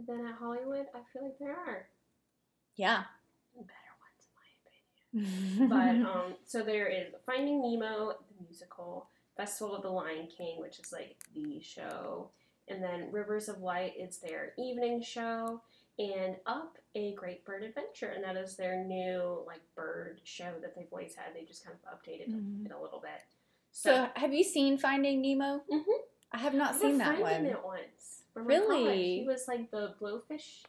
than 0.08 0.26
at 0.26 0.36
Hollywood? 0.36 0.88
I 0.96 1.00
feel 1.14 1.24
like 1.24 1.38
there 1.40 1.56
are 1.56 1.88
Yeah. 2.76 3.04
better 3.56 3.96
ones 4.02 4.26
in 5.14 5.22
my 5.22 5.28
opinion. 5.28 6.04
But 6.04 6.10
um, 6.10 6.34
so 6.46 6.64
there 6.64 6.88
is 6.88 7.14
Finding 7.26 7.62
Nemo, 7.62 8.14
the 8.38 8.44
musical, 8.44 9.08
Festival 9.38 9.76
of 9.76 9.84
the 9.84 9.90
Lion 9.90 10.28
King, 10.36 10.60
which 10.60 10.80
is 10.80 10.92
like 10.92 11.16
the 11.36 11.62
show, 11.62 12.30
and 12.68 12.82
then 12.84 13.12
Rivers 13.12 13.48
of 13.50 13.62
Light 13.62 13.94
is 13.98 14.18
their 14.18 14.54
evening 14.58 15.02
show, 15.02 15.62
and 16.00 16.38
Up 16.48 16.78
a 16.96 17.14
Great 17.14 17.46
Bird 17.46 17.64
Adventure, 17.64 18.10
and 18.16 18.24
that 18.24 18.36
is 18.36 18.56
their 18.56 18.84
new 18.84 19.44
like 19.46 19.62
bird 19.76 20.22
show 20.24 20.54
that 20.62 20.76
they've 20.76 20.88
always 20.92 21.16
had. 21.16 21.36
They 21.36 21.44
just 21.46 21.64
kind 21.66 21.78
of 21.84 22.00
updated 22.00 22.30
Mhm. 22.34 22.66
it 22.66 22.72
a 22.72 22.80
little 22.82 23.00
bit. 23.00 23.22
so, 23.72 24.10
have 24.16 24.34
you 24.34 24.44
seen 24.44 24.78
Finding 24.78 25.22
Nemo? 25.22 25.64
Mhm. 25.72 25.84
I 26.32 26.38
have 26.40 26.54
not 26.56 26.76
I 26.76 26.78
seen 26.80 26.98
that 26.98 27.20
one. 27.22 27.46
it 27.46 27.64
once. 27.64 28.24
my 28.36 28.42
college. 28.44 28.60
Really? 28.70 29.20
He 29.22 29.26
was 29.28 29.48
like 29.48 29.70
the 29.72 29.94
blowfish. 30.02 30.64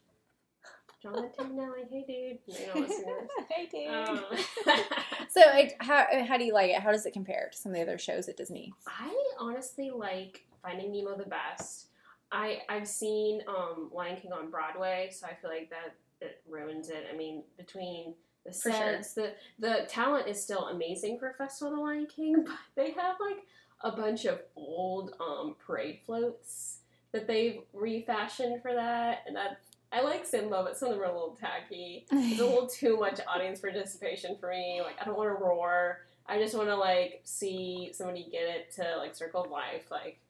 Jonathan 1.03 1.57
Nelly, 1.57 1.85
hey 1.91 2.05
dude. 2.47 2.59
You 2.59 2.67
know, 2.67 2.81
listen 2.81 3.05
to 3.07 3.15
this. 3.23 3.47
hey, 3.51 3.67
dude. 3.67 3.89
Um, 3.91 4.25
so, 5.31 5.41
it, 5.57 5.73
how 5.81 6.05
how 6.27 6.37
do 6.37 6.45
you 6.45 6.53
like 6.53 6.71
it? 6.71 6.81
How 6.81 6.93
does 6.93 7.07
it 7.07 7.13
compare 7.15 7.49
to 7.51 7.57
some 7.57 7.73
of 7.73 7.77
the 7.77 7.83
other 7.83 7.97
shows 7.97 8.29
at 8.29 8.37
Disney? 8.37 8.75
I 8.87 9.15
honestly 9.39 9.91
like 9.91 10.45
Finding 10.63 10.93
Nemo 10.93 11.17
the 11.17 11.25
best. 11.25 11.87
I 12.33 12.61
I've 12.69 12.89
seen 12.89 13.43
um, 13.49 13.91
Lion 13.93 14.17
King 14.17 14.33
on 14.33 14.51
Broadway, 14.51 15.11
so 15.13 15.27
I 15.27 15.35
feel 15.35 15.51
like 15.51 15.71
that 15.71 15.95
it 16.21 16.43
ruins 16.49 16.91
it. 16.91 17.07
I 17.13 17.17
mean, 17.17 17.43
between 17.57 18.15
the 18.45 18.53
For 18.53 18.71
sure. 18.71 18.73
sets, 18.73 19.15
the 19.15 19.33
the 19.59 19.87
talent 19.89 20.29
is 20.29 20.43
still 20.43 20.69
amazing 20.69 21.19
for 21.19 21.35
Festival 21.37 21.73
of 21.73 21.79
the 21.79 21.85
Lion 21.85 22.07
King, 22.07 22.43
but 22.47 22.55
they 22.77 22.93
have 22.93 23.17
like 23.21 23.45
a 23.83 23.93
bunch 23.93 24.25
of 24.27 24.41
old 24.57 25.15
um, 25.21 25.57
parade 25.65 26.01
floats 26.05 26.79
that 27.13 27.27
they've 27.27 27.61
refashioned 27.73 28.63
for 28.63 28.75
that, 28.75 29.25
and 29.27 29.35
that 29.37 29.61
I 29.93 30.03
like 30.03 30.25
Simba, 30.25 30.63
but 30.63 30.77
some 30.77 30.91
of 30.91 30.95
them 30.95 31.03
are 31.03 31.11
a 31.11 31.13
little 31.13 31.37
tacky. 31.41 32.07
It's 32.13 32.41
a 32.41 32.45
little 32.45 32.67
too 32.73 32.99
much 32.99 33.21
audience 33.27 33.61
participation 33.61 34.37
for 34.39 34.51
me. 34.51 34.81
Like 34.85 34.97
I 35.01 35.05
don't 35.05 35.17
want 35.17 35.37
to 35.37 35.45
roar. 35.45 36.01
I 36.27 36.39
just 36.39 36.55
want 36.55 36.69
to 36.69 36.77
like 36.77 37.23
see 37.25 37.91
somebody 37.93 38.29
get 38.31 38.43
it 38.43 38.73
to 38.77 38.99
like 38.99 39.17
Circle 39.17 39.45
of 39.45 39.51
Life. 39.51 39.91
Like, 39.91 40.21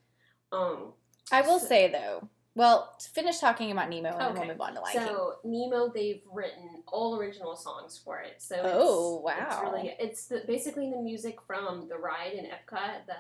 um, 0.51 0.95
I 1.33 1.43
will 1.43 1.59
So- 1.59 1.67
say 1.67 1.91
though. 1.91 2.29
Well, 2.57 2.95
to 2.99 3.09
finish 3.11 3.39
talking 3.39 3.71
about 3.71 3.89
Nemo, 3.89 4.09
and 4.11 4.21
then 4.21 4.35
we'll 4.35 4.49
move 4.49 4.61
on 4.61 4.75
to 4.75 4.81
Lion 4.81 4.99
King. 4.99 5.07
so 5.07 5.35
Nemo, 5.45 5.89
they've 5.89 6.21
written 6.33 6.83
all 6.89 7.17
original 7.17 7.55
songs 7.57 7.97
for 8.05 8.19
it. 8.21 8.43
So 8.43 8.57
Oh, 8.65 9.25
it's, 9.29 9.41
It's 9.55 9.63
really 9.63 9.97
it's 10.01 10.27
the, 10.27 10.43
basically 10.47 10.91
the 10.91 10.99
music 11.01 11.41
from 11.47 11.89
the 11.89 11.97
ride 11.97 12.33
in 12.33 12.47
Epcot. 12.47 13.07
The 13.07 13.15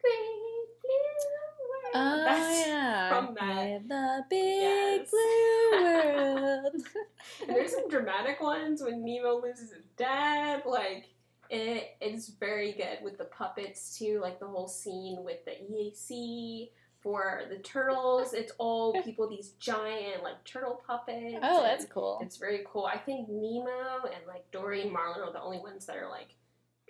Great 0.00 0.66
Blue 0.82 0.90
World. 1.70 1.94
Oh 1.94 2.16
That's- 2.24 2.66
yeah, 2.66 3.08
from 3.08 3.34
that. 3.34 3.56
With 3.80 3.88
the 3.88 4.24
big 4.28 4.62
Yes. 4.62 5.10
blue 5.10 5.70
world. 5.84 6.74
And 7.46 7.56
there's 7.56 7.70
some 7.72 7.88
dramatic 7.88 8.40
ones 8.40 8.82
when 8.82 9.04
Nemo 9.04 9.40
loses 9.40 9.70
his 9.72 9.84
dad. 9.96 10.64
Like 10.66 11.06
it, 11.50 11.96
it's 12.00 12.28
very 12.30 12.72
good 12.72 12.98
with 13.04 13.16
the 13.16 13.26
puppets 13.26 13.96
too. 13.96 14.18
Like 14.20 14.40
the 14.40 14.48
whole 14.48 14.68
scene 14.68 15.22
with 15.22 15.44
the 15.44 15.52
EAC 15.52 16.70
for 17.02 17.42
the 17.50 17.56
turtles. 17.58 18.32
It's 18.32 18.52
all 18.58 18.92
people 19.02 19.28
these 19.28 19.50
giant 19.58 20.22
like 20.22 20.42
turtle 20.44 20.80
puppets. 20.86 21.38
oh, 21.42 21.62
that's 21.62 21.84
cool. 21.86 22.18
It's 22.22 22.36
very 22.36 22.64
cool. 22.66 22.86
I 22.86 22.98
think 22.98 23.28
Nemo 23.28 24.04
and 24.04 24.26
like 24.26 24.50
Dory 24.52 24.82
and 24.82 24.92
Marlin 24.92 25.20
are 25.26 25.32
the 25.32 25.40
only 25.42 25.58
ones 25.58 25.86
that 25.86 25.96
are 25.96 26.08
like 26.08 26.28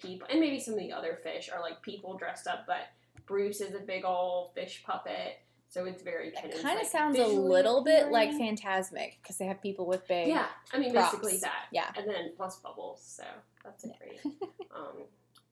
people, 0.01 0.27
and 0.31 0.41
maybe 0.41 0.61
some 0.61 0.75
of 0.75 0.81
the 0.81 0.93
other 0.93 1.19
fish 1.23 1.51
are 1.55 1.61
like 1.61 1.83
people 1.83 2.17
dressed 2.17 2.47
up. 2.47 2.65
But 2.67 2.89
Bruce 3.27 3.61
is 3.61 3.75
a 3.75 3.79
big 3.81 4.05
old 4.05 4.53
fish 4.55 4.83
puppet. 4.87 5.39
So 5.69 5.87
it's 5.87 6.03
very 6.03 6.33
kind 6.33 6.51
It 6.53 6.57
of 6.57 6.63
kind 6.63 6.77
of 6.77 6.83
like, 6.83 6.93
sounds 6.93 7.19
a 7.19 7.25
little 7.27 7.83
bit 7.83 8.11
like. 8.13 8.31
Fantasmic 8.33 9.13
because 9.23 9.39
they 9.39 9.47
have 9.47 9.63
people 9.63 9.87
with 9.87 10.07
big. 10.07 10.29
Yeah, 10.29 10.47
I 10.71 10.79
mean 10.79 10.93
props. 10.93 11.13
basically 11.15 11.39
that. 11.39 11.65
Yeah. 11.73 11.87
And 11.97 12.07
then 12.07 12.33
plus 12.37 12.57
bubbles, 12.59 13.01
so 13.03 13.25
that's 13.65 13.85
a 13.85 13.89
Yeah. 13.89 13.95
great 13.99 14.35
um, 14.77 15.05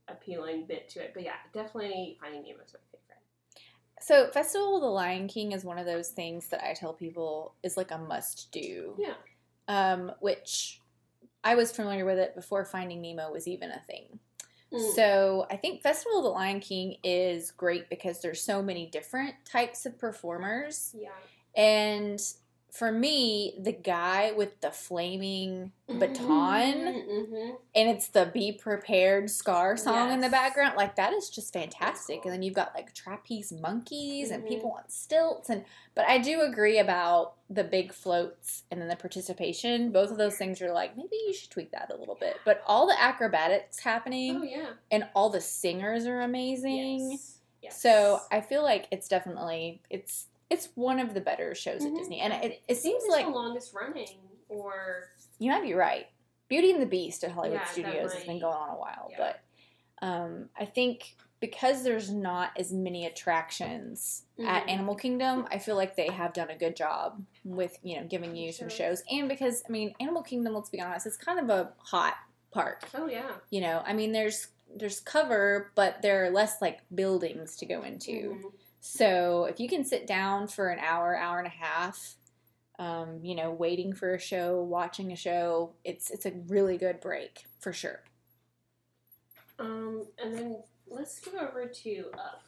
appealing 0.08 0.66
bit 0.66 0.90
to 0.90 1.00
it. 1.02 1.12
But 1.14 1.22
yeah, 1.22 1.36
definitely 1.54 2.18
Finding 2.20 2.42
Nemo 2.42 2.58
is 2.66 2.74
my. 2.74 2.89
So, 4.00 4.28
Festival 4.28 4.76
of 4.76 4.82
the 4.82 4.88
Lion 4.88 5.28
King 5.28 5.52
is 5.52 5.64
one 5.64 5.78
of 5.78 5.86
those 5.86 6.08
things 6.08 6.48
that 6.48 6.64
I 6.64 6.72
tell 6.72 6.92
people 6.92 7.54
is 7.62 7.76
like 7.76 7.90
a 7.90 7.98
must 7.98 8.50
do. 8.50 8.94
Yeah. 8.98 9.14
Um, 9.68 10.12
which 10.20 10.80
I 11.44 11.54
was 11.54 11.70
familiar 11.72 12.04
with 12.04 12.18
it 12.18 12.34
before 12.34 12.64
Finding 12.64 13.00
Nemo 13.00 13.30
was 13.30 13.46
even 13.46 13.70
a 13.70 13.80
thing. 13.80 14.18
Mm. 14.72 14.94
So 14.94 15.46
I 15.50 15.56
think 15.56 15.82
Festival 15.82 16.18
of 16.18 16.24
the 16.24 16.30
Lion 16.30 16.60
King 16.60 16.96
is 17.02 17.50
great 17.50 17.88
because 17.88 18.20
there's 18.20 18.42
so 18.42 18.62
many 18.62 18.86
different 18.86 19.34
types 19.44 19.86
of 19.86 19.98
performers. 19.98 20.94
Yeah. 20.98 21.10
And 21.56 22.20
for 22.72 22.90
me, 22.92 23.54
the 23.60 23.72
guy 23.72 24.32
with 24.32 24.60
the 24.60 24.70
flaming 24.70 25.72
baton 25.88 26.70
Mm-hmm. 27.10 27.50
and 27.74 27.88
it's 27.88 28.08
the 28.08 28.30
Be 28.32 28.52
Prepared 28.52 29.28
Scar 29.30 29.76
song 29.76 30.12
in 30.12 30.20
the 30.20 30.28
background, 30.28 30.76
like 30.76 30.96
that 30.96 31.12
is 31.12 31.28
just 31.30 31.52
fantastic. 31.52 32.24
And 32.24 32.32
then 32.32 32.42
you've 32.42 32.54
got 32.54 32.74
like 32.74 32.94
trapeze 32.94 33.52
monkeys 33.52 34.30
and 34.30 34.44
Mhm. 34.44 34.48
people 34.48 34.72
on 34.72 34.88
stilts 34.88 35.50
and 35.50 35.64
but 35.94 36.08
I 36.08 36.18
do 36.18 36.40
agree 36.42 36.78
about 36.78 37.34
the 37.50 37.64
big 37.64 37.92
floats 37.92 38.62
and 38.70 38.80
then 38.80 38.88
the 38.88 38.96
participation. 38.96 39.90
Both 39.90 40.10
of 40.12 40.18
those 40.18 40.36
things 40.36 40.62
are 40.62 40.72
like 40.72 40.96
maybe 40.96 41.16
you 41.26 41.34
should 41.34 41.50
tweak 41.50 41.72
that 41.72 41.90
a 41.92 41.96
little 41.96 42.14
bit. 42.20 42.36
But 42.44 42.62
all 42.66 42.86
the 42.86 43.00
acrobatics 43.00 43.80
happening 43.80 44.36
Oh 44.40 44.44
yeah. 44.44 44.70
and 44.90 45.08
all 45.14 45.30
the 45.30 45.40
singers 45.40 46.06
are 46.06 46.20
amazing. 46.20 47.10
Yes. 47.12 47.36
Yes. 47.62 47.82
So 47.82 48.20
I 48.30 48.40
feel 48.40 48.62
like 48.62 48.86
it's 48.90 49.08
definitely 49.08 49.82
it's 49.90 50.26
it's 50.50 50.68
one 50.74 50.98
of 50.98 51.14
the 51.14 51.20
better 51.20 51.54
shows 51.54 51.84
at 51.84 51.92
Mhm. 51.92 51.96
Disney, 51.98 52.20
and 52.20 52.32
it, 52.44 52.62
it 52.68 52.76
seems 52.76 53.04
it's 53.04 53.12
like 53.12 53.24
the 53.26 53.30
longest 53.32 53.72
running, 53.72 54.18
or 54.48 55.08
you 55.38 55.50
might 55.50 55.62
be 55.62 55.74
right. 55.74 56.06
Beauty 56.48 56.72
and 56.72 56.82
the 56.82 56.86
Beast 56.86 57.22
at 57.24 57.30
Hollywood 57.30 57.60
Yeah, 57.60 57.66
Studios 57.66 58.12
has 58.12 58.24
been 58.24 58.40
going 58.40 58.54
on 58.56 58.70
a 58.70 58.78
while, 58.78 59.08
yeah. 59.10 59.16
but 59.18 59.40
um, 60.06 60.48
I 60.58 60.64
think 60.64 61.14
because 61.38 61.84
there's 61.84 62.10
not 62.10 62.50
as 62.58 62.72
many 62.72 63.06
attractions 63.06 64.24
at 64.44 64.64
Mhm. 64.66 64.70
Animal 64.70 64.94
Kingdom, 64.96 65.46
I 65.50 65.58
feel 65.58 65.76
like 65.76 65.94
they 65.96 66.08
have 66.10 66.32
done 66.32 66.50
a 66.50 66.56
good 66.56 66.74
job 66.76 67.22
with 67.44 67.78
you 67.82 67.96
know 68.00 68.06
giving 68.06 68.34
you 68.36 68.52
some 68.52 68.68
shows, 68.68 69.02
and 69.10 69.28
because 69.28 69.62
I 69.68 69.72
mean 69.72 69.94
Animal 70.00 70.22
Kingdom, 70.22 70.54
let's 70.54 70.68
be 70.70 70.80
honest, 70.80 71.06
it's 71.06 71.16
kind 71.16 71.38
of 71.38 71.48
a 71.48 71.72
hot 71.78 72.14
park. 72.50 72.88
oh 72.94 73.06
yeah. 73.06 73.32
You 73.50 73.60
know, 73.60 73.82
I 73.86 73.92
mean 73.92 74.12
there's 74.12 74.48
there's 74.74 75.00
cover, 75.00 75.72
but 75.74 76.00
there 76.02 76.24
are 76.24 76.30
less 76.30 76.60
like 76.60 76.80
buildings 76.94 77.56
to 77.56 77.66
go 77.66 77.82
into. 77.82 78.12
Mhm. 78.12 78.52
So 78.80 79.44
if 79.44 79.60
you 79.60 79.68
can 79.68 79.84
sit 79.84 80.06
down 80.06 80.48
for 80.48 80.68
an 80.68 80.78
hour, 80.78 81.16
hour 81.16 81.38
and 81.38 81.46
a 81.46 81.50
half, 81.50 82.16
um, 82.78 83.20
you 83.22 83.34
know, 83.34 83.50
waiting 83.50 83.92
for 83.92 84.14
a 84.14 84.18
show, 84.18 84.62
watching 84.62 85.12
a 85.12 85.16
show, 85.16 85.74
it's 85.84 86.10
it's 86.10 86.24
a 86.24 86.32
really 86.48 86.78
good 86.78 86.98
break 87.00 87.44
for 87.58 87.74
sure. 87.74 88.00
Um, 89.58 90.06
and 90.22 90.34
then 90.34 90.56
let's 90.88 91.20
go 91.20 91.38
over 91.38 91.66
to 91.66 92.04
uh, 92.14 92.38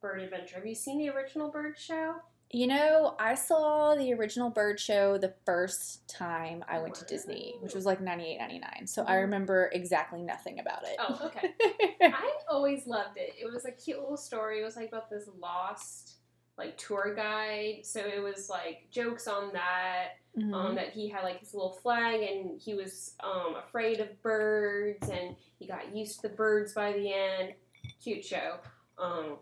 Bird 0.00 0.22
Adventure. 0.22 0.56
Have 0.56 0.66
you 0.66 0.74
seen 0.74 0.98
the 0.98 1.10
original 1.10 1.50
Bird 1.50 1.78
show? 1.78 2.14
You 2.50 2.66
know, 2.66 3.14
I 3.18 3.34
saw 3.34 3.94
the 3.94 4.14
original 4.14 4.48
Bird 4.48 4.80
Show 4.80 5.18
the 5.18 5.34
first 5.44 6.08
time 6.08 6.64
I 6.66 6.78
went 6.78 6.94
to 6.94 7.04
Disney, 7.04 7.56
which 7.60 7.74
was 7.74 7.84
like 7.84 8.00
98, 8.00 8.38
99. 8.38 8.86
So 8.86 9.02
I 9.04 9.16
Mhm. 9.16 9.20
remember 9.22 9.70
exactly 9.74 10.22
nothing 10.22 10.58
about 10.58 10.82
it. 10.86 10.96
Oh, 10.98 11.20
okay. 11.26 11.54
I 12.00 12.32
always 12.48 12.86
loved 12.86 13.18
it. 13.18 13.34
It 13.38 13.52
was 13.52 13.66
a 13.66 13.72
cute 13.72 13.98
little 14.00 14.16
story. 14.16 14.60
It 14.60 14.64
was 14.64 14.76
like 14.76 14.88
about 14.88 15.10
this 15.10 15.28
lost 15.38 16.14
like 16.56 16.76
tour 16.78 17.14
guide. 17.14 17.80
So 17.84 18.00
it 18.00 18.20
was 18.20 18.48
like 18.48 18.88
jokes 18.90 19.28
on 19.28 19.52
that. 19.52 20.12
Mhm. 20.36 20.54
Um, 20.54 20.74
that 20.76 20.92
he 20.92 21.08
had 21.08 21.24
like 21.24 21.40
his 21.40 21.52
little 21.52 21.72
flag 21.82 22.22
and 22.22 22.58
he 22.60 22.72
was 22.74 23.14
um 23.20 23.56
afraid 23.56 24.00
of 24.00 24.22
birds 24.22 25.08
and 25.10 25.36
he 25.58 25.66
got 25.66 25.94
used 25.94 26.20
to 26.22 26.28
the 26.28 26.34
birds 26.34 26.72
by 26.72 26.92
the 26.92 27.12
end. 27.12 27.54
Cute 28.02 28.24
show. 28.24 28.58
Um, 28.96 29.38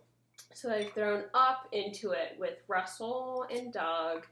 so 0.56 0.68
they've 0.70 0.90
thrown 0.92 1.24
up 1.34 1.68
into 1.72 2.12
it 2.12 2.36
with 2.38 2.54
Russell 2.66 3.46
and 3.50 3.72
Doug. 3.72 4.26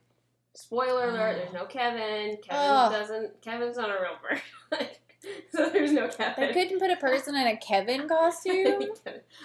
Spoiler 0.55 1.11
alert: 1.11 1.37
There's 1.37 1.53
no 1.53 1.65
Kevin. 1.67 2.37
Kevin 2.43 2.47
Oh. 2.51 2.89
doesn't. 2.91 3.43
Kevin's 3.43 3.77
not 3.77 3.91
a 3.91 3.95
real 4.01 4.17
bird. 4.23 4.89
so 5.53 5.69
there's 5.69 5.93
no 5.93 6.09
Kevin. 6.09 6.49
They 6.49 6.53
couldn't 6.53 6.79
put 6.79 6.91
a 6.91 6.97
person 6.97 7.35
in 7.35 7.47
a 7.47 7.57
Kevin 7.57 8.09
costume. 8.09 8.85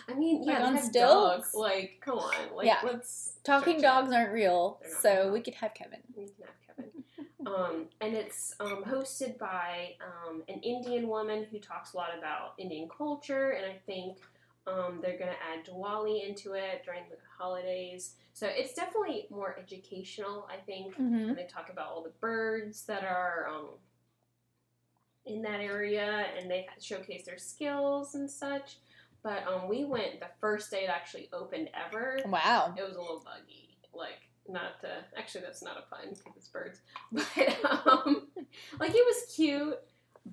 I 0.07 0.13
mean, 0.13 0.43
yeah, 0.43 0.59
Like 0.59 0.63
on 0.63 0.77
stilts? 0.77 0.93
dogs. 1.51 1.55
Like, 1.55 1.99
come 2.05 2.19
on, 2.19 2.33
like 2.55 2.67
Yeah. 2.67 2.79
let's 2.83 3.37
Talking 3.43 3.81
dogs 3.81 4.11
aren't 4.13 4.31
real, 4.31 4.79
so 5.01 5.23
real. 5.23 5.31
we 5.31 5.41
could 5.41 5.55
have 5.55 5.73
Kevin. 5.73 5.99
We 6.15 6.25
can 6.25 6.45
have 6.45 6.75
Kevin. 6.77 6.91
Um, 7.47 7.85
and 8.01 8.13
it's 8.13 8.53
um, 8.59 8.83
hosted 8.85 9.37
by 9.39 9.95
um, 10.01 10.43
an 10.47 10.59
Indian 10.61 11.07
woman 11.07 11.45
who 11.49 11.57
talks 11.57 11.93
a 11.93 11.97
lot 11.97 12.09
about 12.15 12.53
Indian 12.59 12.87
culture, 12.95 13.51
and 13.51 13.65
I 13.65 13.77
think 13.87 14.17
um, 14.69 14.99
they're 15.01 15.17
going 15.17 15.31
to 15.31 15.35
add 15.35 15.65
Diwali 15.65 16.27
into 16.27 16.53
it 16.53 16.83
during 16.85 17.03
the 17.09 17.17
holidays. 17.37 18.15
So 18.33 18.47
it's 18.47 18.73
definitely 18.73 19.27
more 19.29 19.57
educational, 19.59 20.47
I 20.49 20.57
think. 20.65 20.93
Mm-hmm. 20.93 21.33
They 21.33 21.47
talk 21.49 21.69
about 21.71 21.91
all 21.91 22.03
the 22.03 22.13
birds 22.21 22.85
that 22.85 23.03
are 23.03 23.47
um, 23.49 23.67
in 25.25 25.41
that 25.43 25.59
area, 25.59 26.25
and 26.37 26.49
they 26.49 26.67
showcase 26.79 27.25
their 27.25 27.37
skills 27.37 28.15
and 28.15 28.29
such. 28.29 28.77
But 29.23 29.45
um, 29.47 29.67
we 29.67 29.83
went 29.83 30.19
the 30.19 30.27
first 30.39 30.71
day 30.71 30.83
it 30.83 30.89
actually 30.89 31.29
opened 31.33 31.69
ever. 31.73 32.19
Wow. 32.25 32.73
It 32.77 32.83
was 32.83 32.95
a 32.95 33.01
little 33.01 33.23
buggy. 33.25 33.77
Like, 33.93 34.29
not 34.47 34.79
to. 34.81 34.89
Actually, 35.17 35.41
that's 35.41 35.61
not 35.61 35.77
a 35.77 35.93
pun 35.93 36.09
because 36.09 36.37
it's 36.37 36.47
birds. 36.47 36.79
But, 37.11 37.25
um, 37.87 38.27
like, 38.79 38.91
it 38.91 39.05
was 39.05 39.35
cute, 39.35 39.77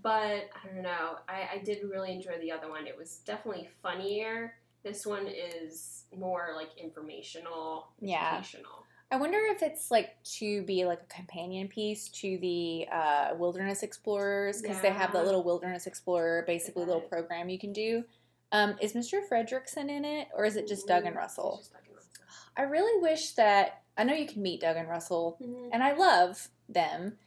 but 0.02 0.50
I 0.62 0.66
don't 0.72 0.82
know. 0.82 1.16
I, 1.28 1.48
I 1.54 1.58
did 1.64 1.78
really 1.88 2.12
enjoy 2.12 2.38
the 2.40 2.52
other 2.52 2.68
one. 2.68 2.86
It 2.86 2.96
was 2.96 3.18
definitely 3.26 3.68
funnier. 3.82 4.54
This 4.82 5.04
one 5.06 5.26
is 5.26 6.04
more 6.16 6.50
like 6.54 6.70
informational, 6.78 7.88
Yeah. 8.00 8.34
educational. 8.38 8.84
I 9.10 9.16
wonder 9.16 9.38
if 9.38 9.62
it's 9.62 9.90
like 9.90 10.20
to 10.38 10.62
be 10.62 10.84
like 10.84 11.00
a 11.00 11.14
companion 11.14 11.68
piece 11.68 12.08
to 12.08 12.38
the 12.38 12.86
uh, 12.92 13.34
Wilderness 13.36 13.82
Explorers 13.84 14.60
because 14.60 14.80
they 14.80 14.90
have 14.90 15.12
the 15.12 15.18
Yeah. 15.18 15.24
little 15.24 15.44
Wilderness 15.44 15.86
Explorer, 15.86 16.42
basically 16.46 16.84
little 16.84 17.00
program 17.00 17.48
you 17.48 17.58
can 17.58 17.72
do. 17.72 18.04
Um, 18.52 18.76
is 18.80 18.94
Mr. 18.94 19.20
Fredrickson 19.28 19.88
in 19.90 20.04
it, 20.04 20.28
or 20.34 20.44
is 20.44 20.56
it 20.56 20.66
just 20.68 20.86
Doug 20.88 21.04
and 21.04 21.14
Ooh, 21.14 21.18
Russell? 21.18 21.58
it's 21.58 21.68
just 21.68 21.72
Doug 21.72 21.82
and 21.86 21.96
Russell. 21.96 22.12
I 22.56 22.62
really 22.62 23.00
wish 23.02 23.32
that 23.32 23.82
I 23.96 24.04
know 24.04 24.14
you 24.14 24.26
can 24.26 24.42
meet 24.42 24.60
Doug 24.60 24.76
and 24.76 24.88
Russell, 24.88 25.36
Mhm. 25.40 25.70
and 25.72 25.82
I 25.82 25.92
love 25.92 26.48
them, 26.68 27.18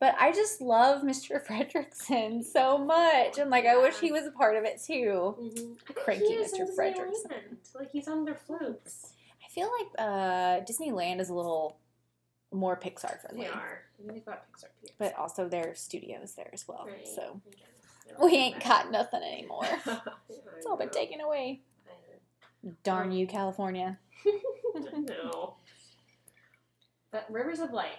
but 0.00 0.14
I 0.18 0.32
just 0.32 0.60
love 0.60 1.02
Mr. 1.02 1.42
Fredrickson 1.46 2.44
so 2.44 2.78
much. 2.78 3.38
I'm 3.38 3.50
like, 3.50 3.66
I 3.66 3.76
wish 3.78 3.98
he 3.98 4.12
was 4.12 4.26
a 4.26 4.30
part 4.30 4.56
of 4.56 4.64
it 4.64 4.80
too. 4.84 5.36
Mhm. 5.40 5.94
Cranky 5.94 6.36
Mr. 6.36 6.66
Fredrickson. 6.76 7.56
Like 7.74 7.90
he's 7.92 8.08
on 8.08 8.24
their 8.24 8.34
floats. 8.34 9.12
I 9.44 9.48
feel 9.48 9.70
like 9.78 9.88
uh, 9.98 10.60
Disneyland 10.64 11.20
is 11.20 11.30
a 11.30 11.34
little 11.34 11.78
more 12.52 12.76
Pixar 12.78 13.20
friendly. 13.20 13.44
They 13.44 13.50
are. 13.50 13.82
They've 14.06 14.24
got 14.24 14.44
Pixar 14.52 14.68
here. 14.82 14.90
but 14.98 15.14
also 15.16 15.48
their 15.48 15.74
studios 15.74 16.34
there 16.34 16.50
as 16.52 16.66
well. 16.68 16.84
Right. 16.86 17.06
So 17.08 17.40
I 17.46 17.50
guess. 17.50 17.60
They 18.06 18.12
don't 18.12 18.24
we 18.30 18.36
ain't 18.36 18.62
got 18.62 18.90
nothing 18.90 19.22
anymore. 19.22 19.66
It's 20.56 20.64
all 20.66 20.76
been 20.76 20.88
taken 20.90 21.20
away. 21.20 21.60
Darn 22.82 23.12
you, 23.12 23.26
California. 23.26 23.98
I 24.26 24.98
know. 24.98 25.56
But 27.12 27.26
Rivers 27.30 27.60
of 27.60 27.72
Light. 27.72 27.98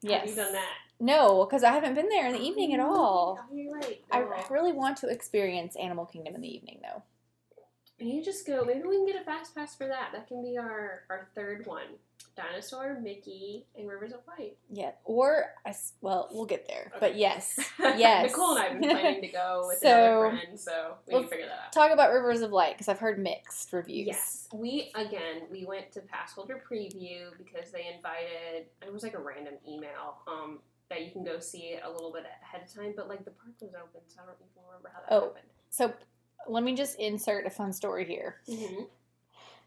Yes. 0.00 0.20
Have 0.20 0.30
you 0.30 0.36
done 0.36 0.52
that? 0.54 0.74
No, 1.00 1.44
because 1.44 1.62
I 1.62 1.72
haven't 1.72 1.94
been 1.94 2.08
there 2.08 2.26
in 2.26 2.32
the 2.32 2.40
evening 2.40 2.74
at 2.74 2.80
all. 2.80 3.38
You're 3.52 3.72
right. 3.74 4.00
I 4.10 4.24
really 4.50 4.72
want 4.72 4.96
to 4.98 5.08
experience 5.08 5.76
Animal 5.76 6.06
Kingdom 6.06 6.34
in 6.34 6.40
the 6.40 6.52
evening, 6.54 6.80
though. 6.82 7.02
You 8.00 8.22
just 8.24 8.46
go. 8.46 8.64
Maybe 8.64 8.82
we 8.82 8.96
can 8.96 9.06
get 9.06 9.20
a 9.20 9.24
fast 9.24 9.54
pass 9.56 9.74
for 9.76 9.86
that. 9.88 10.10
That 10.12 10.28
can 10.28 10.40
be 10.42 10.56
our 10.56 11.02
our 11.10 11.28
third 11.34 11.66
one. 11.66 11.86
Dinosaur, 12.36 13.00
Mickey, 13.00 13.66
and 13.76 13.88
Rivers 13.88 14.12
of 14.12 14.20
Light. 14.28 14.56
Yeah, 14.70 14.92
or 15.04 15.46
I, 15.66 15.74
well, 16.00 16.28
we'll 16.30 16.46
get 16.46 16.68
there. 16.68 16.92
But 17.00 17.16
yes, 17.16 17.58
Yes. 17.80 18.30
Nicole 18.30 18.56
and 18.56 18.60
I 18.60 18.68
have 18.68 18.80
been 18.80 18.90
planning 18.90 19.20
to 19.22 19.28
go 19.28 19.64
with 19.68 19.78
So- 19.78 19.88
another 20.22 20.36
friend, 20.36 20.60
so 20.60 20.94
we 21.08 21.12
Well, 21.14 21.22
can 21.22 21.30
figure 21.30 21.46
that 21.46 21.58
out. 21.66 21.72
talk 21.72 21.90
about 21.90 22.12
Rivers 22.12 22.40
of 22.42 22.52
Light 22.52 22.74
because 22.74 22.86
I've 22.88 23.00
heard 23.00 23.18
mixed 23.18 23.72
reviews. 23.72 24.06
Yes, 24.06 24.48
we 24.52 24.92
again 24.94 25.42
we 25.50 25.64
went 25.64 25.90
to 25.92 26.00
Passholder 26.00 26.60
preview 26.62 27.30
because 27.36 27.72
they 27.72 27.92
invited. 27.92 28.66
It 28.86 28.92
was 28.92 29.02
like 29.02 29.14
a 29.14 29.20
random 29.20 29.54
email 29.68 30.18
um, 30.28 30.60
that 30.90 31.04
you 31.04 31.10
can 31.12 31.24
go 31.24 31.38
see 31.38 31.70
it 31.74 31.82
a 31.84 31.90
little 31.90 32.12
bit 32.12 32.24
ahead 32.42 32.62
of 32.66 32.72
time, 32.72 32.94
but 32.96 33.08
like 33.08 33.24
the 33.24 33.30
park 33.30 33.52
was 33.60 33.72
open, 33.74 34.00
so 34.08 34.20
I 34.22 34.26
don't 34.26 34.36
even 34.36 34.62
remember 34.66 34.90
how 34.94 35.00
that 35.00 35.12
Oh. 35.14 35.28
happened. 35.28 35.44
So 35.70 35.92
let 36.46 36.62
me 36.64 36.74
just 36.74 36.98
insert 36.98 37.46
a 37.46 37.50
fun 37.50 37.72
story 37.72 38.04
here. 38.06 38.36
Mm-hmm. 38.48 38.84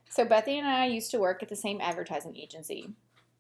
So 0.09 0.25
Bethany 0.25 0.59
and 0.59 0.67
I 0.67 0.87
used 0.87 1.11
to 1.11 1.19
work 1.19 1.41
at 1.43 1.49
the 1.49 1.55
same 1.55 1.79
advertising 1.79 2.35
agency, 2.35 2.89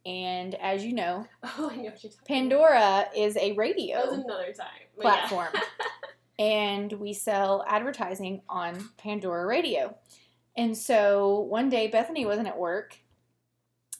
and 0.05 0.55
as 0.55 0.85
you 0.85 0.93
know, 0.93 1.25
Oh, 1.43 1.49
know 1.57 1.65
what 1.67 1.83
you're 2.03 2.11
talking. 2.11 2.25
Pandora 2.27 3.05
is 3.15 3.35
a 3.37 3.53
radio. 3.53 3.97
That 4.11 4.25
another 4.25 4.53
time 4.53 4.67
but 4.95 5.05
yeah. 5.05 5.27
platform. 5.27 5.53
and 6.39 6.93
we 6.93 7.13
sell 7.13 7.63
advertising 7.67 8.41
on 8.47 8.89
Pandora 8.97 9.45
Radio. 9.45 9.95
And 10.55 10.77
so 10.77 11.39
one 11.41 11.69
day 11.69 11.87
Bethany 11.87 12.25
wasn't 12.25 12.47
at 12.47 12.57
work 12.57 12.97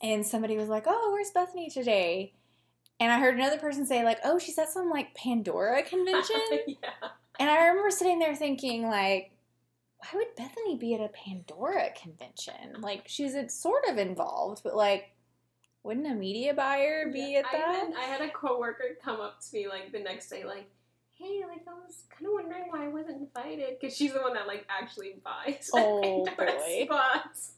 and 0.01 0.25
somebody 0.25 0.57
was 0.57 0.67
like, 0.69 0.83
"Oh, 0.87 1.11
where's 1.13 1.31
Bethany 1.31 1.69
today?" 1.69 2.33
And 3.01 3.11
I 3.11 3.17
heard 3.19 3.33
another 3.33 3.57
person 3.57 3.83
say 3.85 4.03
like, 4.05 4.19
"Oh, 4.23 4.37
she's 4.37 4.59
at 4.59 4.69
some 4.69 4.89
like 4.91 5.15
Pandora 5.15 5.81
convention." 5.93 6.39
yeah. 6.67 7.09
and 7.39 7.49
I 7.49 7.65
remember 7.67 7.89
sitting 7.89 8.19
there 8.19 8.35
thinking 8.35 8.83
like, 8.87 9.31
why 9.97 10.09
would 10.13 10.35
Bethany 10.37 10.77
be 10.77 10.93
at 10.93 11.01
a 11.01 11.09
Pandora 11.09 11.89
convention? 11.99 12.79
Like 12.79 13.03
she's 13.07 13.33
sort 13.51 13.85
of 13.89 13.97
involved, 13.97 14.61
but 14.63 14.75
like 14.75 15.09
wouldn't 15.83 16.05
a 16.05 16.13
media 16.13 16.53
buyer 16.53 17.11
be 17.11 17.37
at 17.37 17.45
I 17.45 17.57
that? 17.57 17.75
had, 17.75 17.93
I 17.97 18.01
had 18.03 18.21
a 18.21 18.29
coworker 18.29 18.83
come 19.03 19.19
up 19.19 19.39
to 19.41 19.57
me 19.57 19.67
like 19.67 19.91
the 19.91 19.99
next 19.99 20.29
day, 20.29 20.43
like, 20.43 20.69
"Hey, 21.17 21.41
like 21.47 21.61
I 21.67 21.73
was 21.73 22.03
kind 22.15 22.27
of 22.27 22.33
wondering 22.33 22.65
why 22.69 22.85
I 22.85 22.87
wasn't 22.87 23.17
invited 23.19 23.79
because 23.79 23.97
she's 23.97 24.13
the 24.13 24.21
one 24.21 24.35
that 24.35 24.45
like 24.45 24.67
actually 24.69 25.15
buys 25.23 25.71
Oh, 25.73 26.23
Pandora 26.27 26.51
boy. 26.59 26.85
spots." 26.85 27.53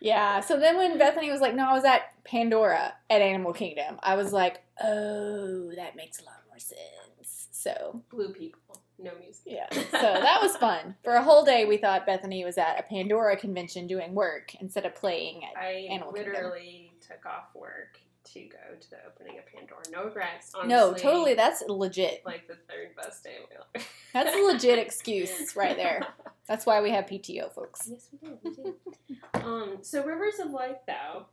Yeah. 0.00 0.40
So 0.40 0.58
then 0.58 0.76
when 0.76 0.98
Bethany 0.98 1.30
was 1.30 1.40
like, 1.40 1.54
"No, 1.54 1.68
I 1.68 1.72
was 1.72 1.84
at 1.84 2.12
Pandora 2.24 2.94
at 3.10 3.20
Animal 3.22 3.52
Kingdom," 3.52 3.98
I 4.02 4.16
was 4.16 4.32
like, 4.32 4.62
"Oh, 4.82 5.70
that 5.76 5.96
makes 5.96 6.20
a 6.20 6.24
lot 6.24 6.42
more 6.48 6.58
sense." 6.58 7.48
So 7.50 8.02
Blue 8.10 8.32
people, 8.32 8.80
no 8.98 9.10
music. 9.18 9.42
yeah. 9.46 9.66
So 9.72 10.00
that 10.00 10.38
was 10.40 10.56
fun. 10.56 10.94
For 11.02 11.14
a 11.14 11.22
whole 11.22 11.44
day, 11.44 11.64
we 11.64 11.76
thought 11.76 12.06
Bethany 12.06 12.44
was 12.44 12.56
at 12.58 12.78
a 12.78 12.82
Pandora 12.84 13.36
convention 13.36 13.86
doing 13.86 14.14
work 14.14 14.54
instead 14.60 14.86
of 14.86 14.94
playing 14.94 15.44
at. 15.44 15.56
I 15.60 15.88
Animal 15.90 16.12
Kingdom. 16.12 16.32
literally 16.34 16.92
took 17.06 17.26
off 17.26 17.46
work 17.54 17.98
to 18.32 18.40
go 18.40 18.58
to 18.80 18.90
the 18.90 18.96
opening 19.06 19.38
of 19.38 19.46
Pandora. 19.46 19.82
No 19.92 20.04
regrets. 20.04 20.52
no, 20.66 20.94
totally. 20.94 21.34
That's 21.34 21.62
legit. 21.68 22.22
like 22.24 22.46
the 22.46 22.56
third 22.68 22.94
best 22.96 23.24
day 23.24 23.36
of 23.42 23.50
my 23.50 23.80
life. 23.80 23.92
That's 24.12 24.34
a 24.36 24.40
legit 24.40 24.78
excuse 24.78 25.54
right 25.56 25.76
there. 25.76 26.06
That's 26.48 26.64
why 26.64 26.80
we 26.80 26.90
have 26.90 27.06
PTO, 27.06 27.52
folks. 27.52 27.88
Yes, 27.90 28.08
we 28.12 28.28
did. 28.28 28.38
We 28.42 28.50
did. 28.54 29.44
um, 29.44 29.78
so 29.82 30.04
Rivers 30.04 30.38
of 30.40 30.50
Light, 30.50 30.78
though, 30.86 31.26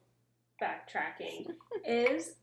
backtracking, 0.62 1.48
is 1.88 2.34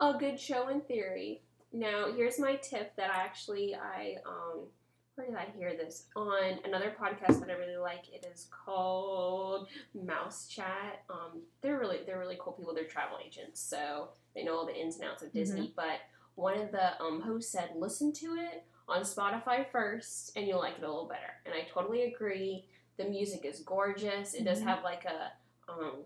a 0.00 0.14
good 0.18 0.38
show 0.38 0.68
in 0.68 0.82
theory. 0.82 1.42
Now, 1.72 2.12
here's 2.14 2.38
my 2.38 2.56
tip 2.56 2.94
that 2.96 3.10
I 3.10 3.22
actually 3.22 3.74
I 3.74 4.16
um 4.26 4.66
where 5.14 5.26
did 5.26 5.36
I 5.36 5.46
hear 5.56 5.76
this 5.76 6.06
on 6.16 6.58
another 6.64 6.94
podcast 6.98 7.40
that 7.40 7.50
I 7.50 7.54
really 7.54 7.76
like. 7.76 8.04
It 8.12 8.26
is 8.32 8.48
called 8.50 9.68
Mouse 9.94 10.48
Chat. 10.48 11.02
Um, 11.10 11.42
they're 11.60 11.78
really 11.78 11.98
they're 12.06 12.18
really 12.18 12.38
cool 12.40 12.54
people. 12.54 12.74
They're 12.74 12.84
travel 12.84 13.18
agents, 13.24 13.60
so 13.60 14.08
they 14.34 14.42
know 14.42 14.56
all 14.56 14.66
the 14.66 14.74
ins 14.74 14.96
and 14.98 15.04
outs 15.08 15.22
of 15.22 15.32
Disney. 15.32 15.72
But 15.76 16.00
one 16.34 16.58
of 16.58 16.72
the 16.72 16.98
um, 17.00 17.20
hosts 17.20 17.52
said, 17.52 17.70
listen 17.76 18.12
to 18.14 18.36
it 18.36 18.64
on 18.88 19.02
Spotify 19.02 19.66
first, 19.70 20.32
and 20.36 20.46
you'll 20.46 20.60
like 20.60 20.78
it 20.78 20.82
a 20.84 20.88
little 20.88 21.08
better. 21.08 21.34
And 21.44 21.54
I 21.54 21.68
totally 21.72 22.04
agree. 22.04 22.64
The 22.96 23.04
music 23.04 23.44
is 23.44 23.60
gorgeous. 23.60 24.34
It 24.34 24.44
does 24.44 24.60
Mhm. 24.60 24.64
have 24.64 24.82
like 24.84 25.04
a 25.04 25.32
um, 25.70 26.04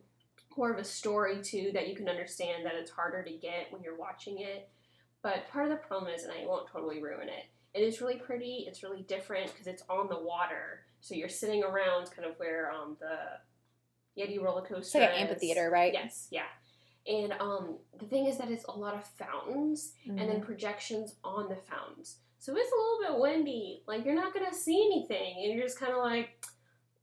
more 0.57 0.73
of 0.73 0.79
a 0.79 0.85
story 0.85 1.43
too 1.43 1.71
that 1.75 1.89
you 1.89 1.95
can 1.95 2.09
understand 2.09 2.65
that 2.65 2.75
it's 2.75 2.91
harder 2.91 3.23
to 3.23 3.33
get 3.33 3.71
when 3.73 3.83
you're 3.83 3.97
watching 3.97 4.41
it. 4.41 4.69
But 5.23 5.49
part 5.49 5.65
of 5.65 5.71
the 5.71 5.77
problem 5.77 6.13
is, 6.13 6.25
and 6.25 6.33
I 6.33 6.47
won't 6.47 6.69
totally 6.69 7.03
ruin 7.03 7.29
it, 7.29 7.45
it 7.77 7.83
is 7.83 8.01
really 8.01 8.17
pretty. 8.17 8.65
It's 8.69 8.83
really 8.83 9.03
different 9.03 9.53
because 9.53 9.67
it's 9.67 9.83
on 9.91 10.09
the 10.09 10.19
water, 10.19 10.83
so 11.01 11.15
you're 11.15 11.29
sitting 11.29 11.63
around 11.63 12.11
kind 12.11 12.27
of 12.29 12.39
where 12.39 12.73
um, 12.73 12.97
the 13.01 14.21
Yeti 14.21 14.41
roller 14.41 14.63
coaster. 14.63 14.79
It's 14.79 14.95
like 14.95 15.11
an 15.11 15.17
amphitheater, 15.17 15.69
right? 15.71 15.93
Yes, 15.93 16.29
yeah. 16.31 16.47
And 17.07 17.33
um, 17.41 17.77
the 18.01 18.07
thing 18.07 18.27
is 18.27 18.39
that 18.39 18.51
it's 18.51 18.65
a 18.65 18.73
lot 18.73 18.95
of 18.95 19.07
fountains 19.07 19.93
and 20.09 20.19
then 20.19 20.41
Mhm. 20.41 20.45
projections 20.45 21.15
on 21.23 21.49
the 21.49 21.55
fountains. 21.57 22.17
So 22.39 22.55
it's 22.57 22.73
a 22.73 22.75
little 22.75 23.15
bit 23.15 23.21
windy. 23.23 23.83
Like 23.87 24.05
you're 24.05 24.15
not 24.15 24.33
gonna 24.35 24.55
see 24.55 24.83
anything, 24.87 25.45
and 25.45 25.53
you're 25.53 25.63
just 25.67 25.79
kind 25.79 25.93
of 25.93 25.99
like, 25.99 26.31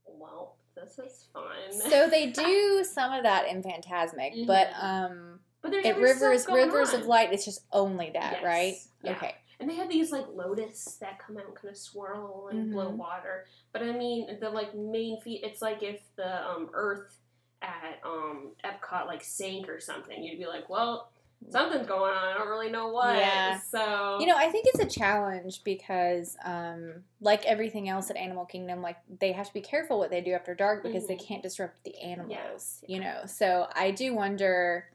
well, 0.06 0.56
this 0.74 0.98
is 0.98 1.28
fun. 1.32 1.72
So 1.88 2.08
they 2.08 2.30
do 2.30 2.84
some 2.84 3.12
of 3.12 3.22
that 3.22 3.46
in 3.48 3.62
Fantasmic, 3.62 4.46
but 4.46 4.68
Mhm. 4.70 4.82
um, 4.84 5.40
but 5.62 5.70
there's 5.70 5.86
at 5.86 5.96
other 5.96 6.06
stuff 6.08 6.20
Rivers 6.22 6.46
Rivers 6.48 6.94
on. 6.94 7.00
of 7.00 7.06
Light, 7.06 7.32
it's 7.32 7.44
just 7.46 7.60
only 7.72 8.10
that, 8.10 8.32
Yes, 8.34 8.44
right? 8.44 8.74
yeah. 9.02 9.12
Okay. 9.16 9.34
And 9.60 9.68
they 9.70 9.74
have 9.76 9.88
these 9.88 10.10
like 10.12 10.26
lotus 10.34 10.96
that 11.00 11.18
come 11.18 11.36
out 11.36 11.46
and 11.46 11.54
kind 11.54 11.70
of 11.70 11.76
swirl 11.76 12.48
and 12.50 12.70
blow 12.70 12.90
Mhm. 12.92 12.96
water. 12.96 13.46
But 13.72 13.82
I 13.82 13.92
mean, 13.92 14.38
the 14.40 14.50
like 14.50 14.74
main 14.74 15.20
feat, 15.20 15.42
it's 15.44 15.62
like 15.62 15.82
if 15.82 16.00
the 16.16 16.46
um, 16.48 16.70
Earth 16.72 17.18
at 17.62 18.00
um, 18.04 18.52
Epcot 18.64 19.06
like 19.06 19.22
sank 19.22 19.68
or 19.68 19.80
something, 19.80 20.22
you'd 20.22 20.38
be 20.38 20.46
like, 20.46 20.68
well, 20.68 21.10
something's 21.50 21.86
going 21.86 22.12
on. 22.14 22.34
I 22.34 22.38
don't 22.38 22.48
really 22.48 22.70
know 22.70 22.88
what. 22.88 23.16
Yeah. 23.16 23.60
So 23.60 24.18
You 24.20 24.26
know, 24.26 24.36
I 24.36 24.48
think 24.50 24.66
it's 24.68 24.80
a 24.80 24.98
challenge 25.00 25.62
because, 25.64 26.36
um, 26.44 27.04
like 27.20 27.44
everything 27.44 27.88
else 27.88 28.10
at 28.10 28.16
Animal 28.16 28.44
Kingdom, 28.46 28.82
like 28.82 28.96
they 29.20 29.32
have 29.32 29.46
to 29.46 29.52
be 29.54 29.60
careful 29.60 29.98
what 29.98 30.10
they 30.10 30.20
do 30.20 30.32
after 30.32 30.54
dark 30.54 30.82
because 30.82 31.06
they 31.06 31.16
Mhm. 31.16 31.26
can't 31.26 31.42
disrupt 31.42 31.82
the 31.84 31.96
animals. 32.00 32.82
Yeah. 32.86 32.94
You 32.96 33.02
know, 33.02 33.26
so 33.26 33.68
I 33.74 33.90
do 33.92 34.14
wonder 34.14 34.88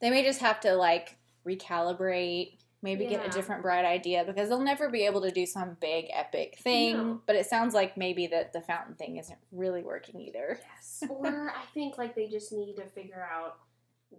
they 0.00 0.10
may 0.10 0.22
just 0.22 0.40
have 0.40 0.60
to 0.60 0.74
like 0.74 1.16
recalibrate, 1.46 2.58
maybe 2.82 3.06
get 3.06 3.26
a 3.26 3.30
different 3.30 3.62
bright 3.62 3.84
idea 3.84 4.24
because 4.24 4.48
they'll 4.48 4.60
never 4.60 4.88
be 4.88 5.04
able 5.06 5.20
to 5.22 5.30
do 5.30 5.46
some 5.46 5.76
big 5.80 6.06
epic 6.12 6.58
thing. 6.60 6.96
No. 6.96 7.20
But 7.26 7.36
it 7.36 7.46
sounds 7.46 7.74
like 7.74 7.96
maybe 7.96 8.26
that 8.28 8.52
the 8.52 8.60
fountain 8.60 8.94
thing 8.94 9.16
isn't 9.16 9.38
really 9.52 9.82
working 9.82 10.20
either. 10.20 10.58
Yes. 10.74 11.02
Or 11.08 11.50
I 11.50 11.64
think 11.74 11.98
like 11.98 12.14
they 12.14 12.28
just 12.28 12.52
need 12.52 12.76
to 12.76 12.84
figure 12.86 13.26
out 13.32 13.58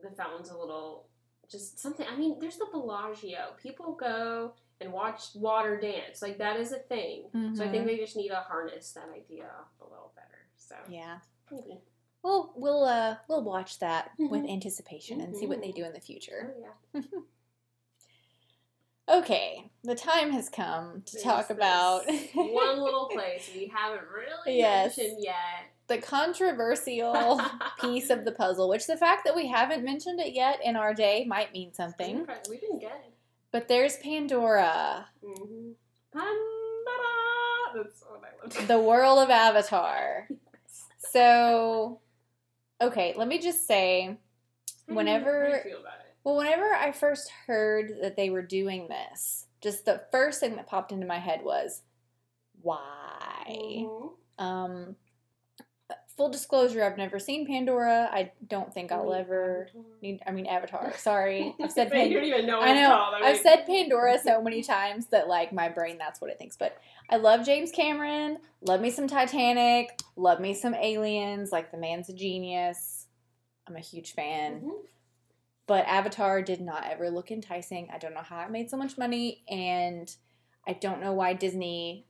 the 0.04 0.10
fountain's 0.12 0.50
a 0.50 0.58
little 0.58 1.08
just 1.50 1.80
something. 1.80 2.06
I 2.12 2.16
mean, 2.18 2.38
there's 2.40 2.58
the 2.58 2.68
Bellagio. 2.72 3.54
People 3.62 3.94
go 3.94 4.54
and 4.82 4.92
watch 4.92 5.24
water 5.34 5.80
dance. 5.80 6.22
Like 6.22 6.38
that 6.40 6.60
is 6.60 6.72
a 6.72 6.78
thing. 6.80 7.24
So 7.56 7.64
I 7.64 7.70
think 7.70 7.86
they 7.86 7.98
just 7.98 8.16
need 8.18 8.28
to 8.30 8.36
harness 8.36 8.92
that 8.94 9.10
idea 9.16 9.50
a 9.80 9.84
little 9.84 10.12
better. 10.16 10.28
So 10.58 10.76
Yeah. 10.90 11.20
maybe. 11.52 11.80
Well, 12.24 12.52
we'll 12.58 12.84
uh 12.84 13.16
we'll 13.30 13.44
watch 13.44 13.80
that 13.80 14.12
with 14.20 14.42
Mhm. 14.44 14.52
anticipation 14.52 15.22
and 15.22 15.36
see 15.38 15.48
what 15.48 15.62
they 15.62 15.70
Mhm. 15.70 15.76
do 15.76 15.84
in 15.86 15.94
the 15.94 16.02
future. 16.02 16.54
Oh 16.58 16.60
yeah. 16.94 17.02
Okay, 19.10 19.70
the 19.84 19.96
time 19.96 20.32
has 20.32 20.50
come 20.50 21.02
to 21.06 21.14
There's 21.14 21.24
talk 21.24 21.50
about 21.50 22.04
one 22.34 22.80
little 22.82 23.08
place 23.08 23.50
we 23.56 23.72
haven't 23.74 24.04
really 24.14 24.58
Yes. 24.58 24.98
mentioned 24.98 25.24
yet. 25.24 25.36
the 25.88 25.98
controversial 26.00 27.40
piece 27.80 28.10
of 28.10 28.26
the 28.26 28.34
puzzle, 28.34 28.68
which 28.68 28.86
the 28.86 28.98
fact 28.98 29.24
that 29.26 29.36
we 29.36 29.48
haven't 29.48 29.86
mentioned 29.86 30.20
it 30.20 30.34
yet 30.34 30.60
in 30.64 30.76
our 30.76 30.94
day 30.94 31.24
might 31.26 31.54
mean 31.54 31.74
something. 31.74 32.28
We've 32.50 32.60
been 32.62 32.80
good. 32.80 32.90
But 33.52 33.70
there's 33.70 33.96
Pandora, 33.98 35.08
Mm-hmm. 35.24 35.72
Pandora. 36.12 37.84
That's 37.84 38.04
what 38.10 38.22
I 38.24 38.60
love. 38.60 38.68
the 38.68 38.80
world 38.80 39.20
of 39.20 39.30
Avatar. 39.30 40.28
So, 41.10 42.02
okay, 42.82 43.14
let 43.16 43.28
me 43.30 43.40
just 43.40 43.66
say, 43.66 44.04
How 44.06 44.14
do 44.14 44.18
you- 44.90 44.96
whenever- 44.96 45.64
how 46.28 46.34
do 46.34 46.48
you 46.48 46.54
feel 46.54 46.60
about 46.60 46.62
it? 46.62 46.62
well, 46.62 46.62
whenever 46.68 46.74
I 46.76 46.92
first 46.92 47.30
heard 47.48 47.92
that 48.02 48.16
they 48.18 48.30
were 48.30 48.42
doing 48.42 48.88
this, 48.90 49.46
just 49.62 49.86
the 49.86 50.02
first 50.12 50.40
thing 50.40 50.56
that 50.58 50.68
popped 50.68 50.92
into 50.92 51.06
my 51.08 51.20
head 51.20 51.42
was, 51.44 51.82
why? 52.62 53.46
Mhm. 53.50 54.10
Um, 54.40 54.96
full 56.18 56.30
disclosure, 56.30 56.84
I've 56.84 56.98
never 56.98 57.20
seen 57.20 57.46
Pandora. 57.46 58.10
I 58.12 58.32
don't 58.48 58.74
think 58.74 58.92
I'll 58.92 59.14
ever 59.14 59.70
need. 60.02 60.20
I 60.28 60.32
mean, 60.32 60.48
Avatar. 60.48 60.94
Sorry, 60.98 61.56
I've 61.62 61.72
said 61.72 61.90
But 61.90 61.98
you 62.10 62.20
Pandora. 62.20 62.22
don't 62.22 62.34
even 62.34 62.46
know. 62.48 62.60
I 62.60 62.72
it's 62.72 62.82
know. 62.82 62.88
called. 62.90 63.14
I 63.16 63.18
I've 63.28 63.34
mean- 63.36 63.44
said 63.44 63.66
Pandora 63.66 64.20
so 64.20 64.42
many 64.48 64.64
times 64.64 65.08
that 65.08 65.28
like 65.28 65.54
my 65.54 65.70
brain 65.70 65.98
that's 65.98 66.20
what 66.20 66.30
it 66.32 66.38
thinks. 66.40 66.58
But 66.58 66.78
I 67.10 67.18
love 67.18 67.46
James 67.46 67.72
Cameron. 67.72 68.40
Love 68.62 68.82
me 68.82 68.90
some 68.92 69.08
Titanic. 69.08 70.00
Love 70.16 70.40
me 70.40 70.54
some 70.54 70.74
Aliens. 70.74 71.52
Like 71.52 71.72
the 71.72 71.78
man's 71.78 72.10
a 72.10 72.14
genius. 72.14 73.06
I'm 73.68 73.76
a 73.76 73.80
huge 73.80 74.14
fan. 74.14 74.62
Mhm. 74.62 74.72
But 75.68 75.86
Avatar 75.86 76.42
did 76.42 76.62
not 76.62 76.86
ever 76.90 77.10
look 77.10 77.30
enticing. 77.30 77.90
I 77.94 77.98
don't 77.98 78.14
know 78.14 78.22
how 78.22 78.42
it 78.42 78.52
made 78.52 78.70
so 78.70 78.78
much 78.78 78.98
money, 78.98 79.44
and 79.50 80.14
I 80.66 80.74
don't 80.74 81.02
know 81.02 81.14
why 81.14 81.34
Disney, 81.34 82.06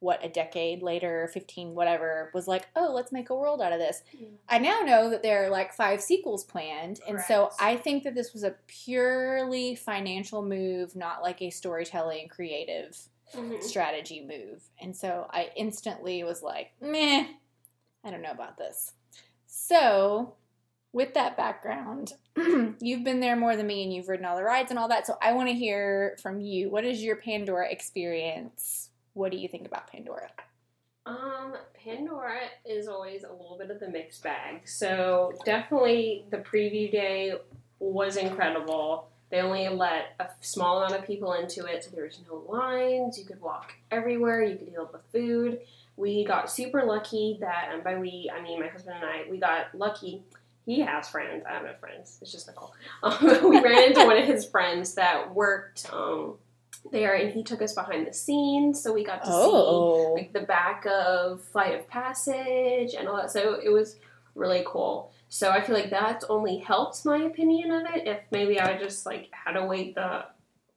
what 0.00 0.24
a 0.24 0.28
decade 0.28 0.82
later, 0.82 1.28
fifteen 1.32 1.74
whatever, 1.74 2.30
was 2.34 2.48
like, 2.48 2.66
oh, 2.74 2.92
let's 2.92 3.12
make 3.12 3.30
a 3.30 3.36
world 3.36 3.60
out 3.62 3.72
of 3.72 3.78
this. 3.78 4.02
I 4.48 4.58
now 4.58 4.80
know 4.80 5.10
that 5.10 5.22
there 5.22 5.44
are 5.44 5.48
like 5.50 5.72
five 5.74 6.00
sequels 6.02 6.44
planned, 6.44 7.00
and 7.06 7.20
so 7.20 7.50
I 7.60 7.76
think 7.76 8.02
that 8.04 8.14
this 8.14 8.32
was 8.32 8.42
a 8.42 8.56
purely 8.66 9.74
financial 9.76 10.42
move, 10.42 10.96
not 10.96 11.22
like 11.22 11.40
a 11.42 11.50
storytelling 11.50 12.28
creative 12.28 12.98
Mhm. 13.34 13.62
strategy 13.62 14.20
move. 14.26 14.62
And 14.80 14.94
so 14.96 15.26
I 15.30 15.50
instantly 15.56 16.22
was 16.24 16.42
like, 16.42 16.72
meh, 16.80 17.26
I 18.04 18.10
don't 18.10 18.20
know 18.22 18.30
about 18.32 18.58
this. 18.58 18.92
So, 19.46 20.34
with 20.92 21.14
that 21.14 21.36
background, 21.36 22.14
you've 22.80 23.04
been 23.04 23.20
there 23.20 23.36
more 23.36 23.56
than 23.56 23.66
me 23.66 23.82
and 23.82 23.92
you've 23.92 24.08
ridden 24.08 24.26
all 24.26 24.36
the 24.36 24.44
rides 24.44 24.70
and 24.70 24.78
all 24.78 24.88
that. 24.88 25.06
So, 25.06 25.16
I 25.22 25.32
want 25.32 25.48
to 25.48 25.54
hear 25.54 26.16
from 26.22 26.40
you. 26.40 26.70
What 26.70 26.84
is 26.84 27.02
your 27.02 27.16
Pandora 27.16 27.70
experience? 27.70 28.90
What 29.14 29.30
do 29.30 29.38
you 29.38 29.48
think 29.48 29.66
about 29.66 29.90
Pandora? 29.90 30.30
Um, 31.04 31.54
Pandora 31.74 32.38
is 32.64 32.86
always 32.86 33.24
a 33.24 33.32
little 33.32 33.56
bit 33.58 33.70
of 33.70 33.80
the 33.80 33.88
mixed 33.88 34.22
bag. 34.22 34.68
So 34.68 35.32
definitely 35.44 36.24
the 36.30 36.38
preview 36.38 36.90
day 36.90 37.34
was 37.80 38.16
incredible. 38.16 39.08
They 39.30 39.40
only 39.40 39.68
let 39.68 40.14
a 40.20 40.28
small 40.40 40.78
amount 40.78 41.00
of 41.00 41.06
people 41.06 41.32
into 41.32 41.64
it, 41.64 41.82
so 41.82 41.90
there 41.90 42.04
was 42.04 42.20
no 42.28 42.44
lines. 42.48 43.18
You 43.18 43.24
could 43.24 43.40
walk 43.40 43.72
everywhere. 43.90 44.44
You 44.44 44.56
could 44.56 44.70
deal 44.70 44.88
with 44.92 45.02
food. 45.10 45.60
We 45.96 46.24
got 46.24 46.50
super 46.50 46.84
lucky 46.84 47.38
that, 47.40 47.70
and 47.72 47.82
by 47.82 47.96
we 47.98 48.30
I 48.32 48.42
mean 48.42 48.60
my 48.60 48.68
husband 48.68 48.96
and 48.96 49.04
I, 49.04 49.24
we 49.30 49.38
got 49.38 49.74
lucky. 49.74 50.22
He 50.64 50.80
has 50.80 51.08
friends. 51.08 51.44
I 51.48 51.54
don't 51.54 51.66
have 51.66 51.80
friends. 51.80 52.18
It's 52.22 52.30
just 52.30 52.46
Nicole. 52.46 52.72
Um, 53.02 53.16
we 53.50 53.60
ran 53.60 53.88
into 53.88 54.04
one 54.04 54.16
of 54.16 54.24
his 54.26 54.44
friends 54.44 54.94
that 54.94 55.34
worked 55.34 55.92
um, 55.92 56.36
there, 56.92 57.14
and 57.14 57.32
he 57.32 57.42
took 57.42 57.60
us 57.62 57.74
behind 57.74 58.06
the 58.06 58.12
scenes, 58.12 58.80
so 58.82 58.92
we 58.92 59.04
got 59.04 59.22
to 59.24 59.26
see 59.26 59.32
Oh, 59.34 60.14
like 60.16 60.32
the 60.32 60.40
back 60.42 60.86
of 60.86 61.42
Flight 61.42 61.78
of 61.78 61.88
Passage 61.88 62.94
and 62.96 63.08
all 63.08 63.16
that. 63.16 63.30
So 63.30 63.58
it 63.62 63.70
was 63.70 63.96
really 64.34 64.62
cool. 64.66 65.12
So 65.28 65.50
I 65.50 65.62
feel 65.62 65.74
like 65.74 65.90
that's 65.90 66.24
only 66.26 66.58
helped 66.58 67.04
my 67.04 67.18
opinion 67.18 67.70
of 67.72 67.86
it. 67.94 68.06
If 68.06 68.20
maybe 68.30 68.60
I 68.60 68.78
just 68.78 69.06
like 69.06 69.30
had 69.32 69.52
to 69.52 69.64
wait 69.64 69.94
the 69.94 70.26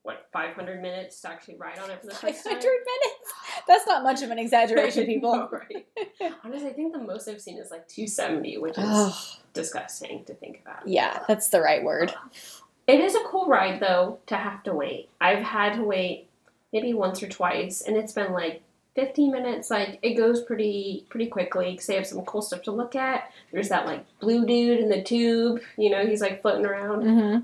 what 0.06 0.28
500 0.32 0.82
minutes 0.82 1.20
to 1.22 1.30
actually 1.30 1.56
ride 1.58 1.80
on 1.80 1.90
it 1.90 2.00
for 2.00 2.08
the 2.08 2.14
first 2.14 2.44
500 2.44 2.54
time. 2.54 2.62
minutes? 2.62 3.34
That's 3.68 3.88
not 3.88 4.04
much 4.04 4.22
of 4.22 4.30
an 4.32 4.38
exaggeration, 4.40 5.06
people. 5.08 5.36
No, 5.36 5.50
right. 5.52 5.86
Honestly, 6.44 6.70
I 6.70 6.74
think 6.74 6.94
the 6.94 7.00
most 7.02 7.28
I've 7.28 7.42
seen 7.42 7.58
is 7.58 7.72
like 7.72 7.88
270, 7.88 8.60
which 8.60 8.78
is 8.78 8.84
Oh, 8.88 9.20
disgusting 9.54 10.24
to 10.26 10.34
think 10.36 10.62
about. 10.62 10.88
yeah, 10.88 11.24
that's 11.28 11.50
the 11.50 11.60
right 11.60 11.84
word. 11.84 12.14
It 12.88 13.00
is 13.00 13.16
a 13.16 13.24
cool 13.26 13.48
ride 13.48 13.80
though 13.80 14.20
to 14.28 14.36
have 14.36 14.62
to 14.64 14.74
wait. 14.74 15.10
I've 15.20 15.42
had 15.44 15.74
to 15.78 15.84
wait 15.84 16.28
maybe 16.72 16.94
once 16.94 17.24
or 17.24 17.28
twice, 17.28 17.82
and 17.82 17.98
it's 17.98 18.14
been 18.14 18.32
like 18.32 18.62
15 18.96 19.32
minutes. 19.32 19.72
Like 19.72 19.98
it 20.04 20.14
goes 20.14 20.44
pretty 20.44 21.08
pretty 21.10 21.26
quickly 21.28 21.72
because 21.72 21.88
they 21.88 21.96
have 21.96 22.06
some 22.06 22.22
cool 22.26 22.44
stuff 22.44 22.62
to 22.64 22.72
look 22.72 22.96
at. 22.96 23.32
There's 23.52 23.70
that 23.70 23.88
like 23.88 24.06
blue 24.20 24.46
dude 24.46 24.80
in 24.82 24.90
the 24.90 25.02
tube. 25.02 25.62
You 25.80 25.90
know, 25.90 26.06
he's 26.06 26.22
like 26.22 26.44
floating 26.44 26.66
around. 26.68 27.02
hmm 27.02 27.40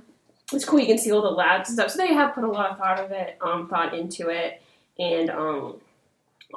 It's 0.54 0.66
cool. 0.66 0.80
You 0.80 0.86
can 0.88 0.98
see 0.98 1.12
all 1.12 1.22
the 1.22 1.30
labs 1.32 1.70
and 1.70 1.78
stuff. 1.80 1.92
So 1.92 1.98
they 1.98 2.14
have 2.14 2.34
put 2.36 2.44
a 2.44 2.48
lot 2.52 2.72
of 2.72 2.78
thought 2.78 3.00
of 3.00 3.12
it, 3.12 3.38
um, 3.42 3.68
thought 3.70 3.94
into 3.94 4.30
it, 4.30 4.62
and 5.00 5.30
um, 5.30 5.76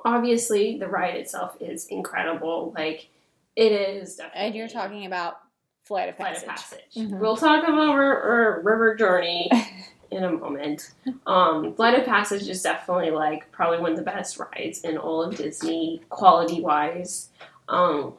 obviously 0.05 0.78
the 0.78 0.88
ride 0.88 1.14
itself 1.16 1.57
is 1.61 1.86
incredible. 1.86 2.72
Like 2.76 3.09
it 3.57 3.72
is 3.72 4.16
definitely. 4.16 4.40
And 4.47 4.55
you're 4.55 4.68
talking 4.68 5.07
about 5.07 5.40
Flight 5.84 6.09
of 6.09 6.16
Flight 6.16 6.34
Passage. 6.34 6.49
of 6.49 6.49
Passage. 6.49 6.95
Mhm. 6.97 7.18
We'll 7.20 7.36
talk 7.36 7.62
about 7.62 7.95
River, 7.95 8.61
River 8.64 8.95
Journey 8.97 9.51
in 10.11 10.24
a 10.24 10.32
moment. 10.32 10.92
Um, 11.26 11.74
Flight 11.74 11.99
of 11.99 12.05
Passage 12.07 12.49
is 12.49 12.62
definitely 12.62 13.11
like 13.11 13.51
probably 13.53 13.78
one 13.78 13.92
of 13.92 13.97
the 13.99 14.03
best 14.05 14.38
rides 14.38 14.80
in 14.80 14.97
all 14.99 15.22
of 15.22 15.36
Disney, 15.36 16.03
quality 16.09 16.61
wise. 16.61 17.28
Um, 17.68 18.14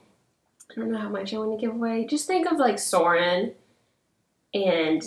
I 0.72 0.76
don't 0.80 0.92
know 0.92 0.98
how 1.00 1.10
much 1.10 1.34
I 1.34 1.38
want 1.38 1.60
to 1.60 1.66
give 1.66 1.76
away. 1.76 2.06
Just 2.06 2.28
think 2.28 2.50
of 2.52 2.58
like 2.58 2.80
Soarin' 2.80 3.54
and 4.54 5.04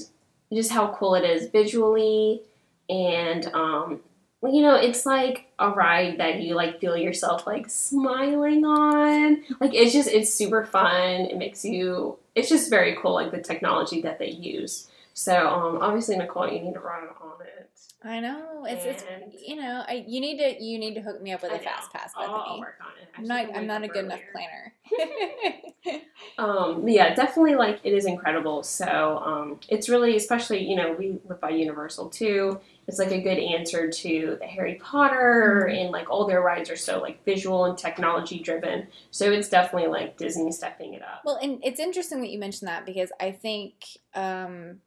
just 0.52 0.70
how 0.70 0.94
cool 0.94 1.14
it 1.14 1.24
is 1.24 1.48
visually 1.48 2.42
and 2.88 3.46
um, 3.54 4.00
you 4.42 4.62
know, 4.62 4.76
it's 4.76 5.04
like 5.04 5.46
a 5.58 5.70
ride 5.70 6.18
that 6.18 6.40
you 6.40 6.54
like 6.54 6.80
feel 6.80 6.96
yourself 6.96 7.46
like 7.46 7.68
smiling 7.68 8.64
on. 8.64 9.42
Like 9.60 9.74
it's 9.74 9.92
just 9.92 10.08
it's 10.08 10.32
super 10.32 10.64
fun. 10.64 11.22
It 11.22 11.36
makes 11.36 11.64
you. 11.64 12.18
It's 12.34 12.48
just 12.48 12.70
very 12.70 12.96
cool, 13.00 13.14
like 13.14 13.32
the 13.32 13.40
technology 13.40 14.00
that 14.02 14.18
they 14.20 14.30
use. 14.30 14.88
So 15.18 15.48
um, 15.48 15.78
obviously, 15.82 16.16
Nicole, 16.16 16.48
you 16.48 16.60
need 16.60 16.74
to 16.74 16.80
run 16.80 17.08
on 17.20 17.42
it. 17.44 17.70
I 18.04 18.20
know 18.20 18.64
it's, 18.64 18.84
it's 18.84 19.02
you 19.44 19.56
know 19.56 19.82
I, 19.86 20.04
you 20.06 20.20
need 20.20 20.38
to 20.38 20.62
you 20.62 20.78
need 20.78 20.94
to 20.94 21.00
hook 21.00 21.20
me 21.20 21.32
up 21.32 21.42
with 21.42 21.50
I 21.50 21.56
a 21.56 21.58
know. 21.58 21.64
fast 21.64 21.92
pass, 21.92 22.12
I'll, 22.16 22.22
I'll 22.26 22.38
Bethany. 22.44 22.60
work 22.60 22.76
on 22.80 22.92
it. 23.02 23.08
I 23.16 23.18
I'm 23.20 23.26
not 23.26 23.56
I'm 23.56 23.66
not 23.66 23.82
a 23.82 23.88
good 23.88 24.04
enough 24.04 24.20
planner. 24.32 24.74
Um, 26.38 26.86
yeah, 26.86 27.14
definitely 27.14 27.56
like 27.56 27.80
it 27.82 27.92
is 27.92 28.04
incredible. 28.06 28.62
So 28.62 29.18
um, 29.24 29.58
it's 29.68 29.88
really, 29.88 30.14
especially 30.14 30.62
you 30.64 30.76
know, 30.76 30.92
we 30.92 31.18
live 31.28 31.40
by 31.40 31.50
Universal 31.50 32.10
too. 32.10 32.60
It's 32.86 32.98
like 33.00 33.10
a 33.10 33.20
good 33.20 33.38
answer 33.38 33.90
to 33.90 34.36
the 34.40 34.46
Harry 34.46 34.76
Potter 34.76 35.68
Mhm. 35.68 35.80
and 35.80 35.90
like 35.90 36.08
all 36.10 36.26
their 36.28 36.40
rides 36.40 36.70
are 36.70 36.76
so 36.76 37.00
like 37.00 37.24
visual 37.24 37.64
and 37.64 37.76
technology 37.76 38.38
driven. 38.38 38.86
So 39.10 39.32
it's 39.32 39.48
definitely 39.48 39.88
like 39.88 40.16
Disney 40.16 40.52
stepping 40.52 40.94
it 40.94 41.02
up. 41.02 41.22
Well, 41.24 41.38
and 41.42 41.58
it's 41.64 41.80
interesting 41.80 42.20
that 42.20 42.30
you 42.30 42.38
mentioned 42.38 42.68
that 42.68 42.86
because 42.86 43.10
I 43.20 43.32
think 43.32 43.74
um, 44.14 44.80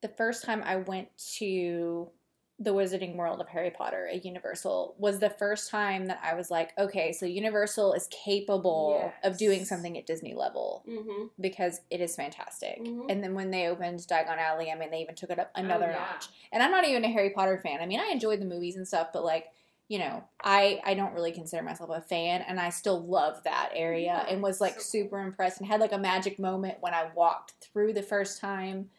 the 0.00 0.08
first 0.08 0.44
time 0.44 0.62
I 0.64 0.76
went 0.76 1.08
to 1.38 2.10
the 2.60 2.74
Wizarding 2.74 3.14
World 3.14 3.40
of 3.40 3.48
Harry 3.48 3.70
Potter 3.70 4.08
at 4.12 4.24
Universal 4.24 4.96
was 4.98 5.20
the 5.20 5.30
first 5.30 5.70
time 5.70 6.06
that 6.06 6.18
I 6.24 6.34
was 6.34 6.50
like, 6.50 6.72
okay, 6.76 7.12
so 7.12 7.24
Universal 7.24 7.92
is 7.92 8.08
capable 8.08 9.12
of 9.22 9.38
doing 9.38 9.64
something 9.64 9.96
at 9.96 10.06
Disney 10.06 10.34
level 10.34 10.84
Mm-hmm. 10.88 11.26
because 11.40 11.80
it 11.88 12.00
is 12.00 12.16
fantastic. 12.16 12.80
Mhm. 12.82 13.06
And 13.10 13.22
then 13.22 13.34
when 13.34 13.52
they 13.52 13.68
opened 13.68 14.00
Diagon 14.00 14.38
Alley, 14.38 14.72
I 14.72 14.74
mean, 14.74 14.90
they 14.90 15.02
even 15.02 15.14
took 15.14 15.30
it 15.30 15.38
up 15.38 15.52
another 15.54 15.86
Oh, 15.86 15.90
yeah. 15.90 15.98
notch. 16.12 16.26
And 16.50 16.60
I'm 16.62 16.72
not 16.72 16.84
even 16.84 17.04
a 17.04 17.08
Harry 17.12 17.30
Potter 17.30 17.60
fan. 17.62 17.80
I 17.80 17.86
mean, 17.86 18.00
I 18.00 18.06
enjoy 18.10 18.36
the 18.36 18.44
movies 18.44 18.74
and 18.76 18.88
stuff, 18.88 19.08
but 19.12 19.24
like, 19.24 19.46
you 19.86 19.98
know, 20.00 20.24
I 20.42 20.80
I 20.84 20.94
don't 20.94 21.14
really 21.14 21.32
consider 21.32 21.62
myself 21.62 21.88
a 21.90 22.00
fan, 22.02 22.42
and 22.42 22.58
I 22.60 22.68
still 22.70 23.00
love 23.06 23.42
that 23.44 23.70
area, 23.72 24.04
Yeah, 24.04 24.26
and 24.28 24.42
was 24.42 24.60
like 24.60 24.74
so 24.74 24.80
super 24.80 25.20
impressed, 25.20 25.60
and 25.60 25.66
had 25.68 25.80
like 25.80 25.92
a 25.92 25.98
magic 25.98 26.38
moment 26.38 26.78
when 26.80 26.92
I 26.92 27.08
walked 27.14 27.52
through 27.60 27.92
the 27.94 28.02
first 28.02 28.38
time. 28.40 28.90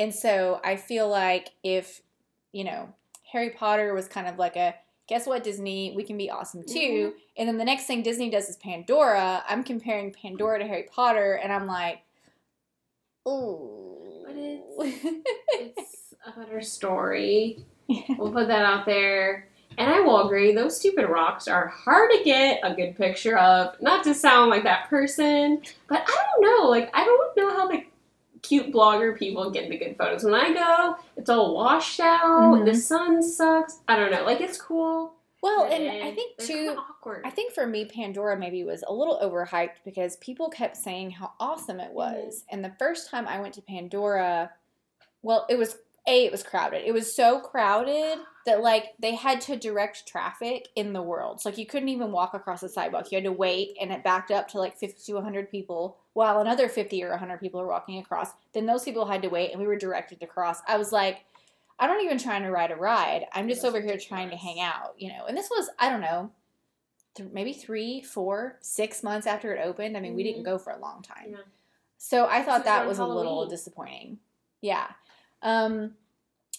And 0.00 0.14
so 0.14 0.62
I 0.64 0.76
feel 0.76 1.08
like 1.10 1.50
if 1.62 2.00
you 2.52 2.64
know 2.64 2.88
Harry 3.30 3.50
Potter 3.50 3.92
was 3.92 4.08
kind 4.08 4.26
of 4.26 4.38
like 4.38 4.56
a 4.56 4.74
guess 5.06 5.26
what 5.26 5.44
Disney 5.44 5.92
we 5.94 6.04
can 6.04 6.16
be 6.16 6.30
awesome 6.30 6.62
too, 6.64 6.78
mm-hmm. 6.78 7.18
and 7.36 7.46
then 7.46 7.58
the 7.58 7.66
next 7.66 7.84
thing 7.84 8.02
Disney 8.02 8.30
does 8.30 8.48
is 8.48 8.56
Pandora. 8.56 9.44
I'm 9.46 9.62
comparing 9.62 10.10
Pandora 10.10 10.58
to 10.58 10.66
Harry 10.66 10.88
Potter, 10.90 11.34
and 11.34 11.52
I'm 11.52 11.66
like, 11.66 12.00
ooh. 13.28 14.24
But 14.26 14.36
It's 14.36 16.14
a 16.26 16.40
better 16.40 16.62
story. 16.62 17.58
We'll 18.18 18.32
put 18.32 18.48
that 18.48 18.64
out 18.64 18.86
there. 18.86 19.48
And 19.76 19.90
I 19.90 20.00
will 20.00 20.26
agree, 20.26 20.54
those 20.54 20.76
stupid 20.76 21.08
rocks 21.08 21.46
are 21.46 21.68
hard 21.68 22.10
to 22.10 22.24
get 22.24 22.60
a 22.62 22.74
good 22.74 22.96
picture 22.96 23.38
of. 23.38 23.80
Not 23.80 24.04
to 24.04 24.14
sound 24.14 24.50
like 24.50 24.64
that 24.64 24.88
person, 24.88 25.62
but 25.88 26.04
I 26.06 26.24
don't 26.32 26.42
know. 26.42 26.68
Like, 26.68 26.90
I 26.92 27.04
don't 27.04 27.36
know 27.36 27.50
how 27.50 27.68
the 27.68 27.82
cute 28.42 28.72
blogger 28.72 29.16
people 29.18 29.50
get 29.50 29.68
the 29.68 29.76
good 29.78 29.96
photos. 29.96 30.24
When 30.24 30.34
I 30.34 30.52
go, 30.52 30.96
it's 31.16 31.28
all 31.30 31.54
washed 31.54 32.00
out. 32.00 32.20
Mhm. 32.54 32.64
The 32.64 32.74
sun 32.74 33.22
sucks. 33.22 33.80
I 33.88 33.96
don't 33.96 34.10
know. 34.10 34.24
Like, 34.24 34.40
it's 34.40 34.60
cool. 34.60 35.14
well, 35.42 35.64
and 35.64 35.88
I 36.04 36.12
think 36.14 36.36
too. 36.38 36.76
awkward. 36.78 37.22
I 37.24 37.30
think 37.30 37.52
for 37.54 37.66
me, 37.66 37.86
Pandora 37.86 38.36
maybe 38.38 38.62
was 38.64 38.84
a 38.86 38.92
little 38.92 39.18
overhyped 39.22 39.76
because 39.84 40.16
people 40.16 40.50
kept 40.50 40.76
saying 40.76 41.12
how 41.12 41.32
awesome 41.40 41.80
it 41.80 41.92
was. 41.92 42.44
And 42.50 42.62
the 42.64 42.74
first 42.78 43.08
time 43.10 43.26
I 43.26 43.40
went 43.40 43.54
to 43.54 43.62
Pandora, 43.62 44.50
well, 45.22 45.46
it 45.48 45.56
was 45.56 45.78
a 46.06 46.26
it 46.26 46.32
was 46.32 46.42
crowded. 46.42 46.82
It 46.86 46.92
was 46.92 47.14
so 47.14 47.40
crowded 47.40 48.18
that 48.46 48.62
like 48.62 48.94
they 48.98 49.14
had 49.14 49.40
to 49.42 49.56
direct 49.56 50.06
traffic 50.06 50.68
in 50.76 50.92
the 50.92 51.02
world. 51.02 51.40
So 51.40 51.48
like 51.50 51.58
you 51.58 51.66
couldn't 51.66 51.88
even 51.90 52.12
walk 52.12 52.34
across 52.34 52.60
the 52.62 52.68
sidewalk. 52.68 53.10
You 53.12 53.16
had 53.16 53.24
to 53.24 53.32
wait, 53.32 53.76
and 53.80 53.92
it 53.92 54.02
backed 54.04 54.30
up 54.30 54.48
to 54.48 54.58
like 54.58 54.78
fifty 54.78 55.02
to 55.06 55.14
one 55.14 55.24
hundred 55.24 55.50
people, 55.50 55.98
while 56.14 56.40
another 56.40 56.68
fifty 56.68 57.02
or 57.02 57.16
hundred 57.16 57.40
people 57.40 57.60
were 57.60 57.68
walking 57.68 57.98
across. 57.98 58.30
Then 58.54 58.66
those 58.66 58.84
people 58.84 59.06
had 59.06 59.22
to 59.22 59.28
wait, 59.28 59.50
and 59.52 59.60
we 59.60 59.66
were 59.66 59.76
directed 59.76 60.20
to 60.20 60.26
cross. 60.26 60.60
I 60.66 60.76
was 60.76 60.92
like. 60.92 61.24
I'm 61.82 61.88
not 61.88 62.04
even 62.04 62.18
trying 62.18 62.42
to 62.42 62.50
ride 62.50 62.72
a 62.72 62.76
ride. 62.76 63.24
I'm 63.32 63.48
just 63.48 63.62
That's 63.62 63.74
over 63.74 63.80
here 63.80 63.96
trying 63.96 64.28
to 64.28 64.36
hang 64.36 64.60
out, 64.60 64.96
you 64.98 65.08
know. 65.08 65.24
And 65.26 65.34
this 65.34 65.48
was, 65.48 65.70
I 65.78 65.88
don't 65.88 66.02
know, 66.02 66.30
th- 67.14 67.30
maybe 67.32 67.54
three, 67.54 68.02
four, 68.02 68.58
six 68.60 69.02
months 69.02 69.26
after 69.26 69.54
it 69.54 69.64
opened. 69.64 69.96
I 69.96 70.00
mean, 70.00 70.14
we 70.14 70.22
didn't 70.22 70.42
Mhm. 70.42 70.44
go 70.44 70.58
for 70.58 70.74
a 70.74 70.78
long 70.78 71.00
time. 71.00 71.28
Yeah. 71.30 71.36
So 71.96 72.26
I 72.26 72.42
thought 72.42 72.64
that 72.64 72.86
was 72.86 72.98
a 72.98 73.06
little 73.06 73.46
disappointing. 73.46 74.18
Yeah. 74.60 74.88
Um, 75.40 75.96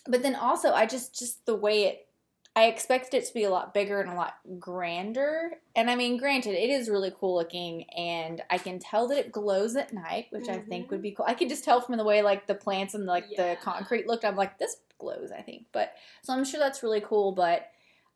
but 0.07 0.23
then 0.23 0.35
also, 0.35 0.71
I 0.73 0.85
just, 0.85 1.17
just 1.17 1.45
the 1.45 1.55
way 1.55 1.83
it, 1.83 2.07
I 2.55 2.65
expected 2.65 3.15
it 3.17 3.27
to 3.27 3.33
be 3.33 3.45
a 3.45 3.49
lot 3.49 3.73
bigger 3.73 4.01
and 4.01 4.09
a 4.11 4.15
lot 4.15 4.33
grander. 4.59 5.51
And 5.75 5.89
I 5.89 5.95
mean, 5.95 6.17
granted, 6.17 6.51
it 6.61 6.69
is 6.69 6.89
really 6.89 7.13
cool 7.17 7.35
looking, 7.35 7.89
and 7.91 8.41
I 8.49 8.57
can 8.57 8.77
tell 8.77 9.07
that 9.07 9.17
it 9.17 9.31
glows 9.31 9.75
at 9.77 9.93
night, 9.93 10.27
which 10.31 10.49
I 10.49 10.57
think 10.57 10.91
would 10.91 11.01
be 11.01 11.11
cool. 11.11 11.25
I 11.27 11.33
could 11.33 11.47
just 11.47 11.63
tell 11.63 11.79
from 11.79 11.95
the 11.97 12.03
way 12.03 12.21
like 12.21 12.47
the 12.47 12.55
plants 12.55 12.93
and 12.93 13.05
like 13.05 13.25
Yeah. 13.29 13.53
the 13.53 13.61
concrete 13.61 14.05
looked. 14.05 14.25
I'm 14.25 14.35
like, 14.35 14.57
this 14.59 14.77
glows. 14.99 15.31
I 15.31 15.41
think, 15.41 15.65
but 15.71 15.93
so 16.23 16.33
I'm 16.33 16.43
sure 16.43 16.59
that's 16.59 16.83
really 16.83 17.01
cool. 17.01 17.31
But 17.31 17.69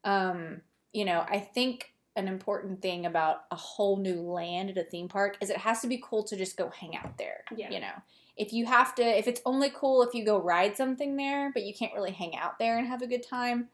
um, 0.03 0.61
you 0.91 1.05
know, 1.05 1.25
I 1.29 1.39
think 1.39 1.93
an 2.17 2.27
important 2.27 2.81
thing 2.81 3.05
about 3.05 3.43
a 3.51 3.55
whole 3.55 3.97
new 3.97 4.21
land 4.21 4.69
at 4.69 4.77
a 4.77 4.83
theme 4.83 5.07
park 5.07 5.37
is 5.41 5.49
it 5.49 5.57
has 5.57 5.81
to 5.81 5.87
be 5.87 6.01
cool 6.03 6.23
to 6.23 6.35
just 6.37 6.57
go 6.57 6.69
hang 6.69 6.95
out 6.95 7.17
there. 7.17 7.43
Yeah. 7.55 7.69
You 7.71 7.79
know, 7.79 7.93
if 8.37 8.51
you 8.53 8.65
have 8.65 8.93
to, 8.95 9.03
if 9.03 9.27
it's 9.27 9.41
only 9.45 9.69
cool 9.73 10.03
if 10.03 10.13
you 10.13 10.25
go 10.25 10.37
ride 10.37 10.75
something 10.75 11.15
there, 11.15 11.51
but 11.53 11.63
you 11.63 11.73
can't 11.73 11.93
really 11.93 12.11
hang 12.11 12.35
out 12.35 12.59
there 12.59 12.77
and 12.77 12.87
have 12.87 13.01
a 13.01 13.07
good 13.07 13.23
time. 13.27 13.69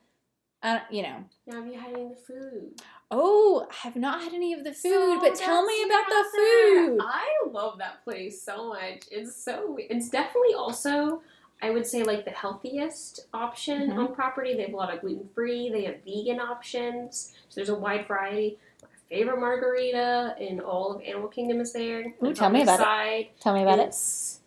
Uh, 0.64 0.80
you 0.91 1.01
know, 1.01 1.24
Now, 1.47 1.55
have 1.55 1.66
you 1.68 1.80
had 1.80 1.93
any 1.93 2.03
of 2.03 2.09
the 2.09 2.16
food? 2.16 2.82
oh, 3.09 3.68
I 3.72 3.76
have 3.88 3.95
not 3.95 4.22
had 4.24 4.34
any 4.34 4.53
of 4.53 4.64
the 4.64 4.72
food, 4.74 4.91
So 4.91 5.20
but 5.20 5.36
tell 5.36 5.66
me 5.66 5.84
about 5.84 6.05
the 6.07 6.26
food. 6.36 6.99
I 7.01 7.26
love 7.49 7.80
that 7.80 8.03
place 8.03 8.41
so 8.41 8.70
much. 8.70 9.05
It's 9.09 9.36
so 9.36 9.76
it's 9.80 10.09
definitely 10.09 10.53
also 10.53 11.22
I 11.64 11.70
would 11.72 11.86
say 11.86 12.03
like 12.03 12.26
the 12.26 12.32
healthiest 12.32 13.28
option 13.34 13.91
Mhm. 13.91 13.97
on 13.97 14.16
property. 14.16 14.53
They 14.55 14.64
have 14.64 14.74
a 14.74 14.78
lot 14.78 14.93
of 14.93 15.01
gluten 15.01 15.30
free. 15.34 15.70
They 15.70 15.84
have 15.86 16.03
vegan 16.03 16.39
options. 16.39 17.34
So 17.49 17.55
there's 17.55 17.70
a 17.70 17.76
wide 17.76 18.07
variety. 18.07 18.57
My 18.82 18.88
favorite 19.09 19.39
margarita 19.39 20.36
in 20.39 20.59
all 20.59 20.93
of 20.93 21.01
Animal 21.01 21.28
Kingdom 21.30 21.59
is 21.62 21.74
there. 21.74 22.14
Ooh, 22.24 22.34
tell 22.34 22.49
me 22.49 22.62
about 22.64 22.80
it. 22.82 23.30
Tell 23.39 23.53
me 23.53 23.62
about 23.64 23.80
it. 23.80 23.88
It's 23.89 24.41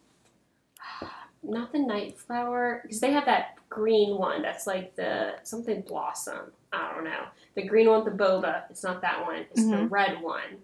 not 1.45 1.73
the 1.73 1.79
night 1.79 2.19
flower 2.19 2.81
because 2.83 3.01
they 3.01 3.13
have 3.13 3.27
that 3.27 3.57
green 3.69 4.17
one 4.19 4.43
that's 4.43 4.67
like 4.67 4.95
the 4.97 5.35
something 5.43 5.83
blossom. 5.83 6.53
I 6.73 6.93
don't 6.95 7.05
know. 7.05 7.25
The 7.55 7.63
green 7.63 7.89
one, 7.89 8.05
the 8.05 8.11
boba. 8.11 8.63
It's 8.71 8.83
not 8.83 9.01
that 9.03 9.25
one. 9.25 9.37
It's 9.37 9.65
the 9.69 9.77
Mhm. 9.77 9.91
red 9.91 10.21
one, 10.23 10.63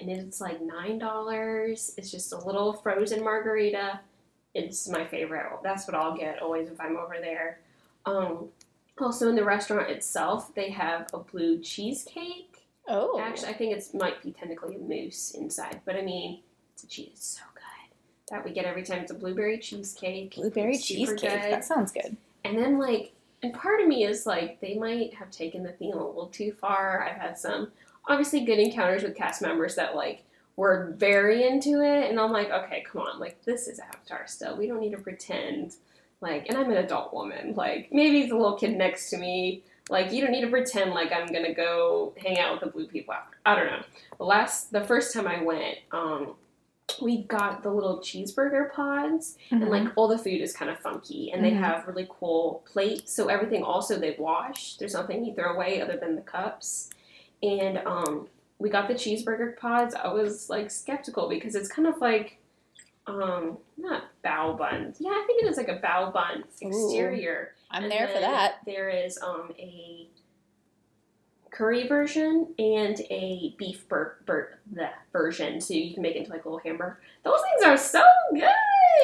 and 0.00 0.10
it's 0.10 0.40
like 0.40 0.60
nine 0.60 0.98
dollars. 0.98 1.94
It's 1.96 2.10
just 2.10 2.32
a 2.32 2.38
little 2.38 2.72
frozen 2.72 3.22
margarita. 3.24 4.00
It's 4.54 4.88
my 4.88 5.04
favorite. 5.06 5.46
That's 5.62 5.86
what 5.86 5.94
I'll 5.96 6.16
get 6.16 6.40
always 6.42 6.68
if 6.68 6.80
I'm 6.80 6.96
over 6.96 7.16
there. 7.20 7.60
Um, 8.06 8.48
also 8.98 9.28
in 9.28 9.36
the 9.36 9.44
restaurant 9.44 9.90
itself, 9.90 10.54
they 10.54 10.70
have 10.70 11.08
a 11.12 11.18
blue 11.18 11.60
cheesecake. 11.60 12.66
Oh, 12.88 13.20
Actually, 13.20 13.48
I 13.48 13.52
think 13.52 13.76
it 13.76 13.84
might 13.94 14.22
be 14.22 14.32
technically 14.32 14.76
a 14.76 14.78
mousse 14.78 15.32
inside, 15.32 15.82
but 15.84 15.94
I 15.94 16.00
mean, 16.02 16.42
it's 16.72 16.84
a 16.84 16.86
cheese. 16.88 17.10
It's 17.14 17.26
so 17.38 17.42
good 17.54 17.57
that 18.30 18.44
we 18.44 18.52
get 18.52 18.64
every 18.64 18.82
time. 18.82 19.00
It's 19.00 19.10
a 19.10 19.14
blueberry 19.14 19.58
cheesecake. 19.58 20.34
blueberry 20.34 20.74
It's 20.74 20.86
cheesecake. 20.86 21.50
That 21.50 21.64
sounds 21.64 21.92
good. 21.92 22.16
And 22.44 22.58
then 22.58 22.78
like, 22.78 23.12
and 23.42 23.52
part 23.54 23.80
of 23.80 23.86
me 23.86 24.04
is 24.04 24.26
like, 24.26 24.60
they 24.60 24.74
might 24.74 25.14
have 25.14 25.30
taken 25.30 25.62
the 25.62 25.72
theme 25.72 25.94
a 25.94 26.06
little 26.06 26.26
too 26.26 26.52
far. 26.52 27.04
I've 27.04 27.20
had 27.20 27.38
some 27.38 27.70
obviously 28.08 28.44
good 28.44 28.58
encounters 28.58 29.02
with 29.02 29.14
cast 29.14 29.42
members 29.42 29.74
that 29.76 29.94
like 29.94 30.24
were 30.56 30.92
very 30.96 31.46
into 31.46 31.82
it, 31.82 32.10
and 32.10 32.18
I'm 32.18 32.32
like, 32.32 32.50
okay, 32.50 32.84
come 32.90 33.02
on, 33.02 33.20
like 33.20 33.42
this 33.44 33.68
is 33.68 33.78
Avatar 33.78 34.26
still. 34.26 34.56
We 34.56 34.66
don't 34.66 34.80
need 34.80 34.90
to 34.90 34.98
pretend 34.98 35.74
like, 36.20 36.48
and 36.48 36.58
I'm 36.58 36.70
an 36.70 36.78
adult 36.78 37.14
woman. 37.14 37.54
Like 37.54 37.90
maybe 37.92 38.26
the 38.26 38.36
little 38.36 38.58
kid 38.58 38.76
next 38.76 39.10
to 39.10 39.18
me. 39.18 39.62
Like 39.88 40.12
you 40.12 40.20
don't 40.20 40.32
need 40.32 40.42
to 40.42 40.50
pretend 40.50 40.90
like 40.90 41.12
I'm 41.12 41.32
gonna 41.32 41.54
go 41.54 42.12
hang 42.20 42.38
out 42.40 42.52
with 42.52 42.60
the 42.60 42.66
blue 42.66 42.88
people 42.88 43.14
after. 43.14 43.36
I 43.46 43.54
don't 43.54 43.66
know. 43.66 43.82
The 44.18 44.24
last, 44.24 44.72
the 44.72 44.82
first 44.82 45.14
time 45.14 45.28
I 45.28 45.42
went, 45.42 45.78
um, 45.92 46.34
we 47.02 47.22
got 47.24 47.62
the 47.62 47.70
little 47.70 47.98
cheeseburger 47.98 48.72
pods, 48.72 49.36
and 49.50 49.62
Mhm. 49.64 49.70
like 49.70 49.92
all 49.96 50.08
the 50.08 50.18
food 50.18 50.40
is 50.40 50.52
kind 50.52 50.70
of 50.70 50.78
funky 50.80 51.30
and 51.30 51.44
they 51.44 51.50
Mhm. 51.52 51.58
have 51.60 51.86
really 51.86 52.08
cool 52.08 52.62
plates 52.64 53.12
so 53.12 53.28
everything 53.28 53.62
also 53.62 53.98
they 53.98 54.16
wash 54.18 54.76
there's 54.78 54.94
nothing 54.94 55.24
you 55.24 55.34
throw 55.34 55.52
away 55.54 55.80
other 55.80 55.96
than 55.96 56.16
the 56.16 56.22
cups 56.22 56.90
and 57.42 57.78
um 57.86 58.26
we 58.58 58.68
got 58.70 58.88
the 58.88 58.94
cheeseburger 58.94 59.56
pods 59.56 59.94
i 59.94 60.08
was 60.12 60.48
like 60.50 60.70
skeptical 60.70 61.28
because 61.28 61.54
it's 61.54 61.68
kind 61.68 61.86
of 61.86 62.00
like 62.00 62.38
um 63.06 63.58
not 63.76 64.04
bao 64.24 64.56
buns 64.56 64.96
yeah 65.00 65.10
i 65.10 65.24
think 65.26 65.42
it 65.42 65.46
is 65.48 65.56
like 65.56 65.68
a 65.68 65.78
bao 65.78 66.12
bun 66.12 66.42
exterior 66.60 67.54
I'm 67.70 67.82
And 67.84 67.92
there 67.92 68.08
for 68.08 68.20
that. 68.20 68.64
there 68.64 68.88
is 68.88 69.18
um 69.22 69.52
a 69.58 70.08
curry 71.50 71.86
version 71.88 72.54
and 72.58 73.00
a 73.10 73.54
beef 73.58 73.88
bur- 73.88 74.16
bur- 74.26 74.58
the 74.72 74.88
version 75.12 75.60
so 75.60 75.74
you 75.74 75.92
can 75.94 76.02
make 76.02 76.14
it 76.16 76.20
into 76.20 76.30
like 76.30 76.44
a 76.44 76.48
little 76.48 76.60
hamburger 76.60 77.00
those 77.24 77.40
things 77.40 77.64
are 77.66 77.76
so 77.76 78.02
good 78.34 78.44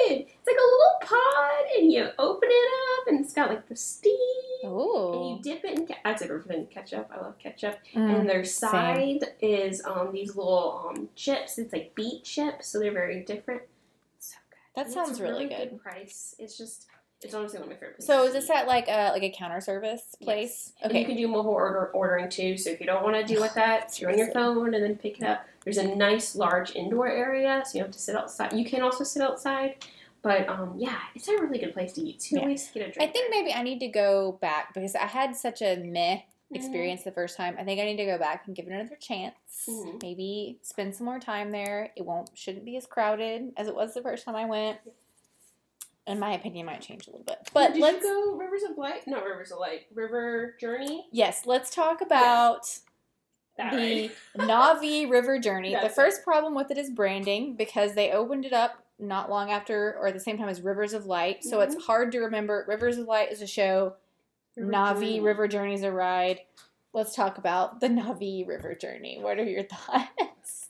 it's 0.06 0.46
like 0.46 0.56
a 0.56 0.70
little 0.70 0.98
pod 1.02 1.64
and 1.78 1.92
you 1.92 2.08
open 2.18 2.48
it 2.50 3.00
up 3.00 3.06
and 3.08 3.20
it's 3.24 3.32
got 3.32 3.48
like 3.50 3.68
the 3.68 3.76
steam 3.76 4.14
Oh, 4.66 5.12
and 5.12 5.46
you 5.46 5.52
dip 5.54 5.62
it 5.62 5.78
in. 5.78 5.86
Ke- 5.86 5.98
I'd 6.06 6.18
say 6.18 6.26
prefer 6.26 6.64
ketchup. 6.70 7.10
I 7.14 7.20
love 7.20 7.38
ketchup. 7.38 7.78
Mm, 7.94 8.20
and 8.20 8.28
their 8.30 8.44
same. 8.44 8.70
side 8.70 9.24
is 9.42 9.82
um 9.84 10.10
these 10.10 10.34
little 10.36 10.88
um 10.88 11.10
chips. 11.14 11.58
It's 11.58 11.70
like 11.70 11.94
beet 11.94 12.24
chips, 12.24 12.68
so 12.68 12.78
they're 12.78 12.90
very 12.90 13.22
different. 13.24 13.60
So 14.20 14.36
good. 14.48 14.56
That 14.74 14.86
And 14.86 14.94
sounds 14.94 15.10
it's 15.10 15.18
a 15.20 15.22
really 15.22 15.48
good. 15.48 15.78
Price. 15.82 16.34
It's 16.38 16.56
just. 16.56 16.86
It's 17.24 17.32
honestly 17.32 17.58
one 17.58 17.68
of 17.68 17.74
my 17.74 17.76
favorite. 17.76 17.96
Places 17.96 18.06
So 18.06 18.26
is 18.26 18.32
this 18.34 18.50
at 18.50 18.66
like 18.66 18.86
a 18.88 19.10
like 19.12 19.22
a 19.22 19.30
counter 19.30 19.60
service 19.60 20.14
place? 20.22 20.72
And 20.82 20.92
you 20.92 21.06
can 21.06 21.16
do 21.16 21.26
mobile 21.26 21.50
order 21.50 21.86
ordering 21.94 22.28
too. 22.28 22.58
So 22.58 22.70
if 22.70 22.80
you 22.80 22.86
don't 22.86 23.02
want 23.02 23.16
to 23.16 23.24
deal 23.24 23.40
with 23.40 23.54
that, 23.54 23.98
you're 23.98 24.10
on 24.12 24.18
your 24.18 24.30
phone 24.32 24.74
and 24.74 24.84
then 24.84 24.96
pick 24.96 25.18
it 25.18 25.24
up. 25.24 25.46
There's 25.64 25.78
a 25.78 25.94
nice 25.96 26.36
large 26.36 26.76
indoor 26.76 27.08
area, 27.08 27.62
so 27.64 27.72
you 27.78 27.80
don't 27.80 27.88
have 27.88 27.96
to 27.96 27.98
sit 28.02 28.14
outside. 28.14 28.52
You 28.52 28.66
can 28.66 28.82
also 28.82 29.02
sit 29.02 29.22
outside, 29.22 29.76
but 30.20 30.46
um, 30.50 30.74
yeah, 30.76 30.98
it's 31.14 31.26
a 31.28 31.32
really 31.32 31.58
good 31.58 31.72
place 31.72 31.94
to 31.94 32.02
eat. 32.02 32.20
So 32.20 32.28
you 32.32 32.36
Yeah. 32.36 32.42
always 32.42 32.70
get 32.70 32.88
a 32.88 32.92
drink. 32.92 33.08
I 33.08 33.10
think 33.10 33.30
maybe 33.30 33.54
I 33.54 33.62
need 33.62 33.78
to 33.78 33.88
go 33.88 34.32
back 34.42 34.74
because 34.74 34.94
I 34.94 35.06
had 35.06 35.34
such 35.34 35.62
a 35.62 35.76
meh 35.76 36.20
experience 36.52 37.02
the 37.02 37.10
first 37.10 37.38
time. 37.38 37.56
I 37.58 37.64
think 37.64 37.80
I 37.80 37.84
need 37.84 37.96
to 37.96 38.04
go 38.04 38.18
back 38.18 38.46
and 38.46 38.54
give 38.54 38.66
it 38.66 38.72
another 38.72 38.96
chance. 38.96 39.34
Mhm. 39.66 40.02
Maybe 40.02 40.58
spend 40.60 40.94
some 40.94 41.06
more 41.06 41.18
time 41.18 41.50
there. 41.50 41.90
It 41.96 42.04
won't 42.04 42.30
shouldn't 42.34 42.66
be 42.66 42.76
as 42.76 42.86
crowded 42.86 43.54
as 43.56 43.66
it 43.66 43.74
was 43.74 43.94
the 43.94 44.02
first 44.02 44.26
time 44.26 44.36
I 44.36 44.44
went. 44.44 44.78
In 46.06 46.18
my 46.18 46.32
opinion, 46.34 46.66
might 46.66 46.82
change 46.82 47.06
a 47.06 47.10
little 47.10 47.24
bit. 47.24 47.38
But 47.54 47.72
did 47.74 47.80
let's 47.82 48.02
go 48.04 48.36
Rivers 48.36 48.62
of 48.62 48.76
Light? 48.76 49.06
Not 49.06 49.24
Rivers 49.24 49.50
of 49.52 49.58
Light. 49.58 49.86
River 49.94 50.54
Journey. 50.60 51.06
yes, 51.12 51.42
let's 51.46 51.74
talk 51.74 52.00
about 52.02 52.66
That 53.56 53.72
the. 53.72 54.10
Na'vi 54.38 55.08
River 55.10 55.38
Journey. 55.38 55.74
the 55.74 55.80
That's 55.82 55.94
first 55.94 56.22
problem 56.22 56.54
with 56.54 56.70
it 56.70 56.76
is 56.78 56.90
branding 56.90 57.56
because 57.56 57.94
they 57.94 58.12
opened 58.12 58.44
it 58.44 58.52
up 58.52 58.82
not 58.98 59.30
long 59.30 59.50
after 59.50 59.96
or 59.98 60.06
at 60.08 60.14
the 60.14 60.20
same 60.20 60.36
time 60.38 60.48
as 60.50 60.60
Rivers 60.60 60.92
of 60.92 61.06
Light. 61.06 61.42
So 61.42 61.58
Mm-hmm. 61.58 61.72
it's 61.72 61.84
hard 61.86 62.12
to 62.12 62.20
remember. 62.20 62.64
Rivers 62.68 62.98
of 62.98 63.06
Light 63.06 63.32
is 63.32 63.40
a 63.40 63.46
show. 63.46 63.94
Na'vi 64.58 64.62
River 64.62 64.70
Na'vi 64.72 65.00
Journey. 65.00 65.20
River 65.20 65.48
Journey's 65.48 65.82
a 65.82 65.90
ride. 65.90 66.40
Let's 66.92 67.14
talk 67.16 67.38
about 67.38 67.80
the 67.80 67.88
Na'vi 67.88 68.46
River 68.46 68.74
Journey. 68.74 69.18
What 69.20 69.38
are 69.38 69.44
your 69.44 69.62
thoughts? 69.72 70.68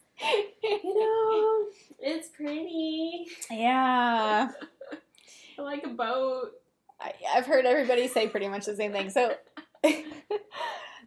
You 0.62 0.80
know, 0.84 1.66
it's 1.98 2.28
pretty. 2.28 3.26
yeah. 3.50 4.48
I 5.58 5.62
like 5.62 5.84
a 5.84 5.88
boat. 5.88 6.52
I, 7.00 7.12
I've 7.34 7.46
heard 7.46 7.66
everybody 7.66 8.08
say 8.08 8.28
pretty 8.28 8.48
much 8.48 8.66
the 8.66 8.76
same 8.76 8.92
thing. 8.92 9.10
So, 9.10 9.34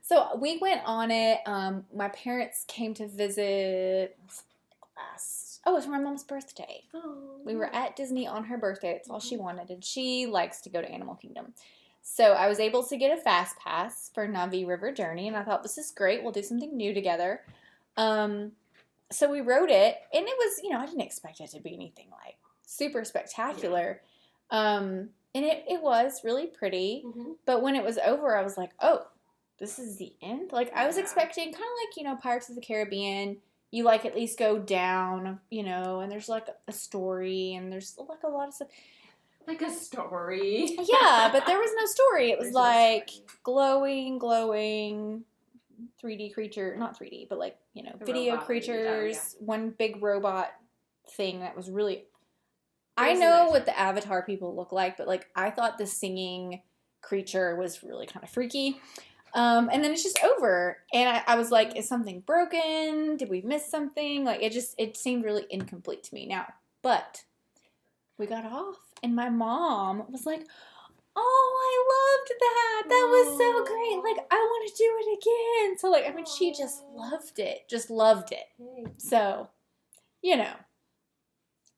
so 0.04 0.38
we 0.40 0.58
went 0.58 0.82
on 0.86 1.12
it. 1.12 1.40
Um, 1.46 1.86
my 1.94 2.10
parents 2.10 2.66
came 2.68 2.94
to 2.96 3.08
visit 3.08 4.18
last. 4.96 5.62
Oh, 5.66 5.72
it 5.72 5.76
was 5.76 5.86
for 5.86 5.92
my 5.92 6.00
mom's 6.00 6.24
birthday. 6.24 6.84
Oh, 6.94 7.40
We 7.46 7.56
were 7.56 7.74
at 7.74 7.96
Disney 7.96 8.28
on 8.28 8.46
her 8.46 8.58
birthday. 8.58 8.94
That's 8.94 9.10
all 9.10 9.20
she 9.20 9.38
wanted, 9.38 9.70
and 9.70 9.84
she 9.84 10.26
likes 10.26 10.62
to 10.62 10.70
go 10.70 10.82
to 10.82 10.90
Animal 10.90 11.16
Kingdom. 11.16 11.54
So 12.02 12.34
I 12.34 12.48
was 12.48 12.60
able 12.62 12.84
to 12.84 12.96
get 12.96 13.18
a 13.18 13.22
fast 13.22 13.58
pass 13.60 14.10
for 14.14 14.28
Na'vi 14.28 14.66
River 14.66 14.94
Journey, 14.94 15.28
and 15.28 15.36
I 15.36 15.44
thought 15.44 15.64
this 15.64 15.78
is 15.78 15.92
great. 15.92 16.24
We'll 16.24 16.32
do 16.32 16.42
something 16.42 16.76
new 16.76 16.94
together. 16.94 17.42
Um, 17.98 18.54
so 19.12 19.30
we 19.30 19.42
rode 19.42 19.70
it, 19.70 19.98
and 20.14 20.26
it 20.26 20.36
was, 20.38 20.62
you 20.64 20.70
know, 20.70 20.80
I 20.80 20.86
didn't 20.86 21.02
expect 21.02 21.42
it 21.42 21.50
to 21.52 21.60
be 21.60 21.74
anything 21.74 22.08
like 22.12 22.38
super 22.66 23.04
spectacular. 23.04 24.02
Um, 24.50 25.10
and 25.36 25.46
it, 25.46 25.66
it 25.70 25.82
was 25.82 26.24
really 26.24 26.48
pretty. 26.48 27.04
Mhm. 27.06 27.36
But 27.46 27.62
when 27.62 27.76
it 27.76 27.84
was 27.84 27.98
over, 28.00 28.36
I 28.38 28.44
was 28.44 28.58
like, 28.58 28.72
oh, 28.82 29.06
this 29.60 29.80
is 29.80 29.98
the 29.98 30.14
end? 30.22 30.52
Like, 30.52 30.72
I 30.76 30.86
was 30.88 30.98
expecting 30.98 31.46
kind 31.46 31.56
of 31.56 31.88
like, 31.88 31.98
you 31.98 32.04
know, 32.04 32.16
Pirates 32.16 32.50
of 32.50 32.56
the 32.56 32.62
Caribbean. 32.62 33.38
You 33.72 33.84
like 33.84 34.06
at 34.06 34.16
least 34.16 34.40
go 34.40 34.58
down, 34.58 35.40
you 35.50 35.62
know, 35.64 36.00
and 36.00 36.10
there's 36.12 36.30
like 36.30 36.48
a 36.68 36.72
story 36.72 37.54
and 37.56 37.72
there's 37.72 37.98
like 37.98 38.24
a 38.24 38.28
lot 38.30 38.48
of 38.48 38.54
stuff. 38.54 38.70
Like 39.46 39.62
a 39.62 39.72
story. 39.72 40.78
Yeah, 40.88 41.30
but 41.32 41.46
there 41.46 41.58
was 41.60 41.72
no 41.78 41.86
story. 41.86 42.32
It 42.32 42.38
was 42.38 42.48
There's 42.48 42.56
like 42.56 43.10
story. 43.10 43.26
glowing, 43.44 44.18
glowing 44.20 45.24
3D 46.04 46.34
creature, 46.34 46.76
not 46.78 46.98
3D, 47.00 47.28
but 47.30 47.40
like, 47.40 47.58
you 47.74 47.84
know, 47.84 47.92
The 48.00 48.06
video 48.06 48.34
oh, 48.34 48.36
yeah. 48.36 48.42
creatures, 48.42 49.36
one 49.40 49.72
big 49.72 50.02
robot 50.02 50.50
thing 51.12 51.40
that 51.42 51.56
was 51.56 51.70
really 51.70 52.06
I 52.98 53.14
know 53.14 53.50
what 53.50 53.66
the 53.66 53.78
avatar 53.78 54.24
people 54.24 54.56
look 54.56 54.72
like, 54.72 54.98
but 54.98 55.08
like 55.08 55.28
I 55.36 55.52
thought 55.52 55.78
the 55.78 55.86
singing 55.88 56.62
creature 57.02 57.56
was 57.56 57.84
really 57.84 58.08
kind 58.08 58.24
of 58.24 58.30
freaky. 58.30 58.80
Um, 59.34 59.70
and 59.72 59.84
then 59.84 59.92
it's 59.92 60.04
just 60.04 60.20
over. 60.24 60.78
And 60.94 61.10
I, 61.10 61.24
I 61.28 61.36
was 61.36 61.52
like, 61.52 61.76
is 61.76 61.88
something 61.88 62.22
broken? 62.22 63.18
Did 63.18 63.30
we 63.30 63.42
miss 63.42 63.70
something? 63.70 64.24
Like 64.24 64.42
it 64.42 64.52
just 64.52 64.74
it 64.78 64.98
seemed 64.98 65.24
really 65.24 65.46
incomplete 65.50 66.04
to 66.06 66.14
me. 66.16 66.26
Now, 66.26 66.48
but 66.82 67.24
we 68.18 68.26
got 68.26 68.46
off 68.46 68.78
and 69.04 69.16
my 69.16 69.30
mom 69.30 70.04
was 70.10 70.26
like, 70.26 70.48
Oh, 71.20 71.54
I 71.60 71.76
loved 71.96 72.32
that. 72.40 72.90
That 72.90 73.08
was 73.10 73.38
so 73.40 73.66
great. 73.66 74.04
Like, 74.04 74.28
I 74.32 74.36
want 74.36 74.70
to 74.70 74.78
do 74.78 74.98
it 75.02 75.18
again. 75.18 75.78
So, 75.80 75.90
like, 75.90 76.08
I 76.08 76.14
mean, 76.14 76.26
she 76.26 76.54
just 76.54 76.84
loved 76.94 77.40
it. 77.40 77.68
Just 77.68 77.90
loved 77.90 78.32
it. 78.32 78.46
So, 79.00 79.50
you 80.22 80.38
know, 80.38 80.54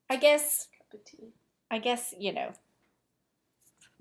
I 0.10 0.18
guess 0.18 0.68
cup 0.92 1.00
of 1.00 1.06
tea. 1.06 1.34
I 1.72 1.80
guess 1.80 2.14
you 2.18 2.34
know. 2.34 2.52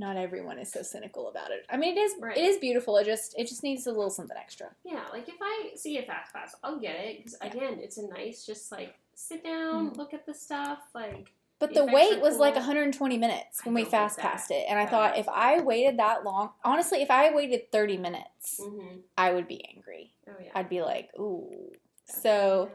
Not 0.01 0.17
everyone 0.17 0.61
is 0.61 0.71
so 0.71 0.83
cynical 0.83 1.29
about 1.29 1.51
it. 1.51 1.67
I 1.69 1.77
mean, 1.77 1.97
it 1.97 2.01
is 2.01 2.15
Right. 2.21 2.37
it 2.37 2.45
is 2.45 2.59
beautiful. 2.59 2.97
It 2.99 3.05
just 3.05 3.35
it 3.37 3.49
just 3.49 3.63
needs 3.65 3.87
a 3.87 3.91
little 3.91 4.11
something 4.11 4.37
extra. 4.37 4.69
Yeah, 4.85 5.05
like 5.13 5.29
if 5.29 5.35
I 5.41 5.73
see 5.75 5.99
a 5.99 6.03
fast 6.05 6.33
pass, 6.33 6.55
I'll 6.63 6.79
get 6.79 6.97
it 7.01 7.17
because 7.19 7.37
again, 7.41 7.79
it's 7.81 7.99
a 7.99 8.07
nice, 8.07 8.47
just 8.47 8.71
like 8.71 8.95
sit 9.15 9.43
down, 9.43 9.91
Mhm. 9.91 9.97
look 9.97 10.15
at 10.15 10.25
the 10.25 10.35
stuff, 10.35 10.79
like 10.95 11.33
But 11.61 11.75
The 11.75 11.85
the 11.87 11.93
wait 11.93 12.21
was 12.21 12.39
like 12.39 12.55
120 12.55 13.19
minutes 13.19 13.65
when 13.65 13.75
we 13.75 13.85
fast 13.85 14.21
passed 14.21 14.53
it, 14.53 14.65
and 14.69 14.79
I 14.79 14.83
Yeah. 14.83 14.91
thought 14.91 15.19
if 15.19 15.29
I 15.29 15.59
waited 15.61 15.99
that 15.99 16.23
long, 16.23 16.53
honestly, 16.63 17.03
if 17.03 17.11
I 17.11 17.35
waited 17.35 17.73
30 17.73 17.97
minutes, 17.97 18.61
mm-hmm. 18.61 18.99
I 19.17 19.33
would 19.33 19.49
be 19.49 19.65
angry. 19.75 20.15
oh 20.29 20.37
yeah. 20.41 20.53
I'd 20.55 20.69
be 20.69 20.83
like, 20.83 21.11
ooh. 21.19 21.73
That's 22.07 22.23
So. 22.23 22.71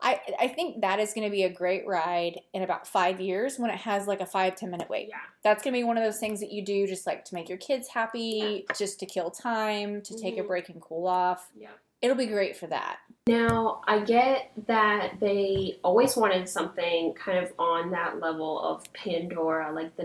I 0.00 0.20
I 0.38 0.48
think 0.48 0.80
that 0.82 1.00
is 1.00 1.12
going 1.12 1.26
to 1.26 1.30
be 1.30 1.42
a 1.42 1.50
great 1.52 1.86
ride 1.86 2.40
in 2.54 2.62
about 2.62 2.86
five 2.86 3.20
years 3.20 3.58
when 3.58 3.70
it 3.70 3.76
has 3.78 4.06
like 4.06 4.20
a 4.20 4.26
five 4.26 4.54
ten 4.56 4.70
minute 4.70 4.88
wait. 4.88 5.08
yeah, 5.08 5.16
That's 5.42 5.62
going 5.62 5.74
to 5.74 5.78
be 5.78 5.84
one 5.84 5.98
of 5.98 6.04
those 6.04 6.18
things 6.20 6.40
that 6.40 6.52
you 6.52 6.64
do 6.64 6.86
just 6.86 7.06
like 7.06 7.24
to 7.26 7.34
make 7.34 7.48
your 7.48 7.58
kids 7.58 7.88
happy, 7.88 8.64
just 8.78 9.00
to 9.00 9.06
kill 9.06 9.30
time, 9.30 10.00
to 10.02 10.16
take 10.16 10.38
a 10.38 10.42
Mhm. 10.42 10.46
break 10.46 10.68
and 10.68 10.80
cool 10.80 11.06
off. 11.06 11.50
yeah. 11.54 11.70
It'll 12.00 12.16
be 12.16 12.26
great 12.26 12.56
for 12.56 12.68
that. 12.68 12.98
Now 13.26 13.80
I 13.88 13.98
get 13.98 14.52
that 14.68 15.18
they 15.18 15.80
always 15.82 16.16
wanted 16.16 16.48
something 16.48 17.12
kind 17.14 17.38
of 17.44 17.52
on 17.58 17.90
that 17.90 18.20
level 18.20 18.60
of 18.60 18.84
Pandora, 18.92 19.72
like 19.72 19.96
the 19.96 20.04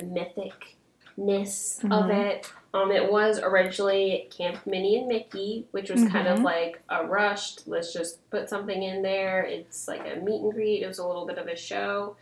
mythicness 1.17 1.83
of 1.83 2.05
Mhm. 2.09 2.25
it. 2.31 2.51
Um, 2.74 2.91
it 2.91 3.11
was 3.11 3.39
originally 3.39 4.28
Camp 4.36 4.65
Minnie 4.65 4.97
and 4.97 5.07
Mickey, 5.07 5.67
which 5.71 5.91
was 5.91 6.07
kind 6.07 6.28
of 6.28 6.39
Mhm. 6.39 6.43
like 6.43 6.82
a 6.89 7.05
rushed. 7.05 7.67
Let's 7.67 7.93
just 7.93 8.28
put 8.32 8.49
something 8.49 8.82
in 8.82 9.03
there. 9.03 9.43
It's 9.43 9.88
like 9.88 10.01
a 10.01 10.15
meet 10.19 10.41
and 10.41 10.51
greet. 10.51 10.82
It 10.82 10.88
was 10.88 10.97
a 10.97 11.05
little 11.07 11.28
bit 11.28 11.38
of 11.38 11.45
a 11.47 11.55
show. 11.55 12.15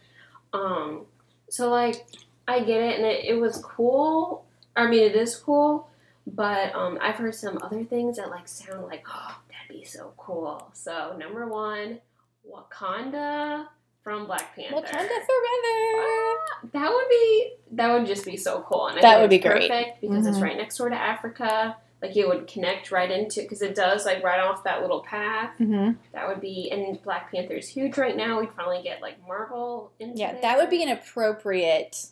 Um, 0.52 1.06
so 1.50 1.70
like 1.70 2.06
I 2.48 2.60
get 2.64 2.82
it, 2.82 2.96
and 2.98 3.06
it, 3.06 3.24
it 3.26 3.40
was 3.40 3.64
cool. 3.64 4.46
I 4.76 4.88
mean, 4.88 5.04
it 5.04 5.16
is 5.16 5.38
cool, 5.38 5.88
but 6.28 6.76
um, 6.76 6.98
I've 7.02 7.16
heard 7.16 7.36
some 7.36 7.58
other 7.62 7.84
things 7.86 8.18
that 8.18 8.30
like 8.30 8.48
sound 8.50 8.88
like, 8.88 9.06
oh, 9.10 9.40
that'd 9.50 9.70
be 9.70 9.86
so 9.86 10.12
cool. 10.18 10.70
So 10.74 11.16
number 11.18 11.48
one, 11.48 12.02
Wakanda 12.50 13.68
from 14.04 14.26
Black 14.26 14.56
Panther. 14.56 14.76
Wakanda 14.76 15.08
forever. 15.08 16.40
That 16.74 16.92
would 16.92 17.10
be 17.10 17.54
that 17.74 17.92
would 17.94 18.06
just 18.08 18.26
be 18.26 18.38
so 18.38 18.66
cool, 18.68 18.88
and 18.88 18.98
I 18.98 19.02
That 19.02 19.22
would 19.22 19.30
be 19.30 19.38
it's 19.38 19.46
great. 19.46 19.70
perfect 19.70 20.02
because 20.02 20.26
it's 20.26 20.38
Mhm. 20.38 20.44
right 20.44 20.58
next 20.58 20.78
door 20.78 20.90
to 20.90 20.96
Africa. 20.96 21.78
Like 22.02 22.18
it 22.18 22.28
would 22.28 22.48
connect 22.48 22.92
right 22.92 23.10
into 23.12 23.42
because 23.42 23.62
it 23.62 23.76
does 23.76 24.06
like 24.06 24.24
right 24.24 24.40
off 24.40 24.64
that 24.64 24.82
little 24.82 25.02
path. 25.02 25.52
Mm-hmm. 25.60 25.92
That 26.14 26.28
would 26.28 26.42
be 26.42 26.70
and 26.72 27.02
Black 27.04 27.32
Panther 27.32 27.54
is 27.54 27.68
huge 27.68 27.98
right 27.98 28.16
now. 28.16 28.40
We'd 28.40 28.52
finally 28.54 28.82
get 28.84 29.02
like 29.02 29.16
Marvel 29.28 29.92
into 30.00 30.18
Yeah, 30.18 30.32
there. 30.34 30.42
that 30.42 30.58
would 30.58 30.70
be 30.72 30.82
an 30.82 30.90
appropriate 30.90 32.08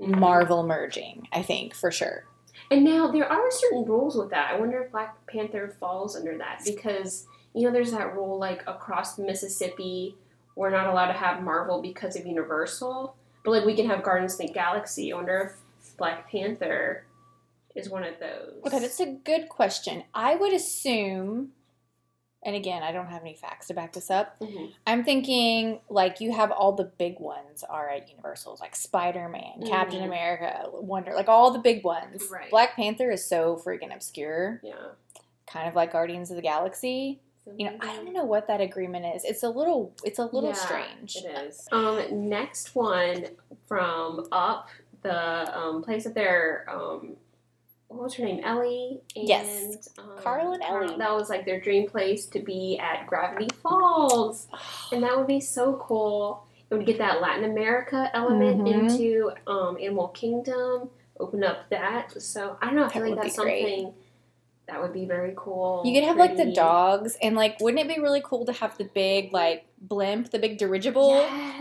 Mhm. 0.00 0.18
Marvel 0.18 0.62
merging, 0.62 1.28
I 1.32 1.42
think, 1.42 1.74
for 1.74 1.90
sure. 1.90 2.24
And 2.70 2.82
now 2.84 3.08
there 3.10 3.30
are 3.30 3.50
certain 3.50 3.84
rules 3.84 4.16
with 4.16 4.30
that. 4.30 4.52
I 4.52 4.58
wonder 4.58 4.82
if 4.82 4.90
Black 4.90 5.14
Panther 5.26 5.76
falls 5.78 6.16
under 6.16 6.36
that 6.38 6.62
because 6.64 7.26
you 7.54 7.62
know 7.66 7.70
there's 7.72 7.92
that 7.92 8.14
rule 8.14 8.38
like 8.38 8.62
across 8.66 9.16
the 9.16 9.22
Mississippi 9.22 10.16
we're 10.56 10.70
not 10.70 10.88
allowed 10.88 11.06
to 11.08 11.12
have 11.12 11.42
Marvel 11.42 11.80
because 11.80 12.16
of 12.16 12.26
Universal, 12.26 13.14
but 13.44 13.50
like 13.52 13.64
we 13.64 13.76
can 13.76 13.86
have 13.88 14.02
Guardians 14.02 14.32
of 14.40 14.46
the 14.46 14.52
Galaxy. 14.52 15.12
I 15.12 15.16
wonder 15.16 15.54
if 15.84 15.96
Black 15.96 16.28
Panther 16.30 17.06
is 17.76 17.88
one 17.88 18.02
of 18.02 18.14
those. 18.18 18.54
Okay, 18.66 18.78
that's 18.80 18.98
a 19.00 19.12
good 19.12 19.48
question. 19.48 20.02
I 20.14 20.34
would 20.34 20.52
assume, 20.54 21.52
and 22.42 22.56
again, 22.56 22.82
I 22.82 22.90
don't 22.90 23.08
have 23.08 23.20
any 23.20 23.34
facts 23.34 23.66
to 23.66 23.74
back 23.74 23.92
this 23.92 24.10
up. 24.10 24.38
Mhm. 24.40 24.72
I'm 24.86 25.04
thinking 25.04 25.80
like 25.90 26.20
you 26.20 26.32
have 26.32 26.50
all 26.50 26.72
the 26.72 26.84
big 26.84 27.20
ones 27.20 27.62
are 27.64 27.88
at 27.90 28.08
Universal, 28.08 28.56
like 28.60 28.74
Spider 28.74 29.28
Man, 29.28 29.62
Captain 29.66 30.00
Mhm. 30.00 30.06
America, 30.06 30.70
Wonder, 30.72 31.12
like 31.14 31.28
all 31.28 31.50
the 31.50 31.58
big 31.58 31.84
ones. 31.84 32.26
Right. 32.30 32.48
Black 32.50 32.76
Panther 32.76 33.10
is 33.10 33.24
so 33.24 33.56
freaking 33.56 33.94
obscure, 33.94 34.60
Yeah. 34.62 34.74
kind 35.46 35.68
of 35.68 35.74
like 35.74 35.92
Guardians 35.92 36.30
of 36.30 36.36
the 36.36 36.42
Galaxy. 36.42 37.20
So 37.46 37.54
You 37.56 37.66
know, 37.70 37.76
I 37.80 37.94
don't 37.94 38.12
know 38.12 38.24
what 38.24 38.48
that 38.48 38.60
agreement 38.60 39.06
is. 39.14 39.24
It's 39.24 39.44
a 39.44 39.48
little, 39.48 39.94
it's 40.04 40.18
a 40.18 40.24
little 40.24 40.50
Yeah, 40.50 40.54
strange. 40.54 41.16
It 41.16 41.26
is. 41.46 41.66
Um, 41.70 42.28
next 42.28 42.74
one 42.74 43.26
from 43.68 44.26
Up, 44.32 44.68
the 45.02 45.56
um, 45.56 45.82
place 45.82 46.04
that 46.04 46.14
they're 46.14 46.66
um, 46.68 47.16
what 47.88 48.02
was 48.02 48.14
her 48.14 48.24
name? 48.24 48.42
Ellie. 48.42 49.00
And, 49.14 49.28
Yes. 49.28 49.88
um, 49.96 50.10
Carl 50.18 50.52
and 50.54 50.62
Ellie. 50.64 50.96
That 50.98 51.12
was 51.14 51.30
like 51.30 51.44
their 51.44 51.60
dream 51.60 51.88
place 51.88 52.26
to 52.26 52.40
be 52.40 52.80
at 52.82 53.06
Gravity 53.06 53.48
Falls, 53.62 54.48
and 54.92 55.00
that 55.04 55.16
would 55.16 55.28
be 55.28 55.40
so 55.40 55.74
cool. 55.74 56.44
It 56.68 56.74
would 56.74 56.84
get 56.84 56.98
that 56.98 57.20
Latin 57.20 57.44
America 57.44 58.10
element 58.12 58.58
Mhm. 58.62 58.90
into 58.90 59.30
um, 59.46 59.78
Animal 59.80 60.08
Kingdom. 60.08 60.90
Open 61.20 61.44
up 61.44 61.70
that. 61.70 62.20
So 62.20 62.58
I 62.60 62.66
don't 62.66 62.74
know. 62.74 62.86
I 62.86 62.88
feel 62.88 63.02
That 63.04 63.10
like 63.10 63.22
that's 63.22 63.36
something. 63.36 63.54
great. 63.84 63.94
That 64.68 64.82
would 64.82 64.92
be 64.92 65.04
very 65.06 65.32
cool. 65.36 65.82
You 65.84 65.94
could 65.94 66.06
have 66.08 66.16
like 66.16 66.36
the 66.36 66.52
dogs, 66.52 67.16
and 67.22 67.36
like, 67.36 67.60
wouldn't 67.60 67.80
it 67.80 67.94
be 67.94 68.00
really 68.00 68.20
cool 68.24 68.44
to 68.46 68.52
have 68.52 68.76
the 68.78 68.84
big 68.92 69.32
like 69.32 69.66
blimp, 69.80 70.30
the 70.30 70.38
big 70.40 70.58
dirigible 70.58 71.14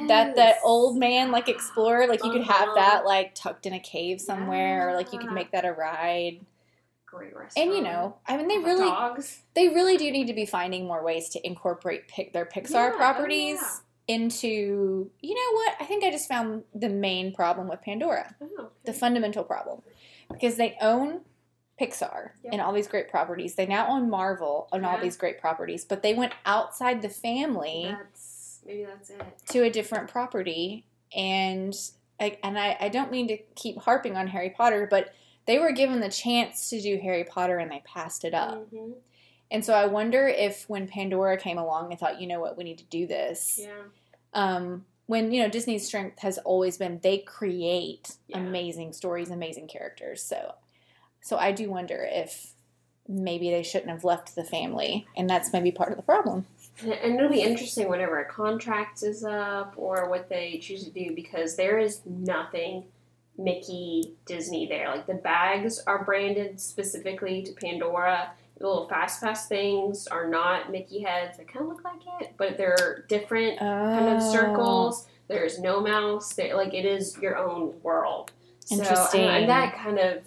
that 0.08 0.36
that 0.36 0.56
old 0.64 0.98
man 0.98 1.32
like 1.32 1.48
explorer? 1.48 2.08
Like 2.08 2.24
you 2.24 2.32
could 2.32 2.44
have 2.44 2.70
Uh-huh. 2.70 2.76
that 2.76 3.06
like 3.06 3.36
tucked 3.36 3.66
in 3.68 3.74
a 3.74 3.80
cave 3.80 4.20
somewhere, 4.20 4.90
or 4.90 4.96
like 4.96 5.14
you 5.14 5.20
could 5.20 5.32
make 5.32 5.52
that 5.52 5.66
a 5.66 5.72
ride. 5.72 6.40
Great 7.06 7.36
restaurant. 7.36 7.68
And 7.70 7.78
you 7.78 7.84
know, 7.84 8.18
I 8.28 8.36
mean, 8.38 8.48
they 8.48 8.56
Hot 8.56 8.66
really 8.66 8.90
dogs. 8.90 9.44
they 9.54 9.68
really 9.70 9.98
do 9.98 10.10
need 10.12 10.28
to 10.28 10.34
be 10.34 10.46
finding 10.46 10.86
more 10.88 11.04
ways 11.04 11.30
to 11.30 11.46
incorporate 11.48 12.08
pic- 12.08 12.34
their 12.34 12.46
Pixar 12.46 12.72
Yeah, 12.72 12.92
oh, 12.94 12.98
properties 12.98 13.82
into. 14.08 15.12
You 15.22 15.34
know 15.36 15.52
what? 15.58 15.76
I 15.80 15.86
think 15.86 16.04
I 16.04 16.12
just 16.12 16.28
found 16.28 16.64
the 16.74 16.90
main 16.90 17.34
problem 17.34 17.68
with 17.68 17.82
Pandora. 17.82 18.36
Oh, 18.42 18.46
okay. 18.46 18.68
the 18.86 18.94
fundamental 18.94 19.44
problem 19.44 19.82
because 20.32 20.58
they 20.58 20.76
own 20.82 21.22
Pixar 21.80 22.32
Yep. 22.44 22.54
and 22.54 22.62
all 22.62 22.72
these 22.74 22.88
great 22.88 23.10
properties. 23.10 23.56
They 23.56 23.66
now 23.66 23.88
own 23.88 24.10
Marvel 24.10 24.68
and 24.72 24.86
all 24.86 24.98
these 25.00 25.18
great 25.18 25.40
properties, 25.40 25.84
but 25.86 26.02
they 26.02 26.14
went 26.14 26.34
outside 26.46 27.02
the 27.02 27.10
family 27.10 27.88
That's 27.98 28.60
maybe 28.66 28.86
that's 28.86 29.10
it. 29.10 29.22
to 29.50 29.64
a 29.64 29.70
different 29.70 30.10
property. 30.10 30.86
And 31.16 31.76
I, 32.20 32.38
and 32.44 32.58
I, 32.58 32.78
I 32.80 32.90
don't 32.90 33.12
mean 33.12 33.28
to 33.28 33.38
keep 33.56 33.78
harping 33.80 34.16
on 34.16 34.28
Harry 34.28 34.50
Potter, 34.52 34.88
but 34.90 35.14
they 35.48 35.60
were 35.60 35.72
given 35.74 36.00
the 36.00 36.10
chance 36.10 36.70
to 36.70 36.82
do 36.82 36.98
Harry 36.98 37.24
Potter 37.26 37.58
and 37.58 37.70
they 37.70 37.84
passed 37.86 38.24
it 38.24 38.34
up. 38.34 38.72
Mhm. 38.74 38.94
And 39.52 39.64
so 39.64 39.74
I 39.74 39.86
wonder 39.86 40.28
if 40.28 40.68
when 40.70 40.88
Pandora 40.88 41.38
came 41.38 41.58
along 41.58 41.92
and 41.92 42.00
thought, 42.00 42.20
you 42.22 42.26
know 42.28 42.40
what, 42.40 42.58
we 42.58 42.64
need 42.64 42.80
to 42.80 42.84
do 42.86 43.06
this, 43.06 43.60
Yeah. 43.62 43.84
um, 44.34 44.86
when 45.08 45.32
you 45.32 45.44
know 45.44 45.50
Disney's 45.50 45.86
strength 45.86 46.20
has 46.20 46.40
always 46.40 46.78
been 46.78 47.00
they 47.04 47.20
create 47.20 48.16
Yeah. 48.28 48.40
amazing 48.40 48.94
stories, 48.94 49.30
amazing 49.30 49.68
characters. 49.68 50.24
So, 50.24 50.56
so 51.26 51.38
I 51.38 51.52
do 51.52 51.72
wonder 51.72 52.08
if 52.08 52.52
maybe 53.08 53.50
they 53.50 53.64
shouldn't 53.64 53.90
have 53.90 54.04
left 54.04 54.36
the 54.36 54.44
family, 54.44 55.08
and 55.18 55.28
that's 55.28 55.52
maybe 55.52 55.72
part 55.72 55.90
of 55.92 55.98
the 55.98 56.04
problem. 56.04 56.46
And- 56.84 57.16
it'll 57.16 57.30
be 57.30 57.42
interesting 57.42 57.90
whenever 57.90 58.20
a 58.20 58.26
contract 58.26 59.02
is 59.02 59.24
up 59.24 59.74
or 59.76 60.08
what 60.08 60.30
they 60.30 60.60
choose 60.62 60.84
to 60.84 60.92
do 60.92 61.16
because 61.16 61.56
there 61.56 61.80
is 61.80 62.02
nothing 62.06 62.84
Mickey 63.40 64.14
Disney 64.28 64.68
there. 64.68 64.88
Like 64.90 65.08
the 65.08 65.16
bags 65.16 65.82
are 65.88 66.04
branded 66.06 66.60
specifically 66.62 67.42
to 67.44 67.54
Pandora. 67.54 68.32
The 68.60 68.68
little 68.68 68.88
fast 68.88 69.22
pass 69.22 69.48
things 69.48 70.06
are 70.08 70.28
not 70.28 70.72
Mickey 70.72 71.02
heads. 71.02 71.38
They 71.38 71.44
kind 71.44 71.64
of 71.66 71.70
look 71.70 71.84
like 71.84 72.02
it, 72.22 72.34
but 72.38 72.56
they're 72.58 73.04
different 73.10 73.58
kind 73.60 74.10
of 74.10 74.22
Oh. 74.22 74.32
circles. 74.32 75.08
There's 75.28 75.60
no 75.60 75.82
mouse. 75.82 76.34
There, 76.34 76.56
like 76.56 76.74
it 76.76 76.86
is 76.86 77.18
your 77.18 77.36
own 77.38 77.74
world. 77.82 78.32
So, 78.66 78.76
Interesting. 78.76 79.22
And, 79.22 79.30
and 79.38 79.50
that 79.50 79.76
kind 79.76 79.98
of 80.00 80.24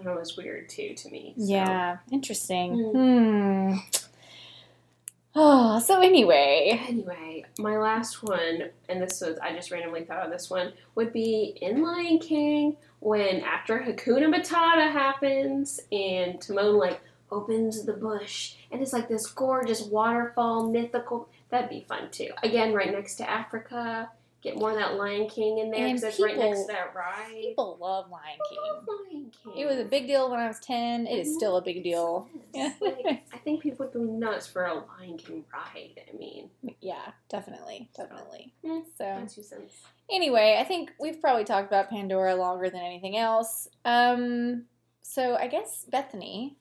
Know 0.00 0.18
is 0.18 0.36
weird 0.36 0.68
too 0.68 0.94
to 0.94 1.10
me. 1.10 1.34
So. 1.36 1.44
Yeah, 1.44 1.98
interesting. 2.10 2.76
Mm. 2.76 3.72
Hmm. 3.72 3.78
Oh, 5.34 5.78
so 5.78 6.00
anyway, 6.00 6.78
Anyway, 6.88 7.44
my 7.58 7.78
last 7.78 8.22
one, 8.22 8.68
and 8.88 9.00
this 9.00 9.22
was 9.22 9.38
I 9.38 9.54
just 9.54 9.70
randomly 9.70 10.04
thought 10.04 10.26
of 10.26 10.30
this 10.30 10.50
one, 10.50 10.74
would 10.94 11.12
be 11.12 11.56
in 11.62 11.82
Lion 11.82 12.18
King 12.18 12.76
when 13.00 13.40
after 13.40 13.78
Hakuna 13.78 14.32
Matata 14.32 14.92
happens 14.92 15.80
and 15.90 16.38
Timon 16.40 16.76
like 16.76 17.00
opens 17.30 17.84
the 17.84 17.94
bush 17.94 18.56
and 18.70 18.82
it's 18.82 18.92
like 18.92 19.08
this 19.08 19.26
gorgeous 19.26 19.82
waterfall, 19.82 20.70
mythical. 20.70 21.28
That'd 21.48 21.70
be 21.70 21.86
fun 21.88 22.10
too. 22.10 22.28
Again, 22.42 22.74
right 22.74 22.92
next 22.92 23.14
to 23.16 23.28
Africa. 23.28 24.10
Get 24.42 24.56
more 24.56 24.70
of 24.72 24.76
that 24.76 24.94
Lion 24.96 25.28
King 25.28 25.58
in 25.58 25.70
there 25.70 25.86
because 25.86 26.02
it's 26.02 26.18
right 26.20 26.36
next 26.36 26.62
to 26.62 26.66
that 26.66 26.92
ride. 26.96 27.32
people 27.32 27.78
love 27.80 28.10
Lion 28.10 28.38
King. 28.50 28.58
love 28.60 28.84
Lion 28.88 29.30
King. 29.30 29.52
It 29.56 29.66
was 29.66 29.78
a 29.78 29.84
big 29.84 30.08
deal 30.08 30.28
when 30.28 30.40
I 30.40 30.48
was 30.48 30.58
ten. 30.58 31.06
It 31.06 31.16
is 31.20 31.34
still 31.34 31.56
a 31.58 31.62
big 31.62 31.84
deal. 31.84 32.28
Yes. 32.52 32.76
Like, 32.82 33.22
I 33.32 33.38
think 33.38 33.62
people 33.62 33.86
would 33.86 33.92
go 33.92 34.00
nuts 34.02 34.46
for 34.48 34.64
a 34.66 34.74
Lion 34.74 35.16
King 35.16 35.44
ride. 35.52 36.00
I 36.12 36.16
mean, 36.16 36.50
Yeah, 36.80 37.12
definitely, 37.28 37.88
definitely. 37.96 38.52
Mm. 38.64 38.82
So. 38.98 39.42
two. 39.42 39.62
Anyway, 40.10 40.56
I 40.58 40.64
think 40.64 40.92
we've 41.00 41.20
probably 41.20 41.44
talked 41.44 41.68
about 41.68 41.88
Pandora 41.90 42.34
longer 42.34 42.68
than 42.68 42.80
anything 42.80 43.16
else. 43.16 43.68
Um, 43.84 44.64
so 45.02 45.36
I 45.36 45.46
guess 45.46 45.86
Bethany, 45.88 46.56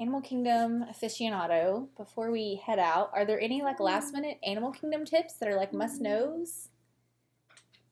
Animal 0.00 0.22
Kingdom 0.22 0.84
aficionado. 0.90 1.88
Before 1.96 2.30
we 2.30 2.60
head 2.64 2.78
out, 2.78 3.10
are 3.12 3.24
there 3.24 3.40
any 3.40 3.62
like 3.62 3.80
last 3.80 4.12
minute 4.14 4.38
Animal 4.44 4.72
Kingdom 4.72 5.04
tips 5.04 5.34
that 5.34 5.48
are 5.48 5.56
like 5.56 5.72
must 5.74 6.00
knows 6.00 6.68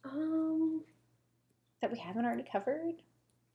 Um. 0.04 0.82
that 1.80 1.90
we 1.90 1.98
haven't 1.98 2.24
already 2.24 2.44
covered? 2.50 3.02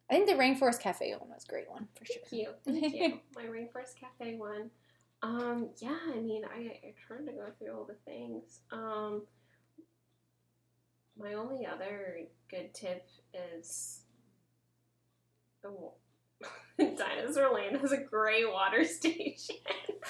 I 0.09 0.13
think 0.13 0.27
the 0.27 0.33
Rainforest 0.33 0.79
Cafe 0.81 1.11
one 1.19 1.29
was 1.29 1.45
a 1.45 1.51
great 1.51 1.69
one 1.69 1.87
for 1.97 2.05
sure. 2.05 2.21
Thank 2.29 2.43
you. 2.43 2.79
Thank 2.79 2.93
you. 2.93 3.19
My 3.35 3.43
Rainforest 3.45 3.95
Cafe 3.99 4.35
one. 4.35 4.69
Um, 5.23 5.69
yeah, 5.77 5.97
I 6.13 6.19
mean, 6.19 6.43
I, 6.45 6.59
I 6.87 6.93
tried 7.07 7.25
to 7.25 7.31
go 7.31 7.47
through 7.57 7.73
all 7.75 7.85
the 7.85 7.95
things. 8.05 8.61
Um, 8.71 9.23
my 11.17 11.33
only 11.33 11.65
other 11.65 12.19
good 12.49 12.73
tip 12.73 13.07
is 13.33 14.01
the 15.63 15.69
Dinosaur 16.77 17.53
Land 17.53 17.77
has 17.77 17.91
a 17.91 17.97
great 17.97 18.51
water 18.51 18.83
station 18.99 19.55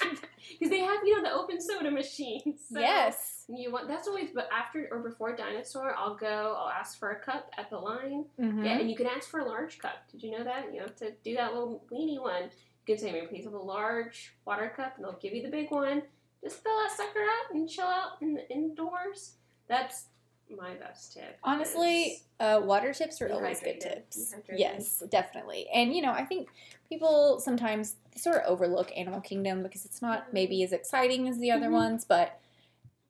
because 0.00 0.70
they 0.70 0.80
have 0.80 0.98
you 1.04 1.16
know 1.16 1.22
the 1.28 1.34
open 1.34 1.60
soda 1.60 1.90
machines. 1.90 2.60
So 2.72 2.80
yes. 2.80 3.44
You 3.48 3.70
want 3.70 3.86
that's 3.86 4.08
always 4.08 4.30
but 4.34 4.48
after 4.52 4.88
or 4.90 4.98
before 4.98 5.36
dinosaur, 5.36 5.94
I'll 5.96 6.16
go. 6.16 6.56
I'll 6.58 6.68
ask 6.70 6.98
for 6.98 7.10
a 7.10 7.20
cup 7.20 7.48
at 7.56 7.70
the 7.70 7.78
line. 7.78 8.24
Mhm. 8.40 8.64
Yeah, 8.64 8.78
and 8.78 8.90
you 8.90 8.96
can 8.96 9.06
ask 9.06 9.30
for 9.30 9.38
a 9.40 9.44
large 9.44 9.78
cup. 9.78 10.08
Did 10.10 10.22
you 10.24 10.32
know 10.36 10.42
that? 10.42 10.74
You 10.74 10.80
have 10.80 10.96
to 10.96 11.12
do 11.24 11.36
that 11.36 11.52
little 11.54 11.84
weenie 11.92 12.20
one. 12.20 12.44
You 12.44 12.94
can 12.94 12.98
say, 12.98 13.12
"May 13.12 13.22
I 13.22 13.26
please 13.26 13.44
have 13.44 13.52
a 13.54 13.58
large 13.58 14.34
water 14.44 14.72
cup?" 14.76 14.96
And 14.96 15.04
they'll 15.04 15.18
give 15.20 15.32
you 15.32 15.42
the 15.42 15.50
big 15.50 15.70
one. 15.70 16.02
Just 16.42 16.62
fill 16.62 16.76
that 16.78 16.96
sucker 16.96 17.22
up 17.22 17.54
and 17.54 17.68
chill 17.68 17.86
out 17.86 18.20
in 18.20 18.34
the 18.34 18.48
indoors. 18.50 19.36
That's 19.68 20.08
my 20.54 20.74
best 20.74 21.14
tip. 21.14 21.38
Honestly, 21.42 22.22
uh, 22.40 22.60
water 22.62 22.92
tips 22.92 23.20
are 23.22 23.30
always 23.32 23.60
good 23.60 23.80
tips. 23.80 24.34
Yes, 24.54 25.02
definitely. 25.10 25.66
And 25.72 25.94
you 25.94 26.02
know, 26.02 26.12
I 26.12 26.24
think 26.24 26.48
people 26.88 27.40
sometimes 27.40 27.96
sort 28.16 28.36
of 28.36 28.46
overlook 28.46 28.92
Animal 28.96 29.20
Kingdom 29.20 29.62
because 29.62 29.84
it's 29.84 30.00
not 30.02 30.32
maybe 30.32 30.62
as 30.62 30.72
exciting 30.72 31.28
as 31.28 31.38
the 31.38 31.50
other 31.50 31.68
Mhm. 31.68 31.72
ones, 31.72 32.04
but 32.04 32.38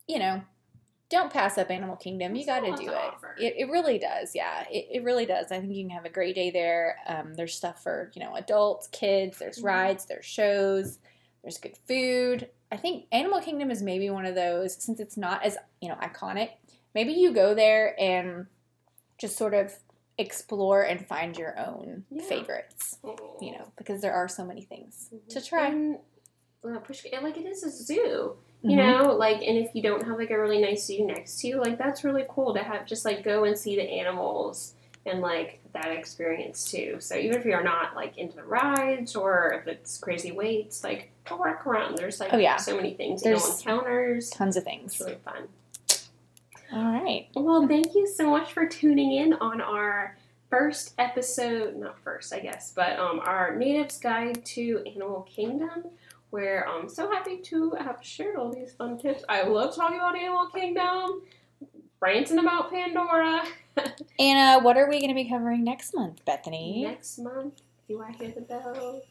you 0.07 0.19
know, 0.19 0.43
don't 1.09 1.33
pass 1.33 1.59
up 1.59 1.71
Animal 1.71 1.97
Kingdom. 1.97 2.35
You 2.35 2.45
got 2.47 2.61
to 2.61 2.73
do 2.75 2.91
it. 2.91 3.15
it. 3.39 3.55
It 3.59 3.71
really 3.71 3.99
does. 3.99 4.35
Yeah, 4.35 4.65
it, 4.71 4.89
it 4.91 5.05
really 5.05 5.27
does. 5.27 5.53
I 5.53 5.61
think 5.61 5.73
you 5.73 5.83
can 5.85 5.91
have 5.91 6.05
a 6.05 6.11
great 6.11 6.35
day 6.35 6.51
there. 6.51 6.99
Um, 7.07 7.35
there's 7.35 7.55
stuff 7.55 7.83
for 7.83 8.11
you 8.15 8.23
know 8.23 8.35
adults, 8.35 8.89
kids. 8.89 9.39
There's 9.39 9.61
Mhm. 9.61 9.65
rides. 9.65 10.07
There's 10.07 10.25
shows. 10.27 10.99
There's 11.43 11.59
good 11.59 11.77
food. 11.77 12.51
I 12.73 12.77
think 12.77 13.07
Animal 13.13 13.41
Kingdom 13.41 13.71
is 13.71 13.83
maybe 13.83 14.11
one 14.11 14.27
of 14.27 14.35
those 14.35 14.75
since 14.83 14.99
it's 14.99 15.17
not 15.17 15.45
as 15.45 15.57
you 15.81 15.89
know 15.89 15.95
iconic. 15.97 16.51
Maybe 16.95 17.13
you 17.13 17.33
go 17.33 17.55
there 17.55 17.95
and 18.01 18.47
just 19.19 19.37
sort 19.37 19.55
of 19.55 19.75
explore 20.19 20.83
and 20.83 21.07
find 21.07 21.37
your 21.37 21.59
own 21.59 22.05
Yeah. 22.11 22.23
favorites. 22.25 22.99
Oh. 23.05 23.37
You 23.41 23.53
know, 23.53 23.67
because 23.77 24.01
there 24.01 24.15
are 24.15 24.29
so 24.29 24.45
many 24.45 24.63
things 24.63 25.11
Mhm. 25.13 25.29
to 25.29 25.41
try. 25.45 25.67
And, 25.69 25.99
uh, 26.65 26.79
push, 26.79 27.05
and, 27.13 27.23
like 27.23 27.37
it 27.37 27.47
is 27.47 27.63
a 27.63 27.71
zoo. 27.71 28.37
you 28.63 28.71
Mhm. 28.71 28.77
know 29.05 29.13
like 29.13 29.37
and 29.47 29.59
if 29.59 29.73
you 29.75 29.83
don't 29.83 30.03
have 30.07 30.17
like 30.19 30.31
a 30.31 30.39
really 30.41 30.61
nice 30.61 30.87
zoo 30.87 31.05
next 31.07 31.39
to 31.41 31.47
you 31.47 31.61
like 31.61 31.77
that's 31.79 32.03
really 32.03 32.25
cool 32.29 32.55
to 32.55 32.63
have 32.63 32.87
just 32.87 33.05
like 33.05 33.23
go 33.23 33.45
and 33.45 33.57
see 33.57 33.77
the 33.77 33.83
animals 33.83 34.75
and 35.05 35.21
like 35.21 35.61
that 35.75 35.89
experience 35.93 36.69
too 36.69 36.97
so 36.99 37.15
even 37.15 37.39
if 37.39 37.45
you're 37.45 37.63
not 37.63 37.95
like 37.95 38.17
into 38.17 38.35
the 38.35 38.43
rides 38.43 39.15
or 39.15 39.53
if 39.53 39.69
it's 39.69 39.99
crazy 39.99 40.33
waits 40.33 40.83
like 40.83 41.11
go 41.29 41.37
walk 41.37 41.65
around 41.67 41.97
there's 41.99 42.19
like 42.19 42.33
Oh, 42.33 42.39
yeah. 42.39 42.57
so 42.57 42.75
many 42.75 42.95
things 42.95 43.23
that 43.23 43.29
no 43.29 43.35
one 43.37 43.43
There's- 43.43 43.61
encounters 43.61 44.31
tons 44.31 44.57
of 44.57 44.63
it's 44.63 44.71
things. 44.71 45.01
really 45.01 45.17
fun 45.17 45.49
All 46.73 46.85
right. 46.85 47.29
well 47.35 47.67
thank 47.67 47.95
you 47.95 48.07
so 48.07 48.31
much 48.31 48.53
for 48.53 48.67
tuning 48.67 49.13
in 49.13 49.35
on 49.35 49.61
our 49.61 50.17
first 50.51 50.95
episode 50.99 51.77
not 51.77 51.99
first 52.05 52.33
i 52.33 52.39
guess 52.39 52.73
but 52.75 52.99
um 52.99 53.21
our 53.25 53.57
natives 53.57 53.99
guide 53.99 54.45
to 54.45 54.83
animal 54.87 55.23
kingdom 55.23 55.85
where 56.31 56.69
I'm 56.69 56.89
so 56.89 57.11
happy 57.11 57.39
to 57.39 57.73
have 57.81 57.99
shared 58.03 58.37
all 58.37 58.53
these 58.53 58.73
fun 58.73 58.99
tips. 58.99 59.25
I 59.29 59.45
love 59.45 59.75
talking 59.75 59.97
about 59.97 60.17
Animal 60.17 60.49
Kingdom, 60.49 61.23
ranting 62.01 62.39
about 62.39 62.71
Pandora. 62.71 63.43
And 64.19 64.39
uh, 64.39 64.63
what 64.63 64.79
are 64.79 64.89
we 64.89 65.01
going 65.01 65.11
to 65.11 65.15
be 65.15 65.29
covering 65.29 65.63
next 65.63 65.95
month, 65.95 66.25
Bethany? 66.25 66.85
Next 66.85 67.19
month, 67.19 67.61
do 67.87 68.03
I 68.03 68.11
hear 68.13 68.31
the 68.31 68.41
bell? 68.41 69.03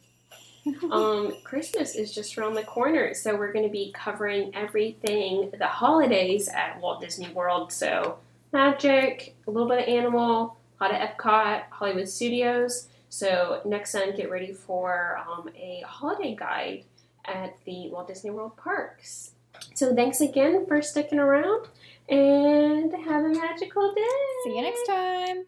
um, 0.92 1.34
Christmas 1.44 1.96
is 1.96 2.14
just 2.14 2.38
around 2.38 2.56
the 2.56 2.64
corner, 2.64 3.14
so 3.14 3.36
we're 3.36 3.54
going 3.54 3.66
to 3.66 3.72
be 3.72 3.92
covering 3.94 4.54
everything 4.56 5.52
the 5.58 5.68
holidays 5.68 6.48
at 6.48 6.80
Walt 6.82 7.02
Disney 7.02 7.30
World. 7.34 7.72
So 7.72 8.18
magic, 8.52 9.36
a 9.48 9.52
little 9.52 9.68
bit 9.68 9.80
of 9.80 9.88
animal, 9.88 10.58
a 10.80 10.84
lot 10.84 10.94
of 10.94 11.02
Epcot, 11.02 11.64
Hollywood 11.70 12.10
Studios. 12.10 12.88
So 13.10 13.62
next 13.66 13.92
time, 13.92 14.16
get 14.16 14.32
ready 14.32 14.54
for 14.54 15.20
um, 15.28 15.50
a 15.56 15.84
holiday 15.86 16.36
guide 16.36 16.86
at 17.26 17.56
the 17.66 17.90
Walt 17.90 18.08
Disney 18.08 18.32
World 18.32 18.58
parks. 18.58 19.32
So 19.74 19.96
thanks 19.96 20.22
again 20.22 20.66
for 20.66 20.82
sticking 20.82 21.20
around 21.20 21.68
and 22.10 22.92
have 22.92 23.24
a 23.24 23.30
magical 23.30 23.94
day. 23.94 24.02
See 24.44 24.56
you 24.56 24.62
next 24.62 24.86
time. 24.86 25.46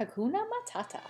Hakuna 0.00 0.42
Matata. 0.48 1.00